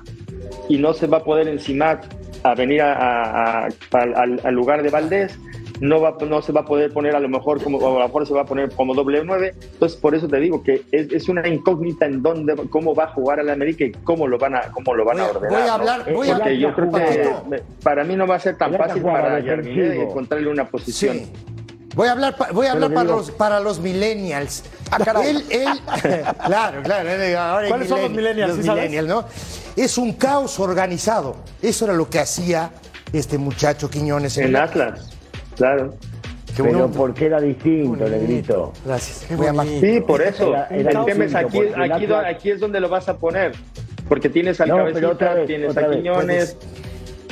y 0.67 0.77
no 0.79 0.91
se 0.93 1.07
va 1.07 1.19
a 1.19 1.23
poder 1.23 1.47
encimar 1.47 2.01
a 2.43 2.55
venir 2.55 2.81
a- 2.81 2.91
a- 2.91 3.67
a- 3.67 3.69
al, 3.93 4.15
al- 4.15 4.41
al 4.43 4.53
lugar 4.53 4.83
de 4.83 4.89
Valdés, 4.89 5.39
no, 5.79 5.99
va, 6.01 6.15
no 6.27 6.41
se 6.41 6.51
va 6.51 6.61
a 6.61 6.65
poder 6.65 6.91
poner 6.93 7.15
a 7.15 7.19
lo 7.19 7.27
mejor 7.29 7.61
como, 7.63 7.79
a 7.79 7.99
lo 7.99 8.07
mejor 8.07 8.27
se 8.27 8.33
va 8.33 8.41
a 8.41 8.45
poner 8.45 8.71
como 8.71 8.93
doble 8.93 9.21
nueve, 9.23 9.53
entonces 9.73 9.97
por 9.99 10.15
eso 10.15 10.27
te 10.27 10.37
digo 10.39 10.63
que 10.63 10.83
es, 10.91 11.11
es 11.11 11.29
una 11.29 11.47
incógnita 11.47 12.05
en 12.05 12.21
dónde, 12.21 12.55
cómo 12.69 12.93
va 12.95 13.05
a 13.05 13.07
jugar 13.07 13.39
al 13.39 13.49
América 13.49 13.83
y 13.85 13.91
cómo 13.91 14.27
lo 14.27 14.37
van 14.37 14.55
a, 14.55 14.61
cómo 14.71 14.93
lo 14.93 15.03
van 15.05 15.17
Voy 15.17 15.25
a 15.25 15.27
a- 15.27 15.31
ordenar. 15.31 15.51
voy 15.51 15.61
a 15.61 15.65
¿no? 15.65 15.73
hablar- 15.73 16.13
voy 16.13 16.29
a- 16.29 16.33
Porque 16.37 16.57
yo 16.59 16.73
creo 16.75 16.91
que 16.91 17.31
me- 17.49 17.59
para 17.83 18.03
mí 18.03 18.15
no 18.15 18.27
va 18.27 18.35
a 18.35 18.39
ser 18.39 18.57
tan 18.57 18.71
El 18.73 18.77
fácil 18.79 19.01
para 19.03 19.39
encontrarle 19.39 20.49
una 20.49 20.65
posición. 20.67 21.17
Sí. 21.17 21.31
Voy 21.95 22.07
a 22.07 22.13
hablar, 22.13 22.35
voy 22.53 22.65
a 22.65 22.71
hablar 22.71 22.91
para, 22.91 23.03
los, 23.09 23.29
para 23.31 23.59
los 23.59 23.79
millennials. 23.79 24.63
él, 25.23 25.43
él, 25.51 25.67
claro, 26.45 26.81
claro. 26.83 27.09
ahora 27.39 27.67
¿Cuáles 27.67 27.87
son 27.87 28.01
los 28.01 28.09
millennials, 28.09 28.49
Los 28.49 28.57
sí 28.57 28.63
sabes? 28.63 28.89
millennials, 28.89 29.07
¿no? 29.09 29.25
Es 29.75 29.97
un 29.99 30.13
caos 30.13 30.59
organizado. 30.59 31.35
Eso 31.61 31.85
era 31.85 31.93
lo 31.93 32.09
que 32.09 32.17
hacía 32.19 32.71
este 33.11 33.37
muchacho 33.37 33.91
Quiñones. 33.91 34.37
En 34.39 34.45
el- 34.45 34.55
Atlas, 34.55 35.12
claro. 35.55 35.91
Qué 36.55 36.61
Pero 36.61 36.79
bonito. 36.81 36.97
porque 36.99 37.25
era 37.25 37.41
distinto. 37.41 38.07
Negrito. 38.07 38.73
Gracias. 38.85 39.25
Qué 39.27 39.35
Voy 39.35 39.47
a 39.47 39.53
más- 39.53 39.65
bonito. 39.65 39.85
Sí, 39.87 40.01
por 40.01 40.21
eso. 40.21 40.49
Era- 40.49 40.67
era 40.69 40.91
el 40.99 41.05
tema 41.05 41.25
es 41.25 41.33
aquí, 41.35 41.57
porque 41.57 41.73
el 41.73 41.91
aquí, 41.91 42.03
Atlas- 42.05 42.25
aquí 42.27 42.51
es 42.51 42.59
donde 42.59 42.79
lo 42.79 42.89
vas 42.89 43.09
a 43.09 43.17
poner. 43.17 43.53
Porque 44.07 44.29
tienes 44.29 44.61
al 44.61 44.69
No, 44.69 44.75
pero 44.93 45.09
otra 45.11 45.29
cabecita, 45.29 45.33
vez, 45.35 45.47
tienes 45.47 45.69
otra 45.71 45.85
a 45.85 45.87
vez. 45.87 45.97
Quiñones. 45.97 46.57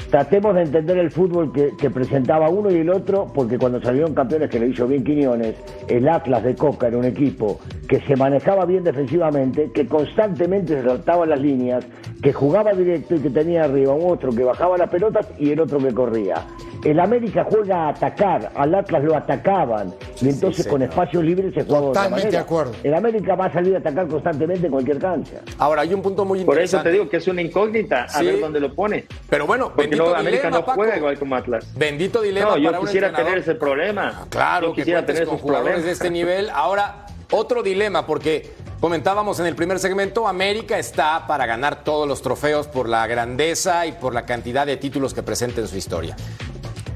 Tratemos 0.10 0.56
de 0.56 0.64
entender 0.64 0.98
el 0.98 1.10
fútbol 1.10 1.54
que, 1.54 1.72
que 1.80 1.90
presentaba 1.90 2.50
uno 2.50 2.70
y 2.70 2.78
el 2.80 2.90
otro, 2.90 3.28
porque 3.34 3.58
cuando 3.58 3.80
salieron 3.82 4.14
campeones 4.14 4.50
que 4.50 4.60
le 4.60 4.68
hizo 4.68 4.86
bien 4.86 5.06
Quiñones, 5.06 5.56
el 5.88 6.10
Atlas 6.10 6.44
de 6.44 6.54
Coca 6.56 6.88
era 6.88 6.98
un 6.98 7.06
equipo 7.06 7.60
que 7.88 8.02
se 8.02 8.18
manejaba 8.18 8.66
bien 8.66 8.84
defensivamente, 8.84 9.72
que 9.74 9.86
constantemente 9.86 10.82
se 10.82 10.84
saltaba 10.86 11.26
las 11.26 11.40
líneas, 11.40 11.86
que 12.22 12.32
jugaba 12.34 12.74
directo 12.74 13.16
y 13.16 13.20
que 13.20 13.30
tenía 13.30 13.64
arriba 13.64 13.94
un 13.94 14.12
otro 14.12 14.32
que 14.32 14.44
bajaba 14.44 14.78
las 14.78 14.90
pelotas 14.90 15.28
y 15.40 15.52
el 15.52 15.60
otro 15.60 15.80
que 15.80 15.92
corría. 15.94 16.46
El 16.84 17.00
América 17.00 17.46
juega 17.50 17.86
a 17.86 17.90
atacar, 17.90 18.52
al 18.56 18.74
Atlas 18.76 19.04
lo 19.04 19.16
atacaban, 19.16 19.94
y 20.20 20.30
entonces 20.30 20.66
con 20.68 20.82
espacios 20.82 21.24
libres 21.24 21.54
se 21.54 21.64
jugaba 21.64 21.82
de 21.86 21.90
otra 21.90 22.02
Totalmente 22.04 22.26
manera. 22.28 22.40
de 22.40 22.44
acuerdo. 22.44 22.72
El 22.84 22.94
América 22.96 23.36
va 23.36 23.46
a 23.46 23.54
salir 23.54 23.76
a 23.76 23.80
atacar 23.80 24.08
constantemente 24.08 24.66
en 24.66 24.72
cualquier 24.72 24.98
cancha. 25.00 25.42
Ahora, 25.58 25.82
hay 25.82 25.94
un 25.94 26.02
punto 26.02 26.26
muy 26.26 26.40
Por 26.44 26.56
eso 26.56 26.78
interesante. 26.78 26.90
te 26.90 26.94
digo 26.94 27.10
que 27.10 27.18
es 27.18 27.28
una 27.28 27.42
incógnita. 27.42 28.04
A 28.04 28.10
Sí. 28.10 28.26
ver 28.26 28.40
dónde 28.40 28.60
lo 28.60 28.74
pone. 28.74 29.06
Pero 29.30 29.46
bueno, 29.48 29.68
Porque 29.68 29.82
bendito 29.84 30.04
no, 30.10 30.16
América 30.16 30.44
dilema, 30.44 30.58
no 30.60 30.66
Paco. 30.66 30.76
juega 30.80 30.98
igual 30.98 31.20
como 31.20 31.36
Atlas. 31.36 31.72
Bendito 31.78 32.22
dilema 32.22 32.50
No, 32.52 32.58
yo 32.58 32.72
para 32.72 32.80
quisiera 32.84 33.14
tener 33.14 33.38
ese 33.40 33.56
problema. 33.56 34.26
Claro, 34.30 34.68
yo 34.70 34.74
quisiera 34.74 35.06
tener 35.06 35.26
con 35.26 35.36
esos 35.36 35.42
jugadores 35.42 35.74
problemas. 35.76 35.86
de 35.86 35.92
este 35.92 36.10
nivel. 36.12 36.50
Ahora, 36.52 37.06
otro 37.32 37.62
dilema, 37.64 38.06
porque 38.08 38.50
comentábamos 38.82 39.40
en 39.40 39.46
el 39.46 39.56
primer 39.56 39.80
segmento, 39.80 40.28
América 40.28 40.78
está 40.80 41.28
para 41.28 41.46
ganar 41.46 41.84
todos 41.84 42.08
los 42.08 42.22
trofeos 42.24 42.68
por 42.68 42.90
la 42.90 43.06
grandeza 43.06 43.86
y 43.86 43.92
por 43.92 44.14
la 44.14 44.26
cantidad 44.26 44.66
de 44.66 44.76
títulos 44.76 45.14
que 45.14 45.22
presenta 45.22 45.62
en 45.62 45.68
su 45.68 45.78
historia. 45.78 46.16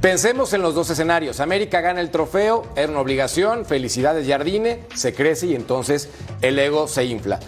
Pensemos 0.01 0.51
en 0.53 0.61
los 0.61 0.75
dos 0.75 0.89
escenarios. 0.89 1.39
América 1.39 1.81
gana 1.81 2.01
el 2.01 2.09
trofeo, 2.09 2.63
era 2.75 2.91
una 2.91 2.99
obligación, 2.99 3.65
felicidades 3.65 4.27
Jardine, 4.27 4.81
se 4.95 5.13
crece 5.13 5.47
y 5.47 5.55
entonces 5.55 6.09
el 6.41 6.57
ego 6.57 6.87
se 6.87 7.05
infla. 7.05 7.39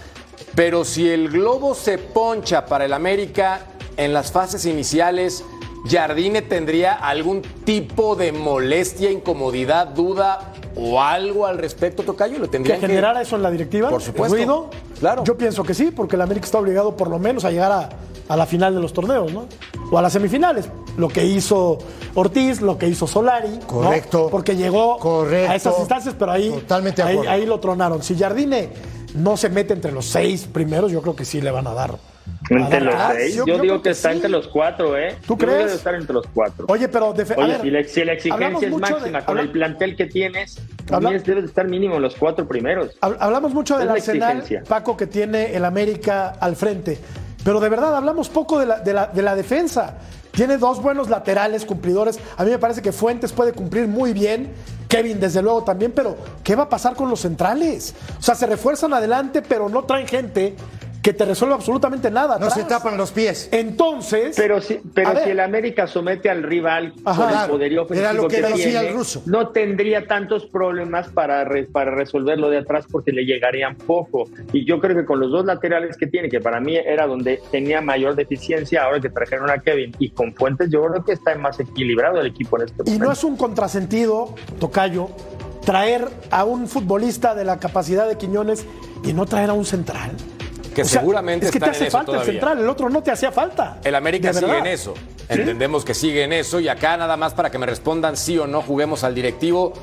Pero 0.55 0.85
si 0.85 1.09
el 1.09 1.29
globo 1.29 1.73
se 1.73 1.97
poncha 1.97 2.67
para 2.67 2.85
el 2.85 2.93
América 2.93 3.61
en 3.97 4.13
las 4.13 4.31
fases 4.31 4.65
iniciales, 4.65 5.43
Jardine 5.89 6.43
tendría 6.43 6.93
algún 6.93 7.41
tipo 7.41 8.15
de 8.15 8.31
molestia, 8.31 9.09
incomodidad, 9.11 9.87
duda 9.87 10.53
o 10.79 11.01
algo 11.01 11.45
al 11.45 11.57
respecto, 11.57 12.03
Tocayo. 12.03 12.37
Lo 12.39 12.45
que 12.45 12.51
tendría 12.51 12.77
generara 12.79 13.21
eso 13.21 13.35
en 13.35 13.43
la 13.43 13.51
directiva, 13.51 13.89
Por 13.89 14.01
supuesto. 14.01 14.35
el 14.35 14.43
ruido. 14.45 14.69
Claro. 14.99 15.23
Yo 15.23 15.37
pienso 15.37 15.63
que 15.63 15.73
sí, 15.73 15.91
porque 15.91 16.15
el 16.15 16.21
América 16.21 16.45
está 16.45 16.59
obligado 16.59 16.95
por 16.95 17.09
lo 17.09 17.19
menos 17.19 17.45
a 17.45 17.51
llegar 17.51 17.71
a, 17.71 17.89
a 18.27 18.37
la 18.37 18.45
final 18.45 18.73
de 18.75 18.81
los 18.81 18.93
torneos, 18.93 19.31
¿no? 19.31 19.45
O 19.91 19.97
a 19.97 20.01
las 20.01 20.13
semifinales. 20.13 20.69
Lo 20.97 21.07
que 21.07 21.23
hizo 21.25 21.77
Ortiz, 22.15 22.61
lo 22.61 22.77
que 22.77 22.87
hizo 22.87 23.07
Solari. 23.07 23.49
¿no? 23.49 23.67
Correcto. 23.67 24.27
Porque 24.31 24.55
llegó 24.55 24.97
Correcto. 24.97 25.51
a 25.51 25.55
esas 25.55 25.79
instancias, 25.79 26.15
pero 26.17 26.31
ahí, 26.31 26.49
Totalmente 26.49 27.01
ahí 27.03 27.45
lo 27.45 27.59
tronaron. 27.59 28.01
Si 28.03 28.17
Jardine 28.17 28.69
no 29.15 29.37
se 29.37 29.49
mete 29.49 29.73
entre 29.73 29.91
los 29.91 30.05
seis 30.05 30.47
primeros, 30.51 30.91
yo 30.91 31.01
creo 31.01 31.15
que 31.15 31.25
sí 31.25 31.41
le 31.41 31.51
van 31.51 31.67
a 31.67 31.73
dar. 31.73 31.97
A 32.49 32.59
Entre 32.59 32.81
los 32.81 32.95
seis. 33.13 33.35
Yo- 33.35 33.45
Yo, 33.45 33.53
digo 33.55 33.63
creo 33.63 33.81
que, 33.81 33.89
está 33.91 34.09
sí. 34.09 34.15
entre 34.15 34.29
los 34.29 34.47
cuatro, 34.47 34.97
¿eh? 34.97 35.15
¿Tú 35.25 35.33
Yo 35.33 35.37
que 35.37 35.45
crees? 35.45 35.59
debe 35.59 35.73
estar 35.73 35.95
entre 35.95 36.13
los 36.13 36.25
cuatro. 36.33 36.65
Oye, 36.69 36.87
pero 36.87 37.05
a 37.07 37.09
Oye, 37.09 37.23
ver, 37.23 37.61
si, 37.61 37.69
la, 37.71 37.83
si 37.83 38.03
la 38.05 38.13
exigencia 38.13 38.67
es 38.67 38.71
mucho 38.71 38.85
de- 38.95 39.01
máxima 39.01 39.25
con 39.25 39.37
el 39.39 39.51
plantel 39.51 39.95
que 39.95 40.05
tienes, 40.05 40.59
debes 40.89 41.23
de 41.25 41.39
estar 41.45 41.67
mínimo 41.67 41.99
los 41.99 42.15
cuatro 42.15 42.47
primeros. 42.47 42.97
Hab- 43.01 43.17
Hablamos 43.19 43.53
mucho 43.53 43.77
del 43.77 43.87
la 43.87 43.93
arsenal, 43.93 44.37
exigencia. 44.37 44.63
Paco, 44.67 44.95
que 44.95 45.07
tiene 45.07 45.55
el 45.55 45.65
América 45.65 46.29
al 46.39 46.55
frente. 46.55 46.97
Pero 47.43 47.59
de 47.59 47.69
verdad 47.69 47.95
hablamos 47.95 48.29
poco 48.29 48.59
de 48.59 48.65
la, 48.65 48.79
de 48.79 48.93
la- 48.93 49.07
de 49.07 49.21
la 49.21 49.35
defensa. 49.35 49.97
Tiene 50.31 50.57
dos 50.57 50.81
buenos 50.81 51.09
laterales 51.09 51.65
cumplidores. 51.65 52.19
A 52.37 52.43
mí 52.43 52.51
me 52.51 52.59
parece 52.59 52.81
que 52.81 52.91
Fuentes 52.91 53.31
puede 53.33 53.53
cumplir 53.53 53.87
muy 53.87 54.13
bien. 54.13 54.51
Kevin, 54.87 55.19
desde 55.19 55.41
luego, 55.41 55.63
también. 55.63 55.91
Pero, 55.93 56.15
¿qué 56.43 56.55
va 56.55 56.63
a 56.63 56.69
pasar 56.69 56.95
con 56.95 57.09
los 57.09 57.21
centrales? 57.21 57.95
O 58.19 58.21
sea, 58.21 58.35
se 58.35 58.45
refuerzan 58.45 58.93
adelante, 58.93 59.41
pero 59.41 59.67
no 59.67 59.83
traen 59.83 60.07
gente 60.07 60.55
que 61.07 61.13
te 61.13 61.23
resuelve 61.23 61.55
absolutamente 61.55 62.11
nada. 62.11 62.37
No 62.37 62.49
se 62.49 62.65
tapan 62.65 62.97
los 62.97 63.13
pies. 63.13 63.47
Entonces. 63.53 64.35
Pero 64.35 64.59
si, 64.59 64.81
pero 64.93 65.17
si 65.23 65.29
el 65.29 65.39
América 65.39 65.87
somete 65.87 66.29
al 66.29 66.43
rival 66.43 66.91
Ajá. 67.05 67.23
con 67.23 67.39
el 67.43 67.49
poderío 67.49 67.87
era 67.89 68.09
ofensivo 68.11 68.23
lo 68.23 68.27
que 68.27 68.35
que 68.35 68.41
decía 68.41 68.55
tiene, 68.81 68.87
el 68.89 68.93
ruso. 68.93 69.23
no 69.25 69.47
tendría 69.51 70.05
tantos 70.05 70.45
problemas 70.47 71.07
para, 71.07 71.45
re- 71.45 71.63
para 71.63 71.91
resolverlo 71.91 72.49
de 72.49 72.57
atrás 72.57 72.87
porque 72.91 73.13
le 73.13 73.23
llegarían 73.23 73.77
poco. 73.77 74.25
Y 74.51 74.65
yo 74.65 74.81
creo 74.81 74.97
que 74.97 75.05
con 75.05 75.21
los 75.21 75.31
dos 75.31 75.45
laterales 75.45 75.95
que 75.95 76.07
tiene, 76.07 76.27
que 76.27 76.41
para 76.41 76.59
mí 76.59 76.75
era 76.75 77.07
donde 77.07 77.39
tenía 77.51 77.79
mayor 77.79 78.15
deficiencia, 78.15 78.83
ahora 78.83 78.99
que 78.99 79.09
trajeron 79.09 79.49
a 79.49 79.59
Kevin 79.59 79.95
y 79.99 80.09
con 80.09 80.33
Fuentes, 80.33 80.69
yo 80.69 80.83
creo 80.87 81.05
que 81.05 81.13
está 81.13 81.33
más 81.35 81.57
equilibrado 81.61 82.19
el 82.19 82.27
equipo 82.27 82.57
en 82.59 82.65
este 82.65 82.81
Y 82.81 82.85
momento. 82.85 83.05
no 83.05 83.11
es 83.13 83.23
un 83.23 83.37
contrasentido, 83.37 84.35
Tocayo, 84.59 85.07
traer 85.63 86.09
a 86.31 86.43
un 86.43 86.67
futbolista 86.67 87.33
de 87.33 87.45
la 87.45 87.59
capacidad 87.59 88.09
de 88.09 88.17
Quiñones 88.17 88.65
y 89.05 89.13
no 89.13 89.25
traer 89.25 89.51
a 89.51 89.53
un 89.53 89.63
central. 89.63 90.11
Que 90.77 90.83
O 90.83 90.85
sea, 90.85 91.01
seguramente 91.01 91.47
es 91.47 91.51
que 91.51 91.59
te 91.59 91.71
hace 91.71 91.79
en 91.79 91.87
eso 91.87 91.97
falta 91.97 92.19
el 92.19 92.23
central, 92.23 92.59
el 92.59 92.69
otro 92.69 92.87
no 92.87 93.01
te 93.01 93.09
hacía 93.09 93.31
falta. 93.31 93.79
El 93.83 93.95
América 93.95 94.31
sigue 94.31 94.45
verdad. 94.45 94.59
en 94.67 94.73
eso. 94.73 94.93
Entendemos 95.27 95.83
que 95.83 95.95
sigue 95.95 96.23
en 96.23 96.33
eso. 96.33 96.59
Y 96.59 96.67
acá 96.69 96.95
nada 96.97 97.17
más 97.17 97.33
para 97.33 97.49
que 97.49 97.57
me 97.57 97.65
respondan 97.65 98.15
sí 98.15 98.37
o 98.37 98.45
no 98.45 98.61
juguemos 98.61 99.03
al 99.03 99.15
directivo, 99.15 99.73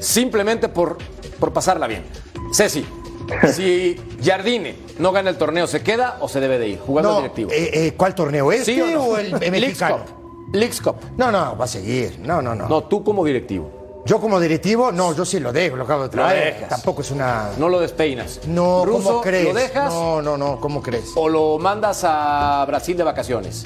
simplemente 0.00 0.68
por, 0.68 0.98
por 1.40 1.54
pasarla 1.54 1.86
bien. 1.86 2.04
Ceci, 2.52 2.84
si 3.54 3.98
Jardine 4.22 4.74
no 4.98 5.12
gana 5.12 5.30
el 5.30 5.38
torneo, 5.38 5.66
¿se 5.66 5.82
queda 5.82 6.18
o 6.20 6.28
se 6.28 6.40
debe 6.40 6.58
de 6.58 6.68
ir 6.68 6.78
jugando 6.78 7.12
al 7.12 7.22
directivo? 7.22 7.50
eh, 7.50 7.70
eh, 7.72 7.94
¿Cuál 7.96 8.14
torneo? 8.14 8.52
¿Este 8.52 8.74
¿Sí 8.74 8.80
o, 8.82 8.86
no? 8.88 9.02
o 9.04 9.16
el, 9.16 9.30
Leagues 9.40 9.50
mexicano? 9.50 10.04
Cup. 10.04 10.54
Leagues 10.54 10.80
Cup. 10.82 10.96
No, 11.16 11.32
no, 11.32 11.56
va 11.56 11.64
a 11.64 11.68
seguir. 11.68 12.18
No, 12.20 12.42
no, 12.42 12.54
no. 12.54 12.68
No, 12.68 12.84
tú 12.84 13.02
como 13.02 13.24
directivo. 13.24 13.83
Yo 14.06 14.20
como 14.20 14.38
directivo, 14.38 14.92
no, 14.92 15.14
yo 15.16 15.24
sí 15.24 15.40
lo 15.40 15.50
dejo, 15.52 15.76
lo 15.76 15.84
acabo 15.84 16.02
de 16.04 16.08
traer. 16.10 16.54
dejas. 16.54 16.68
Tampoco 16.68 17.00
es 17.00 17.10
una. 17.10 17.50
No 17.58 17.68
lo 17.70 17.80
despeinas. 17.80 18.40
No, 18.46 18.84
Russo, 18.84 19.02
¿cómo 19.04 19.20
crees? 19.22 19.44
¿Lo 19.46 19.54
dejas 19.54 19.92
No, 19.92 20.20
no, 20.20 20.36
no, 20.36 20.60
¿cómo 20.60 20.82
crees? 20.82 21.12
o 21.16 21.28
lo 21.28 21.58
mandas 21.58 22.02
a 22.04 22.64
Brasil 22.66 22.96
de 22.98 23.02
vacaciones? 23.04 23.64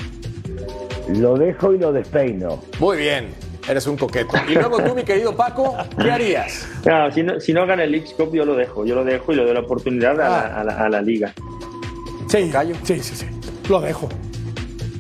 Lo 1.09 1.37
dejo 1.37 1.73
y 1.73 1.79
lo 1.79 1.93
despeino. 1.93 2.61
Muy 2.79 2.99
bien, 2.99 3.35
eres 3.69 3.87
un 3.89 3.97
coqueto. 3.97 4.37
Y 4.49 4.53
luego 4.55 4.79
tú, 4.81 4.95
mi 4.95 5.03
querido 5.03 5.35
Paco, 5.35 5.77
¿qué 6.01 6.11
harías? 6.11 6.67
No, 6.85 7.11
si, 7.13 7.23
no, 7.25 7.41
si 7.41 7.53
no 7.53 7.67
gana 7.67 7.83
el 7.83 7.91
League 7.91 8.07
Cup, 8.17 8.33
yo 8.33 8.45
lo 8.45 8.55
dejo. 8.55 8.85
Yo 8.85 8.95
lo 8.95 9.03
dejo 9.05 9.33
y 9.33 9.37
le 9.37 9.45
doy 9.45 9.55
la 9.55 9.61
oportunidad 9.61 10.13
a, 10.21 10.29
la, 10.29 10.61
a 10.61 10.65
la- 10.65 10.85
a 10.85 10.89
la 10.89 11.01
liga. 11.03 11.33
Sí, 12.29 12.47
Tocayo. 12.47 12.77
sí, 12.85 13.01
sí, 13.03 13.17
sí. 13.17 13.27
Lo 13.69 13.81
dejo. 13.81 14.09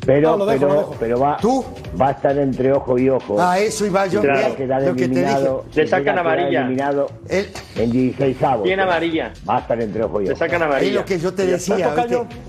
Pero, 0.08 0.30
No, 0.30 0.36
lo 0.38 0.46
dejo, 0.46 0.58
pero, 0.60 0.72
lo 0.72 0.78
dejo. 0.80 0.96
pero 0.98 1.20
va, 1.20 1.36
¿Tú? 1.36 1.62
va 2.00 2.08
a 2.08 2.10
estar 2.12 2.38
entre 2.38 2.72
ojo 2.72 2.98
y 2.98 3.10
ojo. 3.10 3.38
A 3.38 3.58
eso 3.58 3.84
iba 3.84 4.06
yo. 4.06 4.22
Claro. 4.22 4.48
Lo 4.48 4.94
que 4.96 5.06
te 5.06 5.20
dije. 5.20 5.48
Le 5.74 5.86
sacan 5.86 6.18
amarilla. 6.18 6.60
eliminado 6.62 7.10
El- 7.28 7.50
en 7.76 7.90
16 7.92 8.42
avos. 8.42 8.62
Bien 8.64 8.80
amarilla. 8.80 9.34
Va 9.46 9.56
a 9.56 9.60
estar 9.60 9.78
entre 9.82 10.02
ojo 10.04 10.22
y 10.22 10.24
Le 10.24 10.30
ojo. 10.32 10.38
sacan 10.38 10.62
es 10.62 10.66
amarilla. 10.66 11.00
lo 11.00 11.04
que 11.04 11.18
yo 11.18 11.34
te 11.34 11.44
decía. 11.44 11.94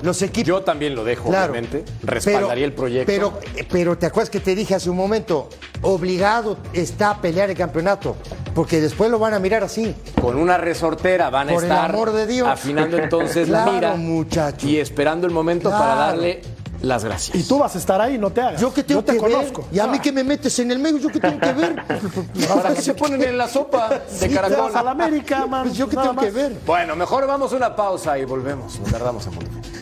Los 0.01 0.22
equipos. 0.22 0.47
Yo 0.47 0.62
también 0.62 0.95
lo 0.95 1.03
dejo, 1.03 1.28
Claro. 1.28 1.51
obviamente. 1.51 1.84
Respaldaría 2.01 2.64
el 2.64 2.72
proyecto. 2.72 3.12
Pero, 3.12 3.34
pero 3.70 3.97
te 3.97 4.05
acuerdas 4.05 4.30
que 4.30 4.39
te 4.39 4.55
dije 4.55 4.76
hace 4.76 4.89
un 4.89 4.95
momento, 4.95 5.49
obligado 5.82 6.55
está 6.72 7.10
a 7.10 7.22
pelear 7.22 7.49
el 7.49 7.57
campeonato, 7.57 8.16
porque 8.55 8.80
después 8.80 9.12
lo 9.12 9.20
van 9.20 9.34
a 9.34 9.39
mirar 9.39 9.66
así. 9.66 9.93
con 10.22 10.38
una 10.38 10.57
resortera 10.57 11.30
van 11.30 11.49
a 11.49 11.53
Por 11.55 11.64
el 11.66 11.70
estar 11.72 11.89
amor 11.91 12.14
de 12.14 12.26
Dios. 12.26 12.47
afinando 12.47 12.97
entonces 12.97 13.49
la 13.49 13.66
mira 13.66 13.95
muchacho. 13.95 14.66
y 14.66 14.78
esperando 14.78 15.28
el 15.28 15.34
momento 15.34 15.70
para 15.70 15.95
darle 15.95 16.41
las 16.82 17.04
gracias. 17.04 17.36
Y 17.38 17.44
tú 17.44 17.60
vas 17.60 17.76
a 17.76 17.78
estar 17.78 18.00
ahí, 18.02 18.18
no 18.18 18.30
te 18.32 18.42
hagas. 18.42 18.62
Yo 18.62 18.74
que 18.74 18.84
tengo 18.84 19.04
te 19.04 19.14
que 19.14 19.18
conozco. 19.20 19.64
ver, 19.64 19.74
y 19.76 19.80
a 19.80 19.88
mí 19.88 20.00
que 20.00 20.12
me 20.12 20.24
metes 20.24 20.58
en 20.60 20.72
el 20.72 20.80
medio, 20.80 20.98
yo 21.00 21.10
que 21.10 21.20
tengo 21.20 21.40
que 21.40 21.54
ver. 21.54 21.76
¿Para 22.54 22.74
qué 22.74 22.82
se 22.82 22.94
ponen 22.94 23.22
en 23.24 23.38
la 23.38 23.48
sopa 23.48 23.90
de 23.90 24.02
Sí, 24.28 24.34
caracol? 24.34 24.58
vas 24.72 24.76
a 24.76 24.84
la 24.84 24.92
América, 24.92 25.46
man. 25.46 25.64
Pues 25.64 25.78
yo 25.78 25.88
que 25.90 25.96
tengo 25.98 26.16
que 26.16 26.32
ver. 26.32 26.58
Bueno, 26.66 26.96
mejor 26.96 27.28
vamos 27.28 27.52
a 27.54 27.56
una 27.56 27.76
pausa 27.76 28.18
y 28.18 28.26
volvemos. 28.26 28.80
Nos 28.80 28.92
tardamos 28.92 29.26
en 29.28 29.36
volver. 29.36 29.79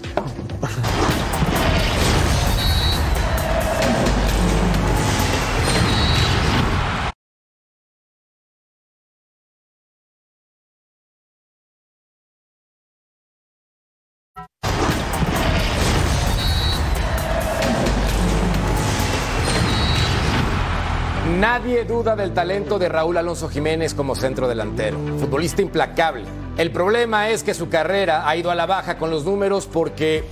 Nadie 21.57 21.85
duda 21.85 22.15
del 22.15 22.35
talento 22.35 22.77
de 22.77 22.87
Raúl 22.87 23.17
Alonso 23.17 23.49
Jiménez 23.49 23.95
como 23.95 24.13
centro 24.13 24.47
delantero, 24.47 24.99
futbolista 25.19 25.63
implacable. 25.63 26.23
El 26.55 26.71
problema 26.71 27.29
es 27.29 27.41
que 27.41 27.55
su 27.55 27.67
carrera 27.67 28.29
ha 28.29 28.35
ido 28.35 28.51
a 28.51 28.55
la 28.55 28.67
baja 28.67 28.99
con 28.99 29.09
los 29.09 29.25
números 29.25 29.65
porque 29.65 30.23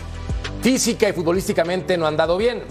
física 0.62 1.10
y 1.10 1.14
futbolísticamente 1.14 1.98
no 1.98 2.06
han 2.06 2.16
dado 2.16 2.38
bien. 2.38 2.62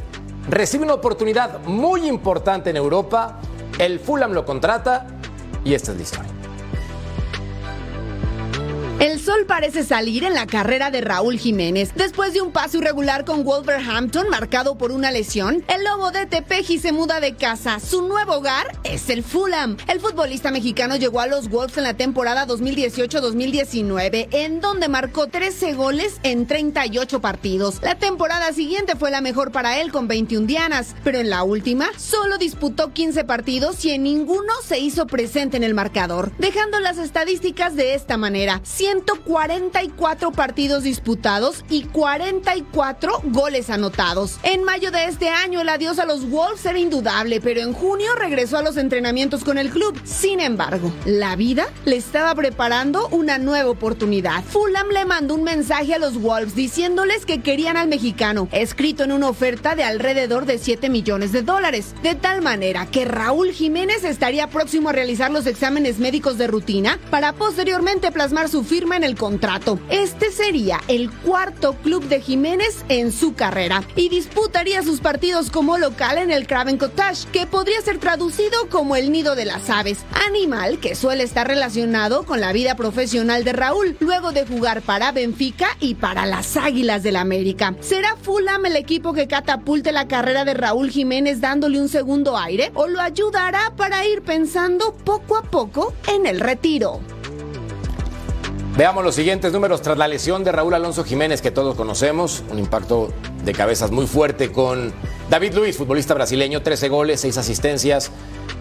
Recibe 0.48 0.84
una 0.84 0.94
oportunidad 0.94 1.64
muy 1.64 2.06
importante 2.06 2.70
en 2.70 2.76
Europa, 2.76 3.40
el 3.76 3.98
Fulham 3.98 4.30
lo 4.30 4.44
contrata 4.44 5.08
y 5.64 5.74
esta 5.74 5.90
es 5.90 5.96
la 5.96 6.02
historia. 6.04 6.33
El 9.00 9.20
sol 9.20 9.44
parece 9.46 9.82
salir 9.82 10.22
en 10.22 10.34
la 10.34 10.46
carrera 10.46 10.90
de 10.90 11.00
Raúl 11.00 11.36
Jiménez. 11.36 11.92
Después 11.96 12.32
de 12.32 12.40
un 12.40 12.52
paso 12.52 12.78
irregular 12.78 13.24
con 13.24 13.44
Wolverhampton 13.44 14.28
marcado 14.30 14.78
por 14.78 14.92
una 14.92 15.10
lesión, 15.10 15.64
el 15.66 15.84
lobo 15.84 16.12
de 16.12 16.26
Tepeji 16.26 16.78
se 16.78 16.92
muda 16.92 17.18
de 17.18 17.34
casa. 17.34 17.80
Su 17.80 18.06
nuevo 18.06 18.34
hogar 18.34 18.78
es 18.84 19.10
el 19.10 19.24
Fulham. 19.24 19.76
El 19.88 20.00
futbolista 20.00 20.52
mexicano 20.52 20.94
llegó 20.96 21.20
a 21.20 21.26
los 21.26 21.48
Wolves 21.50 21.76
en 21.76 21.82
la 21.82 21.94
temporada 21.94 22.46
2018-2019, 22.46 24.28
en 24.30 24.60
donde 24.60 24.88
marcó 24.88 25.26
13 25.26 25.74
goles 25.74 26.20
en 26.22 26.46
38 26.46 27.20
partidos. 27.20 27.82
La 27.82 27.98
temporada 27.98 28.52
siguiente 28.52 28.94
fue 28.94 29.10
la 29.10 29.20
mejor 29.20 29.50
para 29.50 29.80
él 29.80 29.90
con 29.90 30.06
21 30.06 30.46
dianas, 30.46 30.94
pero 31.02 31.18
en 31.18 31.30
la 31.30 31.42
última 31.42 31.88
solo 31.98 32.38
disputó 32.38 32.92
15 32.92 33.24
partidos 33.24 33.84
y 33.84 33.90
en 33.90 34.04
ninguno 34.04 34.52
se 34.64 34.78
hizo 34.78 35.08
presente 35.08 35.56
en 35.56 35.64
el 35.64 35.74
marcador, 35.74 36.30
dejando 36.38 36.78
las 36.78 36.98
estadísticas 36.98 37.74
de 37.74 37.94
esta 37.94 38.16
manera. 38.16 38.60
144 38.84 40.30
partidos 40.32 40.82
disputados 40.82 41.64
y 41.70 41.84
44 41.84 43.22
goles 43.24 43.70
anotados. 43.70 44.38
En 44.42 44.62
mayo 44.62 44.90
de 44.90 45.06
este 45.06 45.30
año 45.30 45.62
el 45.62 45.70
adiós 45.70 45.98
a 45.98 46.04
los 46.04 46.28
Wolves 46.28 46.66
era 46.66 46.78
indudable, 46.78 47.40
pero 47.40 47.62
en 47.62 47.72
junio 47.72 48.14
regresó 48.14 48.58
a 48.58 48.62
los 48.62 48.76
entrenamientos 48.76 49.42
con 49.42 49.56
el 49.56 49.70
club. 49.70 49.98
Sin 50.04 50.38
embargo, 50.38 50.92
la 51.06 51.34
vida 51.34 51.68
le 51.86 51.96
estaba 51.96 52.34
preparando 52.34 53.08
una 53.08 53.38
nueva 53.38 53.70
oportunidad. 53.70 54.44
Fulham 54.44 54.88
le 54.90 55.06
mandó 55.06 55.34
un 55.36 55.44
mensaje 55.44 55.94
a 55.94 55.98
los 55.98 56.20
Wolves 56.20 56.54
diciéndoles 56.54 57.24
que 57.24 57.40
querían 57.40 57.78
al 57.78 57.88
mexicano, 57.88 58.48
escrito 58.52 59.02
en 59.02 59.12
una 59.12 59.30
oferta 59.30 59.74
de 59.76 59.84
alrededor 59.84 60.44
de 60.44 60.58
7 60.58 60.90
millones 60.90 61.32
de 61.32 61.40
dólares, 61.40 61.94
de 62.02 62.14
tal 62.14 62.42
manera 62.42 62.84
que 62.84 63.06
Raúl 63.06 63.52
Jiménez 63.52 64.04
estaría 64.04 64.50
próximo 64.50 64.90
a 64.90 64.92
realizar 64.92 65.30
los 65.30 65.46
exámenes 65.46 65.98
médicos 65.98 66.36
de 66.36 66.48
rutina 66.48 66.98
para 67.10 67.32
posteriormente 67.32 68.12
plasmar 68.12 68.50
su 68.50 68.62
firma 68.74 68.96
en 68.96 69.04
el 69.04 69.14
contrato. 69.14 69.78
Este 69.88 70.32
sería 70.32 70.80
el 70.88 71.08
cuarto 71.08 71.74
club 71.74 72.02
de 72.08 72.20
Jiménez 72.20 72.84
en 72.88 73.12
su 73.12 73.34
carrera 73.34 73.84
y 73.94 74.08
disputaría 74.08 74.82
sus 74.82 74.98
partidos 74.98 75.48
como 75.52 75.78
local 75.78 76.18
en 76.18 76.32
el 76.32 76.48
Craven 76.48 76.76
Cottage, 76.76 77.28
que 77.30 77.46
podría 77.46 77.80
ser 77.82 77.98
traducido 77.98 78.68
como 78.70 78.96
el 78.96 79.12
nido 79.12 79.36
de 79.36 79.44
las 79.44 79.70
aves, 79.70 79.98
animal 80.26 80.80
que 80.80 80.96
suele 80.96 81.22
estar 81.22 81.46
relacionado 81.46 82.24
con 82.24 82.40
la 82.40 82.52
vida 82.52 82.74
profesional 82.74 83.44
de 83.44 83.52
Raúl, 83.52 83.96
luego 84.00 84.32
de 84.32 84.44
jugar 84.44 84.82
para 84.82 85.12
Benfica 85.12 85.68
y 85.78 85.94
para 85.94 86.26
las 86.26 86.56
Águilas 86.56 87.04
del 87.04 87.14
América. 87.14 87.76
¿Será 87.78 88.16
Fulham 88.16 88.66
el 88.66 88.74
equipo 88.74 89.12
que 89.12 89.28
catapulte 89.28 89.92
la 89.92 90.08
carrera 90.08 90.44
de 90.44 90.54
Raúl 90.54 90.90
Jiménez 90.90 91.40
dándole 91.40 91.80
un 91.80 91.88
segundo 91.88 92.36
aire 92.36 92.72
o 92.74 92.88
lo 92.88 93.00
ayudará 93.00 93.72
para 93.76 94.04
ir 94.04 94.22
pensando 94.22 94.96
poco 95.04 95.36
a 95.36 95.42
poco 95.42 95.94
en 96.08 96.26
el 96.26 96.40
retiro? 96.40 97.00
Veamos 98.76 99.04
los 99.04 99.14
siguientes 99.14 99.52
números 99.52 99.82
tras 99.82 99.96
la 99.96 100.08
lesión 100.08 100.42
de 100.42 100.50
Raúl 100.50 100.74
Alonso 100.74 101.04
Jiménez, 101.04 101.40
que 101.40 101.52
todos 101.52 101.76
conocemos. 101.76 102.42
Un 102.50 102.58
impacto 102.58 103.12
de 103.44 103.52
cabezas 103.52 103.92
muy 103.92 104.08
fuerte 104.08 104.50
con 104.50 104.92
David 105.30 105.54
Luis, 105.54 105.76
futbolista 105.76 106.12
brasileño, 106.12 106.60
13 106.60 106.88
goles, 106.88 107.20
6 107.20 107.38
asistencias 107.38 108.10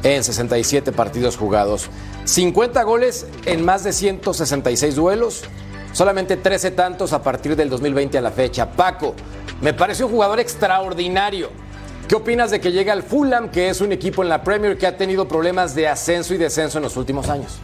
en 0.03 0.23
67 0.23 0.91
partidos 0.91 1.35
jugados. 1.35 1.89
50 2.25 2.83
goles 2.83 3.25
en 3.47 3.65
más 3.65 3.83
de 3.83 3.91
166 3.91 4.95
duelos, 4.95 5.45
solamente 5.93 6.37
13 6.37 6.69
tantos 6.69 7.11
a 7.11 7.23
partir 7.23 7.55
del 7.55 7.71
2020 7.71 8.15
a 8.19 8.21
la 8.21 8.29
fecha. 8.29 8.69
Paco, 8.69 9.15
me 9.61 9.73
parece 9.73 10.03
un 10.03 10.11
jugador 10.11 10.39
extraordinario. 10.39 11.49
¿Qué 12.07 12.13
opinas 12.13 12.51
de 12.51 12.61
que 12.61 12.71
llegue 12.71 12.91
al 12.91 13.01
Fulham, 13.01 13.49
que 13.49 13.69
es 13.69 13.81
un 13.81 13.91
equipo 13.91 14.21
en 14.21 14.29
la 14.29 14.43
Premier 14.43 14.77
que 14.77 14.85
ha 14.85 14.95
tenido 14.95 15.27
problemas 15.27 15.73
de 15.73 15.87
ascenso 15.87 16.35
y 16.35 16.37
descenso 16.37 16.77
en 16.77 16.83
los 16.83 16.97
últimos 16.97 17.29
años? 17.29 17.57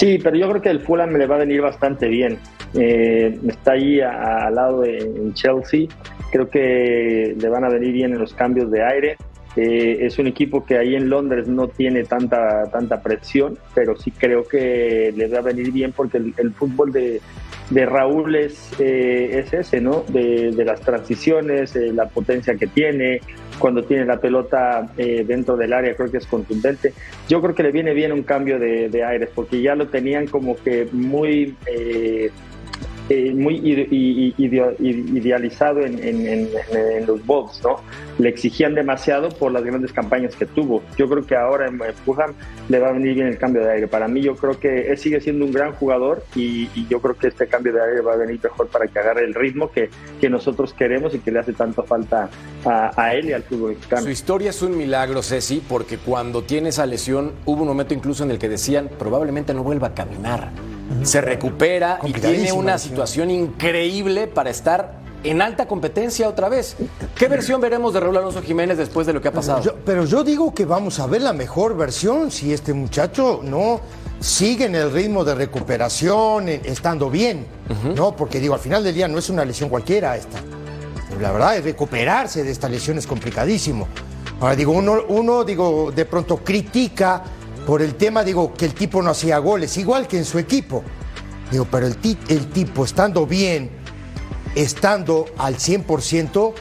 Sí, 0.00 0.18
pero 0.18 0.34
yo 0.34 0.48
creo 0.48 0.62
que 0.62 0.70
el 0.70 0.80
Fulham 0.80 1.12
le 1.12 1.26
va 1.26 1.34
a 1.34 1.40
venir 1.40 1.60
bastante 1.60 2.08
bien. 2.08 2.38
Eh, 2.72 3.38
está 3.46 3.72
ahí 3.72 4.00
al 4.00 4.54
lado 4.54 4.80
de 4.80 4.96
en 4.96 5.34
Chelsea. 5.34 5.88
Creo 6.32 6.48
que 6.48 7.36
le 7.38 7.48
van 7.50 7.64
a 7.64 7.68
venir 7.68 7.92
bien 7.92 8.12
en 8.14 8.18
los 8.18 8.32
cambios 8.32 8.70
de 8.70 8.82
aire. 8.82 9.18
Eh, 9.56 9.98
es 10.00 10.18
un 10.18 10.26
equipo 10.26 10.64
que 10.64 10.78
ahí 10.78 10.94
en 10.94 11.10
Londres 11.10 11.48
no 11.48 11.68
tiene 11.68 12.04
tanta, 12.04 12.70
tanta 12.70 13.02
presión, 13.02 13.58
pero 13.74 13.94
sí 13.94 14.10
creo 14.10 14.48
que 14.48 15.12
le 15.14 15.28
va 15.28 15.40
a 15.40 15.42
venir 15.42 15.70
bien 15.70 15.92
porque 15.92 16.16
el, 16.16 16.54
fútbol 16.54 16.92
de, 16.92 17.20
de 17.68 17.84
Raúl 17.84 18.36
es, 18.36 18.72
eh, 18.78 19.42
es 19.44 19.52
ese, 19.52 19.82
¿no? 19.82 20.04
De, 20.08 20.52
de 20.52 20.64
las 20.64 20.80
transiciones, 20.80 21.76
eh, 21.76 21.92
la 21.92 22.08
potencia 22.08 22.54
que 22.54 22.68
tiene, 22.68 23.20
cuando 23.60 23.84
tiene 23.84 24.04
la 24.04 24.18
pelota 24.18 24.90
dentro 24.96 25.56
del 25.56 25.72
área 25.72 25.94
creo 25.94 26.10
que 26.10 26.18
es 26.18 26.26
contundente. 26.26 26.92
Yo 27.28 27.40
creo 27.40 27.54
que 27.54 27.62
le 27.62 27.70
viene 27.70 27.94
bien 27.94 28.10
un 28.10 28.24
cambio 28.24 28.58
de, 28.58 28.88
de 28.88 29.04
aires 29.04 29.30
porque 29.32 29.62
ya 29.62 29.76
lo 29.76 29.86
tenían 29.88 30.26
como 30.26 30.56
que 30.56 30.88
muy 30.90 31.54
eh, 31.66 32.30
muy 33.34 33.56
idealizado 34.38 35.80
en, 35.80 36.48
los 37.06 37.26
Wolves, 37.26 37.60
¿no? 37.62 37.76
Le 38.18 38.28
exigían 38.28 38.74
demasiado 38.74 39.30
por 39.30 39.50
las 39.52 39.64
grandes 39.64 39.92
campañas 39.92 40.36
que 40.36 40.46
tuvo. 40.46 40.82
Yo 40.96 41.08
creo 41.08 41.26
que 41.26 41.34
ahora 41.34 41.66
en 41.66 41.80
Fulham 42.04 42.34
le 42.68 42.78
va 42.78 42.90
a 42.90 42.92
venir 42.92 43.14
bien 43.14 43.26
el 43.26 43.38
cambio 43.38 43.62
de 43.62 43.72
aire. 43.72 43.88
Para 43.88 44.06
mí 44.06 44.20
yo 44.20 44.36
creo 44.36 44.60
que 44.60 44.90
él 44.90 44.98
sigue 44.98 45.20
siendo 45.20 45.44
un 45.44 45.52
gran 45.52 45.72
jugador 45.72 46.22
y, 46.36 46.68
yo 46.88 47.00
creo 47.00 47.14
que 47.16 47.28
este 47.28 47.46
cambio 47.46 47.72
de 47.72 47.82
aire 47.82 48.00
va 48.00 48.14
a 48.14 48.16
venir 48.16 48.40
mejor 48.42 48.68
para 48.68 48.86
que 48.86 48.98
agarre 48.98 49.24
el 49.24 49.34
ritmo 49.34 49.70
que, 49.70 49.90
nosotros 50.30 50.72
queremos 50.72 51.12
y 51.12 51.18
que 51.18 51.32
le 51.32 51.40
hace 51.40 51.52
tanto 51.52 51.82
falta 51.82 52.30
a, 52.64 53.14
él 53.14 53.30
y 53.30 53.32
al 53.32 53.42
fútbol 53.42 53.70
mexicano. 53.70 54.02
Su 54.02 54.10
historia 54.10 54.50
es 54.50 54.62
un 54.62 54.76
milagro, 54.76 55.22
Ceci, 55.22 55.60
porque 55.68 55.98
cuando 55.98 56.42
tiene 56.42 56.68
esa 56.68 56.86
lesión 56.86 57.32
hubo 57.46 57.62
un 57.62 57.68
momento 57.68 57.92
incluso 57.92 58.22
en 58.22 58.30
el 58.30 58.38
que 58.38 58.48
decían 58.48 58.88
probablemente 58.96 59.52
no 59.52 59.64
vuelva 59.64 59.88
a 59.88 59.94
caminar 59.94 60.52
se 61.02 61.20
recupera 61.20 61.98
y 62.04 62.12
tiene 62.12 62.52
una 62.52 62.78
situación 62.78 63.30
increíble 63.30 64.26
para 64.26 64.50
estar 64.50 65.00
en 65.22 65.42
alta 65.42 65.66
competencia 65.66 66.28
otra 66.28 66.48
vez. 66.48 66.76
¿Qué 67.14 67.28
versión 67.28 67.60
veremos 67.60 67.92
de 67.92 68.00
Raúl 68.00 68.16
Alonso 68.16 68.42
Jiménez 68.42 68.78
después 68.78 69.06
de 69.06 69.12
lo 69.12 69.20
que 69.20 69.28
ha 69.28 69.32
pasado? 69.32 69.76
pero 69.84 70.04
yo 70.04 70.24
digo 70.24 70.54
que 70.54 70.64
vamos 70.64 70.98
a 70.98 71.06
ver 71.06 71.22
la 71.22 71.32
mejor 71.32 71.76
versión 71.76 72.30
si 72.30 72.52
este 72.52 72.72
muchacho 72.72 73.40
no 73.42 73.80
sigue 74.20 74.66
en 74.66 74.74
el 74.74 74.92
ritmo 74.92 75.24
de 75.24 75.34
recuperación, 75.34 76.48
estando 76.48 77.10
bien, 77.10 77.46
¿no? 77.94 78.14
Porque 78.14 78.38
digo, 78.38 78.54
al 78.54 78.60
final 78.60 78.84
del 78.84 78.94
día 78.94 79.08
no 79.08 79.18
es 79.18 79.30
una 79.30 79.44
lesión 79.44 79.68
cualquiera 79.68 80.16
esta. 80.16 80.38
La 81.20 81.32
verdad 81.32 81.56
es 81.56 81.64
recuperarse 81.64 82.44
de 82.44 82.50
esta 82.50 82.68
lesión 82.68 82.98
es 82.98 83.06
complicadísimo. 83.06 83.88
Ahora 84.40 84.56
digo, 84.56 84.72
uno, 84.72 85.02
uno 85.08 85.44
digo, 85.44 85.92
de 85.94 86.06
pronto 86.06 86.38
critica 86.38 87.22
por 87.66 87.82
el 87.82 87.94
tema, 87.94 88.24
digo, 88.24 88.54
que 88.54 88.64
el 88.64 88.74
tipo 88.74 89.02
no 89.02 89.10
hacía 89.10 89.38
goles, 89.38 89.76
igual 89.76 90.06
que 90.06 90.18
en 90.18 90.24
su 90.24 90.38
equipo. 90.38 90.82
Digo, 91.50 91.66
pero 91.70 91.86
el, 91.86 91.96
el 92.28 92.46
tipo 92.48 92.84
estando 92.84 93.26
bien, 93.26 93.70
estando 94.54 95.26
al 95.38 95.56
100%, 95.56 96.52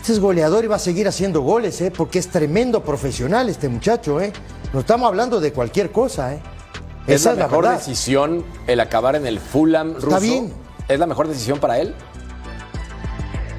este 0.00 0.12
es 0.12 0.20
goleador 0.20 0.64
y 0.64 0.68
va 0.68 0.76
a 0.76 0.78
seguir 0.78 1.06
haciendo 1.06 1.42
goles, 1.42 1.80
¿eh? 1.82 1.92
porque 1.94 2.18
es 2.18 2.28
tremendo 2.28 2.82
profesional 2.82 3.48
este 3.48 3.68
muchacho. 3.68 4.20
¿eh? 4.20 4.32
No 4.72 4.80
estamos 4.80 5.06
hablando 5.06 5.38
de 5.38 5.52
cualquier 5.52 5.90
cosa. 5.90 6.34
¿eh? 6.34 6.40
¿Es 7.06 7.24
la 7.24 7.34
mejor 7.34 7.68
decisión 7.68 8.44
el 8.66 8.80
acabar 8.80 9.16
en 9.16 9.26
el 9.26 9.38
Fulham 9.38 9.94
ruso? 9.94 10.08
Está 10.08 10.20
bien. 10.20 10.52
¿Es 10.88 10.98
la 10.98 11.06
mejor 11.06 11.28
decisión 11.28 11.58
para 11.58 11.78
él? 11.78 11.94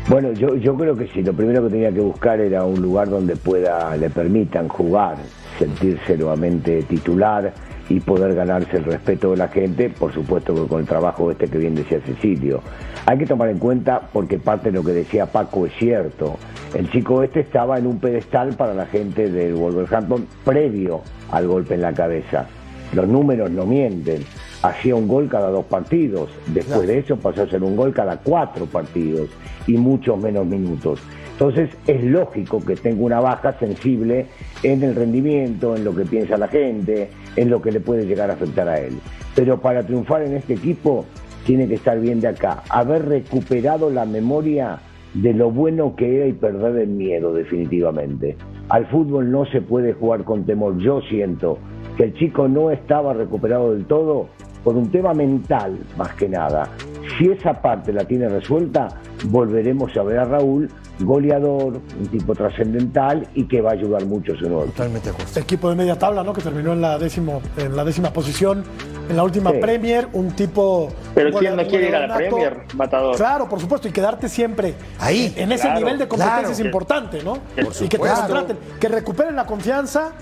Bueno, 0.07 0.31
yo, 0.31 0.55
yo 0.55 0.75
creo 0.75 0.97
que 0.97 1.07
sí. 1.09 1.21
Lo 1.21 1.33
primero 1.33 1.63
que 1.63 1.69
tenía 1.69 1.91
que 1.91 1.99
buscar 1.99 2.39
era 2.39 2.63
un 2.63 2.81
lugar 2.81 3.09
donde 3.09 3.35
pueda, 3.35 3.95
le 3.95 4.09
permitan 4.09 4.67
jugar 4.69 5.17
sentirse 5.59 6.17
nuevamente 6.17 6.81
titular 6.83 7.53
y 7.89 7.99
poder 7.99 8.33
ganarse 8.33 8.77
el 8.77 8.85
respeto 8.85 9.31
de 9.31 9.37
la 9.37 9.47
gente, 9.47 9.89
por 9.89 10.13
supuesto 10.13 10.55
que 10.55 10.67
con 10.67 10.81
el 10.81 10.87
trabajo 10.87 11.29
este 11.29 11.47
que 11.47 11.57
bien 11.57 11.75
decía 11.75 11.99
Cecilio. 12.05 12.61
Hay 13.05 13.17
que 13.17 13.25
tomar 13.25 13.49
en 13.49 13.59
cuenta, 13.59 14.01
porque 14.13 14.39
parte 14.39 14.71
de 14.71 14.77
lo 14.77 14.83
que 14.83 14.93
decía 14.93 15.25
Paco 15.25 15.65
es 15.65 15.73
cierto, 15.73 16.37
el 16.73 16.89
chico 16.91 17.23
este 17.23 17.41
estaba 17.41 17.77
en 17.77 17.87
un 17.87 17.99
pedestal 17.99 18.55
para 18.55 18.73
la 18.73 18.85
gente 18.85 19.29
del 19.29 19.55
Wolverhampton 19.55 20.27
previo 20.45 21.01
al 21.31 21.47
golpe 21.47 21.75
en 21.75 21.81
la 21.81 21.93
cabeza. 21.93 22.47
Los 22.93 23.07
números 23.07 23.51
no 23.51 23.65
mienten. 23.65 24.23
Hacía 24.61 24.95
un 24.95 25.07
gol 25.07 25.29
cada 25.29 25.49
dos 25.49 25.65
partidos. 25.65 26.29
Después 26.47 26.87
de 26.87 26.99
eso 26.99 27.17
pasó 27.17 27.43
a 27.43 27.47
ser 27.47 27.63
un 27.63 27.75
gol 27.75 27.93
cada 27.93 28.17
cuatro 28.17 28.65
partidos 28.65 29.29
y 29.67 29.77
muchos 29.77 30.19
menos 30.19 30.45
minutos. 30.45 30.99
Entonces 31.39 31.69
es 31.87 32.03
lógico 32.03 32.59
que 32.65 32.75
tenga 32.75 33.01
una 33.01 33.21
baja 33.21 33.57
sensible 33.59 34.25
en 34.61 34.83
el 34.83 34.93
rendimiento, 34.93 35.73
en 35.73 35.85
lo 35.85 35.95
que 35.95 36.03
piensa 36.03 36.35
la 36.35 36.49
gente, 36.49 37.11
en 37.37 37.49
lo 37.49 37.61
que 37.61 37.71
le 37.71 37.79
puede 37.79 38.05
llegar 38.05 38.29
a 38.29 38.33
afectar 38.33 38.67
a 38.67 38.77
él. 38.77 38.99
Pero 39.35 39.57
para 39.61 39.83
triunfar 39.83 40.23
en 40.23 40.35
este 40.35 40.55
equipo 40.55 41.05
tiene 41.45 41.69
que 41.69 41.75
estar 41.75 41.97
bien 42.01 42.19
de 42.19 42.27
acá, 42.27 42.63
haber 42.67 43.07
recuperado 43.07 43.89
la 43.89 44.03
memoria 44.03 44.79
de 45.13 45.33
lo 45.33 45.49
bueno 45.49 45.95
que 45.95 46.17
era 46.17 46.27
y 46.27 46.33
perder 46.33 46.75
el 46.75 46.89
miedo 46.89 47.33
definitivamente. 47.33 48.35
Al 48.67 48.87
fútbol 48.87 49.31
no 49.31 49.45
se 49.45 49.61
puede 49.61 49.93
jugar 49.93 50.25
con 50.25 50.45
temor. 50.45 50.77
Yo 50.79 50.99
siento 51.03 51.57
que 51.95 52.03
el 52.03 52.13
chico 52.15 52.49
no 52.49 52.69
estaba 52.69 53.13
recuperado 53.13 53.73
del 53.73 53.85
todo 53.85 54.27
por 54.61 54.75
un 54.75 54.91
tema 54.91 55.13
mental 55.13 55.77
más 55.97 56.13
que 56.15 56.27
nada. 56.27 56.69
Si 57.17 57.29
esa 57.29 57.61
parte 57.61 57.93
la 57.93 58.03
tiene 58.03 58.27
resuelta, 58.27 58.89
volveremos 59.29 59.95
a 59.95 60.03
ver 60.03 60.19
a 60.19 60.25
Raúl 60.25 60.69
goleador, 60.99 61.79
un 61.99 62.07
tipo 62.09 62.35
trascendental 62.35 63.27
y 63.33 63.47
que 63.47 63.61
va 63.61 63.71
a 63.71 63.73
ayudar 63.73 64.05
mucho 64.05 64.33
a 64.33 64.37
su 64.37 64.47
nuevo 64.47 64.65
Totalmente 64.65 65.09
acuerdo. 65.09 65.39
Equipo 65.39 65.69
de 65.69 65.75
media 65.75 65.97
tabla, 65.97 66.23
¿no? 66.23 66.33
Que 66.33 66.41
terminó 66.41 66.73
en 66.73 66.81
la, 66.81 66.97
décimo, 66.97 67.41
en 67.57 67.75
la 67.75 67.83
décima 67.83 68.11
posición 68.11 68.63
en 69.09 69.15
la 69.15 69.23
última 69.23 69.51
Premier, 69.53 70.07
un 70.13 70.31
tipo. 70.31 70.89
Pero 71.15 71.37
quién 71.39 71.55
no 71.55 71.65
quiere 71.65 71.89
ir 71.89 71.95
a 71.95 72.07
la 72.07 72.15
Premier, 72.15 72.61
Matador. 72.75 73.15
Claro, 73.15 73.49
por 73.49 73.59
supuesto, 73.59 73.87
y 73.87 73.91
quedarte 73.91 74.29
siempre 74.29 74.75
ahí. 74.99 75.33
En, 75.35 75.51
ese 75.51 75.73
nivel 75.73 75.97
de 75.97 76.07
competencia 76.07 76.51
es 76.51 76.59
importante, 76.59 77.23
¿no? 77.23 77.39
y 77.57 77.87
que 77.87 77.97
te 77.97 78.07
contraten, 78.07 78.57
que 78.79 78.87
recuperen 78.87 79.35
la 79.35 79.45
confianza 79.45 80.13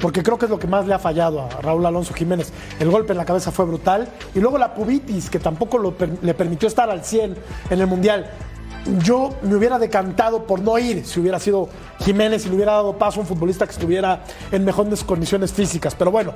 porque 0.00 0.22
creo 0.22 0.38
que 0.38 0.46
es 0.46 0.50
lo 0.50 0.58
que 0.58 0.66
más 0.66 0.86
le 0.86 0.94
ha 0.94 0.98
fallado 0.98 1.42
a 1.42 1.48
Raúl 1.60 1.84
Alonso 1.84 2.14
Jiménez. 2.14 2.52
El 2.78 2.90
golpe 2.90 3.12
en 3.12 3.18
la 3.18 3.26
cabeza 3.26 3.50
fue 3.50 3.66
brutal. 3.66 4.08
Y 4.34 4.40
luego 4.40 4.56
la 4.56 4.72
pubitis, 4.72 5.28
que 5.28 5.38
tampoco 5.38 5.94
le 6.22 6.34
permitió 6.34 6.68
estar 6.68 6.88
al 6.88 7.04
100 7.04 7.36
en 7.68 7.80
el 7.80 7.86
Mundial 7.86 8.30
yo 9.02 9.30
me 9.42 9.56
hubiera 9.56 9.78
decantado 9.78 10.46
por 10.46 10.60
no 10.60 10.78
ir 10.78 11.04
si 11.06 11.20
hubiera 11.20 11.38
sido 11.38 11.68
Jiménez 12.00 12.46
y 12.46 12.48
le 12.48 12.56
hubiera 12.56 12.72
dado 12.72 12.96
paso 12.96 13.20
a 13.20 13.22
un 13.22 13.26
futbolista 13.26 13.66
que 13.66 13.72
estuviera 13.72 14.24
en 14.50 14.64
mejores 14.64 15.04
condiciones 15.04 15.52
físicas. 15.52 15.94
Pero 15.94 16.10
bueno, 16.10 16.32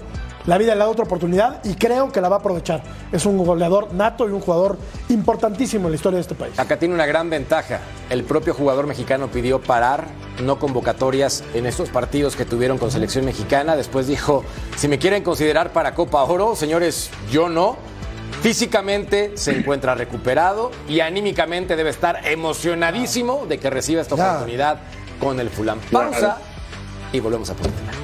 la 0.47 0.59
vida 0.59 0.75
le 0.75 0.81
da 0.81 0.89
otra 0.89 1.05
oportunidad 1.05 1.65
y 1.65 1.75
creo 1.75 2.13
que 2.13 2.21
la 2.21 2.29
va 2.29 2.37
a 2.37 2.39
aprovechar. 2.41 2.83
Es 3.13 3.25
un 3.25 3.39
goleador 3.39 3.95
nato 3.95 4.29
y 4.29 4.33
un 4.33 4.41
jugador 4.41 4.79
importantísimo 5.09 5.87
en 5.87 5.93
la 5.93 5.97
historia 5.97 6.17
de 6.17 6.23
este 6.23 6.35
país. 6.35 6.59
Acá 6.59 6.79
tiene 6.79 6.95
una 6.95 7.07
gran 7.07 7.31
ventaja. 7.31 7.81
El 8.11 8.25
propio 8.25 8.53
jugador 8.53 8.87
mexicano 8.87 9.29
pidió 9.29 9.61
parar, 9.61 10.07
no 10.43 10.59
convocatorias 10.59 11.43
en 11.55 11.67
estos 11.67 11.89
partidos 11.89 12.37
que 12.37 12.45
tuvieron 12.45 12.77
con 12.77 12.91
selección 12.91 13.25
mexicana. 13.25 13.75
Después 13.77 14.07
dijo, 14.07 14.45
si 14.77 14.89
me 14.89 14.99
quieren 14.99 15.23
considerar 15.23 15.73
para 15.73 15.95
Copa 15.95 16.23
Oro, 16.25 16.55
señores, 16.57 17.11
yo 17.31 17.49
no 17.49 17.77
Físicamente 18.45 19.39
se 19.39 19.53
encuentra 19.57 19.95
recuperado 19.95 20.71
y 20.87 21.01
anímicamente 21.01 21.77
debe 21.77 21.89
estar 21.89 22.29
emocionadísimo 22.29 23.47
de 23.47 23.59
que 23.59 23.71
reciba 23.71 24.03
esta 24.03 24.17
oportunidad 24.17 24.81
con 25.19 25.41
el 25.41 25.49
Fulham. 25.49 25.79
Pausa 25.91 26.37
y 27.11 27.21
volvemos 27.21 27.49
a 27.49 27.55
ponerla. 27.55 28.04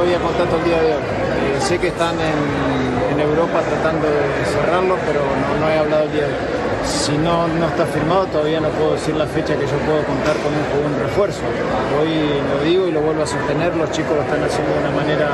Todavía 0.00 0.18
con 0.18 0.32
tanto 0.32 0.56
el 0.56 0.64
día 0.64 0.80
de 0.80 0.94
hoy. 0.94 1.02
Eh, 1.02 1.60
sé 1.60 1.78
que 1.78 1.88
están 1.88 2.16
en, 2.16 3.20
Europa 3.20 3.60
tratando 3.68 4.08
de 4.08 4.44
cerrarlo, 4.48 4.96
pero 5.04 5.20
no, 5.60 5.68
he 5.68 5.76
hablado 5.76 6.04
el 6.04 6.12
día 6.12 6.24
de 6.26 6.32
hoy. 6.32 6.40
Si 6.86 7.12
no, 7.18 7.46
no 7.46 7.66
está 7.68 7.84
firmado, 7.84 8.24
todavía 8.32 8.60
no 8.60 8.70
puedo 8.70 8.94
decir 8.94 9.14
la 9.14 9.26
fecha 9.26 9.54
que 9.54 9.66
yo 9.66 9.76
puedo 9.84 10.02
contar 10.04 10.36
con 10.40 10.56
un, 10.56 10.98
refuerzo. 10.98 11.42
Hoy 12.00 12.40
lo 12.48 12.64
digo 12.64 12.88
y 12.88 12.92
lo 12.92 13.02
vuelvo 13.02 13.22
a 13.22 13.26
sostener, 13.26 13.76
los 13.76 13.90
chicos 13.90 14.16
lo 14.16 14.22
están 14.22 14.42
haciendo 14.42 14.72
de 14.72 14.78
una 14.80 14.96
manera 14.96 15.28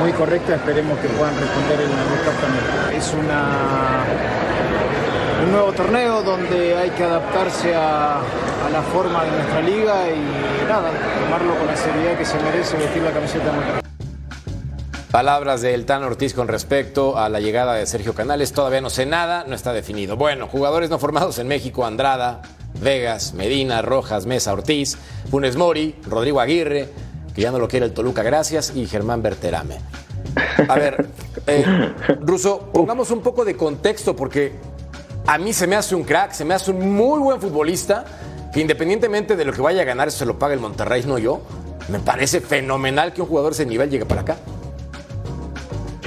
muy 0.00 0.10
correcta, 0.12 0.56
esperemos 0.56 0.98
que 0.98 1.08
puedan 1.10 1.38
responder 1.38 1.78
en 1.80 1.90
la 1.94 2.02
World 2.10 2.40
también. 2.42 2.98
Es 2.98 3.14
una 3.14 4.02
un 5.44 5.52
nuevo 5.52 5.72
torneo 5.72 6.22
donde 6.22 6.76
hay 6.76 6.90
que 6.90 7.04
adaptarse 7.04 7.74
a, 7.74 8.20
la 8.72 8.82
forma 8.82 9.24
de 9.24 9.30
nuestra 9.32 9.60
liga 9.60 10.08
y 10.08 10.66
nada, 10.66 10.90
tomarlo 11.24 11.54
con 11.58 11.66
la 11.66 11.76
seriedad 11.76 12.16
que 12.16 12.24
se 12.24 12.38
merece 12.38 12.76
vestir 12.76 13.02
la 13.02 13.10
camiseta 13.10 13.81
Palabras 15.12 15.60
de 15.60 15.74
Eltán 15.74 16.02
Ortiz 16.04 16.32
con 16.32 16.48
respecto 16.48 17.18
a 17.18 17.28
la 17.28 17.38
llegada 17.38 17.74
de 17.74 17.84
Sergio 17.84 18.14
Canales. 18.14 18.54
Todavía 18.54 18.80
no 18.80 18.88
sé 18.88 19.04
nada, 19.04 19.44
no 19.46 19.54
está 19.54 19.74
definido. 19.74 20.16
Bueno, 20.16 20.48
jugadores 20.48 20.88
no 20.88 20.98
formados 20.98 21.38
en 21.38 21.48
México: 21.48 21.84
Andrada, 21.84 22.40
Vegas, 22.80 23.34
Medina, 23.34 23.82
Rojas, 23.82 24.24
Mesa, 24.24 24.54
Ortiz, 24.54 24.96
Funes 25.30 25.56
Mori, 25.56 25.96
Rodrigo 26.08 26.40
Aguirre, 26.40 26.88
que 27.34 27.42
ya 27.42 27.50
no 27.50 27.58
lo 27.58 27.68
quiere 27.68 27.84
el 27.84 27.92
Toluca, 27.92 28.22
gracias, 28.22 28.72
y 28.74 28.86
Germán 28.86 29.20
Berterame. 29.20 29.80
A 30.66 30.74
ver, 30.76 31.06
Eh, 31.46 31.92
Ruso, 32.20 32.70
pongamos 32.72 33.10
un 33.10 33.20
poco 33.20 33.44
de 33.44 33.54
contexto 33.54 34.16
porque 34.16 34.52
a 35.26 35.36
mí 35.36 35.52
se 35.52 35.66
me 35.66 35.76
hace 35.76 35.94
un 35.94 36.04
crack, 36.04 36.32
se 36.32 36.46
me 36.46 36.54
hace 36.54 36.70
un 36.70 36.90
muy 36.90 37.18
buen 37.18 37.38
futbolista 37.38 38.04
que 38.54 38.60
independientemente 38.60 39.36
de 39.36 39.44
lo 39.44 39.52
que 39.52 39.60
vaya 39.60 39.82
a 39.82 39.84
ganar, 39.84 40.08
eso 40.08 40.18
se 40.18 40.24
lo 40.26 40.38
paga 40.38 40.54
el 40.54 40.60
Monterrey, 40.60 41.02
no 41.06 41.18
yo. 41.18 41.42
Me 41.88 41.98
parece 41.98 42.40
fenomenal 42.40 43.12
que 43.12 43.20
un 43.20 43.28
jugador 43.28 43.52
de 43.52 43.62
ese 43.62 43.66
nivel 43.66 43.90
llegue 43.90 44.06
para 44.06 44.22
acá. 44.22 44.36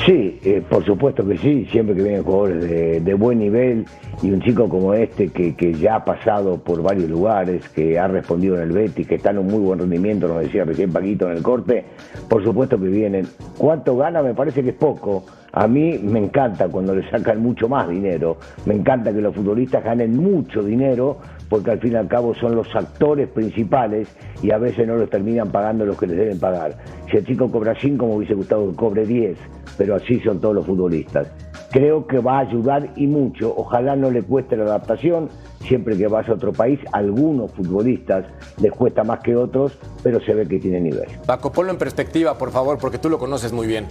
Sí, 0.06 0.40
eh, 0.44 0.62
por 0.70 0.86
supuesto 0.86 1.28
que 1.28 1.36
sí, 1.40 1.68
siempre 1.72 1.96
que 1.96 2.04
vienen 2.04 2.24
jugadores 2.24 2.62
de, 2.62 3.00
de 3.00 3.14
buen 3.16 3.40
nivel 3.40 3.86
y 4.22 4.30
un 4.30 4.40
chico 4.40 4.70
como 4.70 4.94
este 4.94 5.30
que, 5.30 5.56
que, 5.56 5.74
ya 5.74 5.96
ha 5.96 6.06
pasado 6.06 6.58
por 6.58 6.84
varios 6.84 7.10
lugares, 7.10 7.68
que 7.70 7.98
ha 7.98 8.08
respondido 8.08 8.56
en 8.56 8.62
el 8.62 8.72
Betis, 8.72 9.08
que 9.08 9.16
está 9.16 9.32
en 9.32 9.40
un 9.40 9.48
muy 9.48 9.62
buen 9.62 9.80
rendimiento, 9.80 10.28
nos 10.28 10.42
decía 10.42 10.64
recién 10.64 10.94
Paquito 10.94 11.32
en 11.32 11.38
el 11.38 11.42
corte, 11.42 11.86
por 12.30 12.44
supuesto 12.44 12.80
que 12.80 12.88
vienen. 12.88 13.26
¿Cuánto 13.58 13.98
gana? 13.98 14.22
Me 14.22 14.36
parece 14.36 14.62
que 14.62 14.70
es 14.70 14.76
poco. 14.76 15.26
A 15.54 15.68
mí 15.68 15.98
me 15.98 16.20
encanta 16.20 16.68
cuando 16.68 16.94
le 16.94 17.10
sacan 17.10 17.42
mucho 17.42 17.68
más 17.68 17.90
dinero, 17.90 18.38
me 18.66 18.76
encanta 18.76 19.12
que 19.12 19.22
los 19.22 19.34
futbolistas 19.34 19.84
ganen 19.84 20.16
mucho 20.18 20.62
dinero, 20.62 21.18
porque 21.50 21.72
al 21.72 21.80
fin 21.80 21.94
y 21.94 21.96
al 21.96 22.08
cabo 22.08 22.34
son 22.36 22.56
los 22.56 22.68
actores 22.76 23.28
principales 23.30 24.08
y 24.42 24.52
a 24.52 24.58
veces 24.58 24.88
no 24.88 24.96
los 24.96 25.10
terminan 25.10 25.52
pagando 25.52 25.86
los 25.86 25.98
que 25.98 26.08
les 26.08 26.18
deben 26.18 26.40
pagar. 26.40 26.78
Si 27.10 27.18
el 27.18 27.26
chico 27.26 27.52
cobra 27.52 27.76
5, 27.80 28.06
me 28.06 28.16
hubiese 28.16 28.34
gustado 28.34 28.70
que 28.70 28.76
cobre 28.76 29.06
10, 29.06 29.38
pero 29.78 29.96
así 29.96 30.20
son 30.22 30.40
todos 30.40 30.56
los 30.56 30.66
futbolistas. 30.66 31.28
Creo 31.72 32.08
que 32.08 32.20
va 32.20 32.38
a 32.38 32.42
ayudar 32.42 32.94
y 32.96 33.08
mucho, 33.08 33.54
ojalá 33.56 33.96
no 33.96 34.10
le 34.10 34.24
cueste 34.24 34.56
la 34.56 34.64
adaptación, 34.64 35.30
siempre 35.68 35.98
que 35.98 36.08
vas 36.08 36.28
a 36.30 36.34
otro 36.34 36.54
país, 36.54 36.80
algunos 36.94 37.52
futbolistas 37.52 38.26
les 38.62 38.72
cuesta 38.72 39.04
más 39.04 39.20
que 39.20 39.36
otros, 39.36 39.78
pero 40.02 40.22
se 40.22 40.34
ve 40.34 40.48
que 40.48 40.60
tiene 40.60 40.80
nivel. 40.80 41.08
Paco, 41.26 41.52
ponlo 41.52 41.72
en 41.72 41.78
perspectiva, 41.78 42.38
por 42.38 42.52
favor, 42.52 42.78
porque 42.78 42.98
tú 42.98 43.10
lo 43.10 43.20
conoces 43.20 43.52
muy 43.52 43.68
bien. 43.68 43.86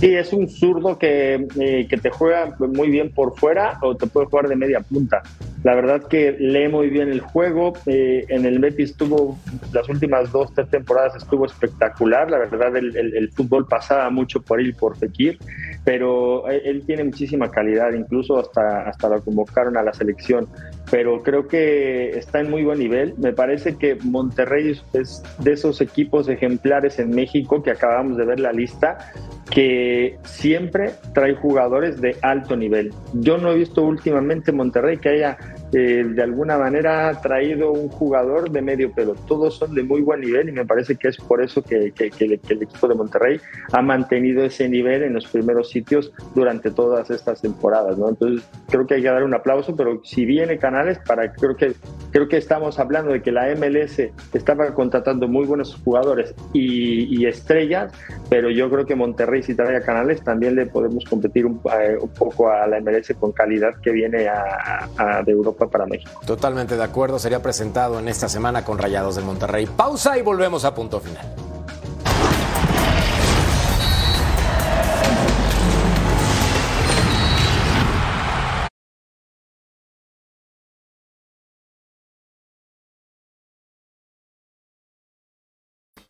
Sí, 0.00 0.14
es 0.14 0.32
un 0.32 0.48
zurdo 0.48 0.96
que, 0.96 1.46
eh, 1.58 1.86
que, 1.90 1.96
te 1.96 2.10
juega 2.10 2.54
muy 2.60 2.88
bien 2.88 3.12
por 3.12 3.36
fuera 3.36 3.78
o 3.82 3.96
te 3.96 4.06
puede 4.06 4.26
jugar 4.26 4.48
de 4.48 4.54
media 4.54 4.80
punta. 4.80 5.22
La 5.68 5.74
verdad 5.74 6.04
que 6.04 6.32
lee 6.32 6.66
muy 6.68 6.88
bien 6.88 7.10
el 7.10 7.20
juego. 7.20 7.74
Eh, 7.84 8.24
en 8.30 8.46
el 8.46 8.58
Betis 8.58 8.92
estuvo, 8.92 9.38
las 9.70 9.86
últimas 9.90 10.32
dos, 10.32 10.50
tres 10.54 10.70
temporadas 10.70 11.16
estuvo 11.16 11.44
espectacular. 11.44 12.30
La 12.30 12.38
verdad, 12.38 12.74
el, 12.74 13.30
fútbol 13.32 13.66
pasaba 13.66 14.08
mucho 14.08 14.40
por 14.40 14.60
él 14.60 14.74
por 14.74 14.96
Fekir, 14.96 15.36
pero 15.84 16.48
él, 16.48 16.62
él, 16.64 16.86
tiene 16.86 17.04
muchísima 17.04 17.50
calidad. 17.50 17.92
Incluso 17.92 18.38
hasta, 18.38 18.88
hasta 18.88 19.10
lo 19.10 19.22
convocaron 19.22 19.76
a 19.76 19.82
la 19.82 19.92
selección. 19.92 20.48
Pero 20.90 21.22
creo 21.22 21.46
que 21.46 22.16
está 22.16 22.40
en 22.40 22.48
muy 22.48 22.64
buen 22.64 22.78
nivel. 22.78 23.12
Me 23.18 23.34
parece 23.34 23.76
que 23.76 23.98
Monterrey 24.02 24.74
es 24.94 25.22
de 25.38 25.52
esos 25.52 25.82
equipos 25.82 26.30
ejemplares 26.30 26.98
en 26.98 27.10
México 27.10 27.62
que 27.62 27.72
acabamos 27.72 28.16
de 28.16 28.24
ver 28.24 28.40
la 28.40 28.52
lista 28.52 29.12
que 29.50 30.18
siempre 30.24 30.92
trae 31.14 31.34
jugadores 31.34 32.00
de 32.00 32.16
alto 32.22 32.56
nivel. 32.56 32.92
Yo 33.14 33.38
no 33.38 33.50
he 33.50 33.56
visto 33.56 33.82
últimamente 33.82 34.52
Monterrey 34.52 34.98
que 34.98 35.08
haya 35.08 35.38
de 35.70 36.22
alguna 36.22 36.56
manera 36.56 37.20
traído 37.20 37.72
un 37.72 37.88
jugador 37.88 38.50
de 38.50 38.62
medio 38.62 38.92
pelo. 38.92 39.14
Todos 39.26 39.56
son 39.56 39.74
de 39.74 39.82
muy 39.82 40.00
buen 40.00 40.20
nivel 40.20 40.48
y 40.48 40.52
me 40.52 40.64
parece 40.64 40.96
que 40.96 41.08
es 41.08 41.16
por 41.16 41.42
eso 41.42 41.62
que, 41.62 41.92
el 42.18 42.32
equipo 42.32 42.88
de 42.88 42.94
Monterrey 42.94 43.40
ha 43.72 43.82
mantenido 43.82 44.44
ese 44.44 44.68
nivel 44.68 45.02
en 45.02 45.14
los 45.14 45.26
primeros 45.26 45.70
sitios 45.70 46.12
durante 46.34 46.70
todas 46.70 47.10
estas 47.10 47.42
temporadas. 47.42 47.98
¿no? 47.98 48.08
Entonces 48.08 48.48
creo 48.68 48.86
que 48.86 48.94
hay 48.94 49.02
que 49.02 49.08
dar 49.08 49.24
un 49.24 49.34
aplauso, 49.34 49.76
pero 49.76 50.00
si 50.04 50.24
viene 50.24 50.58
Canales, 50.58 50.98
para 51.06 51.32
creo 51.32 51.56
que 51.56 51.74
creo 52.12 52.28
que 52.28 52.38
estamos 52.38 52.78
hablando 52.78 53.12
de 53.12 53.22
que 53.22 53.32
la 53.32 53.54
MLS 53.54 54.00
estaba 54.32 54.72
contratando 54.74 55.28
muy 55.28 55.46
buenos 55.46 55.74
jugadores 55.84 56.34
y, 56.52 57.26
estrellas, 57.28 57.92
pero 58.30 58.48
yo 58.48 58.70
creo 58.70 58.86
que 58.86 58.94
Monterrey 58.94 59.42
si 59.42 59.54
trae 59.54 59.76
a 59.76 59.82
Canales 59.82 60.22
también 60.22 60.54
le 60.54 60.64
podemos 60.64 61.04
competir 61.04 61.44
un, 61.44 61.60
eh, 61.78 61.98
un 62.00 62.08
poco 62.08 62.48
a 62.48 62.66
la 62.66 62.80
MLS 62.80 63.12
con 63.20 63.32
calidad 63.32 63.74
que 63.82 63.90
viene 63.90 64.18
de 64.22 65.32
Europa 65.32 65.57
para 65.66 65.86
México. 65.86 66.20
Totalmente 66.24 66.76
de 66.76 66.84
acuerdo, 66.84 67.18
sería 67.18 67.42
presentado 67.42 67.98
en 67.98 68.08
esta 68.08 68.28
semana 68.28 68.64
con 68.64 68.78
Rayados 68.78 69.16
del 69.16 69.24
Monterrey. 69.24 69.66
Pausa 69.66 70.16
y 70.16 70.22
volvemos 70.22 70.64
a 70.64 70.74
punto 70.74 71.00
final. 71.00 71.26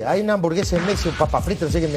Hay 0.06 0.20
una 0.20 0.34
hamburguesa 0.34 0.76
en 0.76 0.86
México, 0.86 1.12
papa 1.18 1.40
frita, 1.40 1.64
no 1.64 1.72
sé 1.72 1.80
qué 1.80 1.88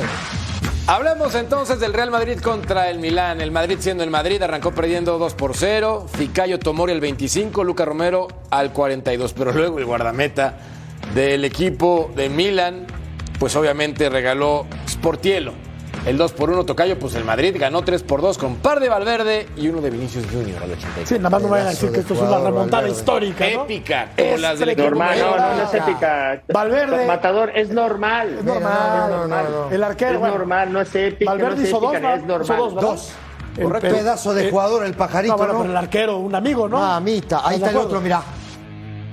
Hablemos 0.88 1.36
entonces 1.36 1.80
del 1.80 1.94
Real 1.94 2.12
Madrid 2.12 2.40
contra 2.40 2.90
el 2.90 3.00
Milán. 3.00 3.40
El 3.40 3.52
Madrid 3.52 3.78
siendo 3.80 4.04
el 4.04 4.10
Madrid 4.10 4.42
arrancó 4.42 4.72
perdiendo 4.72 5.18
2 5.20 5.36
por 5.36 5.56
0. 5.56 6.08
Ficayo 6.12 6.60
Tomori 6.60 6.92
al 6.92 7.00
25, 7.00 7.64
Luca 7.64 7.86
Romero 7.86 8.28
al 8.50 8.74
42. 8.74 9.34
Pero 9.34 9.54
luego 9.54 9.78
el 9.78 9.86
guardameta 9.86 10.58
del 11.14 11.46
equipo 11.46 12.12
de 12.16 12.30
Milán, 12.30 12.88
pues 13.40 13.56
obviamente 13.56 14.10
regaló 14.10 14.66
Sportielo. 14.90 15.54
El 16.06 16.18
2 16.18 16.32
por 16.32 16.50
1 16.50 16.64
Tocayo, 16.66 16.98
pues 16.98 17.14
el 17.14 17.24
Madrid 17.24 17.56
ganó 17.60 17.84
3 17.84 18.02
por 18.02 18.22
2 18.22 18.40
con 18.40 18.56
par 18.56 18.80
de 18.80 18.90
Valverde 18.90 19.48
y 19.56 19.68
uno 19.68 19.82
de 19.82 19.92
Vinicius 19.92 20.26
Junior 20.32 20.64
al 20.64 20.72
86. 20.72 21.08
Sí, 21.10 21.16
nada 21.18 21.30
más 21.30 21.42
no 21.44 21.50
vayan 21.50 21.68
a 21.68 21.70
decir 21.70 21.92
que 21.92 22.00
esto 22.00 22.16
es 22.16 22.20
una 22.22 22.40
remontada 22.40 22.82
Valverde. 22.82 22.98
histórica. 23.00 23.46
¿no? 23.54 23.64
Épica, 23.66 24.08
Es 24.18 24.26
como 24.26 24.38
las 24.38 24.60
del 24.60 24.70
equipo 24.70 24.90
Normal, 24.90 25.20
no, 25.20 25.38
no, 25.38 25.56
no 25.58 25.64
es 25.64 25.74
épica. 25.76 26.42
Valverde. 26.52 27.06
Matador, 27.06 27.52
es 27.56 27.70
normal. 27.70 28.36
Es 28.40 28.44
normal. 28.44 29.10
No, 29.12 29.28
no, 29.28 29.28
no, 29.28 29.50
no. 29.68 29.72
El 29.72 29.84
arquero. 29.84 30.14
Es 30.14 30.20
bueno, 30.20 30.38
normal, 30.40 30.74
no 30.74 30.82
es 30.82 30.96
épica. 30.96 31.30
Valverde 31.32 31.56
no 31.58 31.62
es 31.62 31.68
hizo 31.70 31.80
dos, 31.80 31.94
es 31.94 32.02
normal. 32.02 32.44
Hizo 32.44 32.70
dos. 32.82 33.12
El 33.58 33.64
Correcto. 33.66 33.90
pedazo 33.96 34.34
de 34.34 34.48
eh, 34.48 34.50
jugador, 34.50 34.86
el 34.86 34.94
pajarito, 34.96 35.34
No, 35.34 35.38
bueno, 35.38 35.54
¿no? 35.54 35.60
pero 35.60 35.72
el 35.72 35.78
arquero, 35.78 36.18
un 36.18 36.34
amigo, 36.34 36.68
¿no? 36.68 36.80
Mamita, 36.80 37.42
ahí 37.48 37.56
¿Estás 37.56 37.68
está 37.68 37.68
de 37.68 37.72
el 37.72 37.78
otro, 37.86 38.02
mirá. 38.02 38.24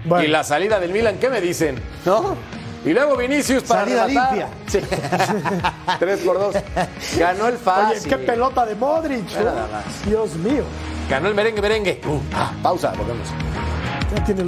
Bueno, 0.05 0.25
Y 0.25 0.29
la 0.29 0.43
salida 0.45 0.81
del 0.81 0.93
Milan, 0.93 1.17
¿qué 1.19 1.29
me 1.29 1.41
dicen? 1.41 1.79
¿No? 2.07 2.37
Y 2.85 2.93
luego 2.93 3.17
Vinicius 3.17 3.65
para 3.65 3.81
Salida 3.81 4.07
rematar. 4.07 4.37
limpia. 4.37 4.49
Sí. 4.67 4.81
3 5.99 6.21
por 6.21 6.39
2. 6.39 6.57
Ganó 7.19 7.49
el 7.49 7.55
Oye, 7.55 7.63
fácil. 7.63 8.09
qué 8.09 8.19
pelota 8.19 8.65
de 8.67 8.75
Modric. 8.75 9.31
Nada 9.35 9.69
más. 9.71 10.05
Dios 10.07 10.35
mío. 10.37 10.65
Ganó 11.11 11.29
el 11.29 11.35
merengue, 11.35 11.61
merengue. 11.63 12.01
Uh, 12.07 12.21
ah, 12.35 12.53
pausa, 12.63 12.93
volvemos. 12.97 13.29
Ya 14.15 14.25
tiene 14.25 14.45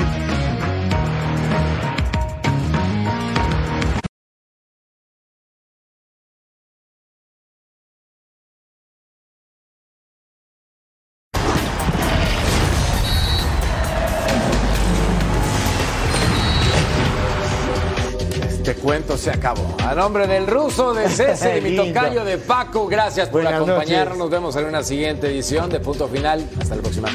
se 19.21 19.31
acabó. 19.31 19.77
A 19.87 19.95
nombre 19.95 20.27
del 20.27 20.47
ruso, 20.47 20.95
de 20.95 21.09
César 21.11 21.59
y 21.59 21.61
mi 21.61 21.77
tocayo 21.77 22.25
de 22.25 22.39
Paco, 22.39 22.87
gracias 22.87 23.29
por 23.29 23.43
Buenas 23.43 23.61
acompañarnos. 23.61 24.17
noches. 24.17 24.19
Nos 24.19 24.31
vemos 24.31 24.57
en 24.57 24.65
una 24.65 24.83
siguiente 24.83 25.27
edición 25.29 25.69
de 25.71 25.79
Punto 25.81 26.09
Final. 26.09 26.49
Hasta 26.61 26.75
la 26.77 26.83
próxima. 26.83 27.09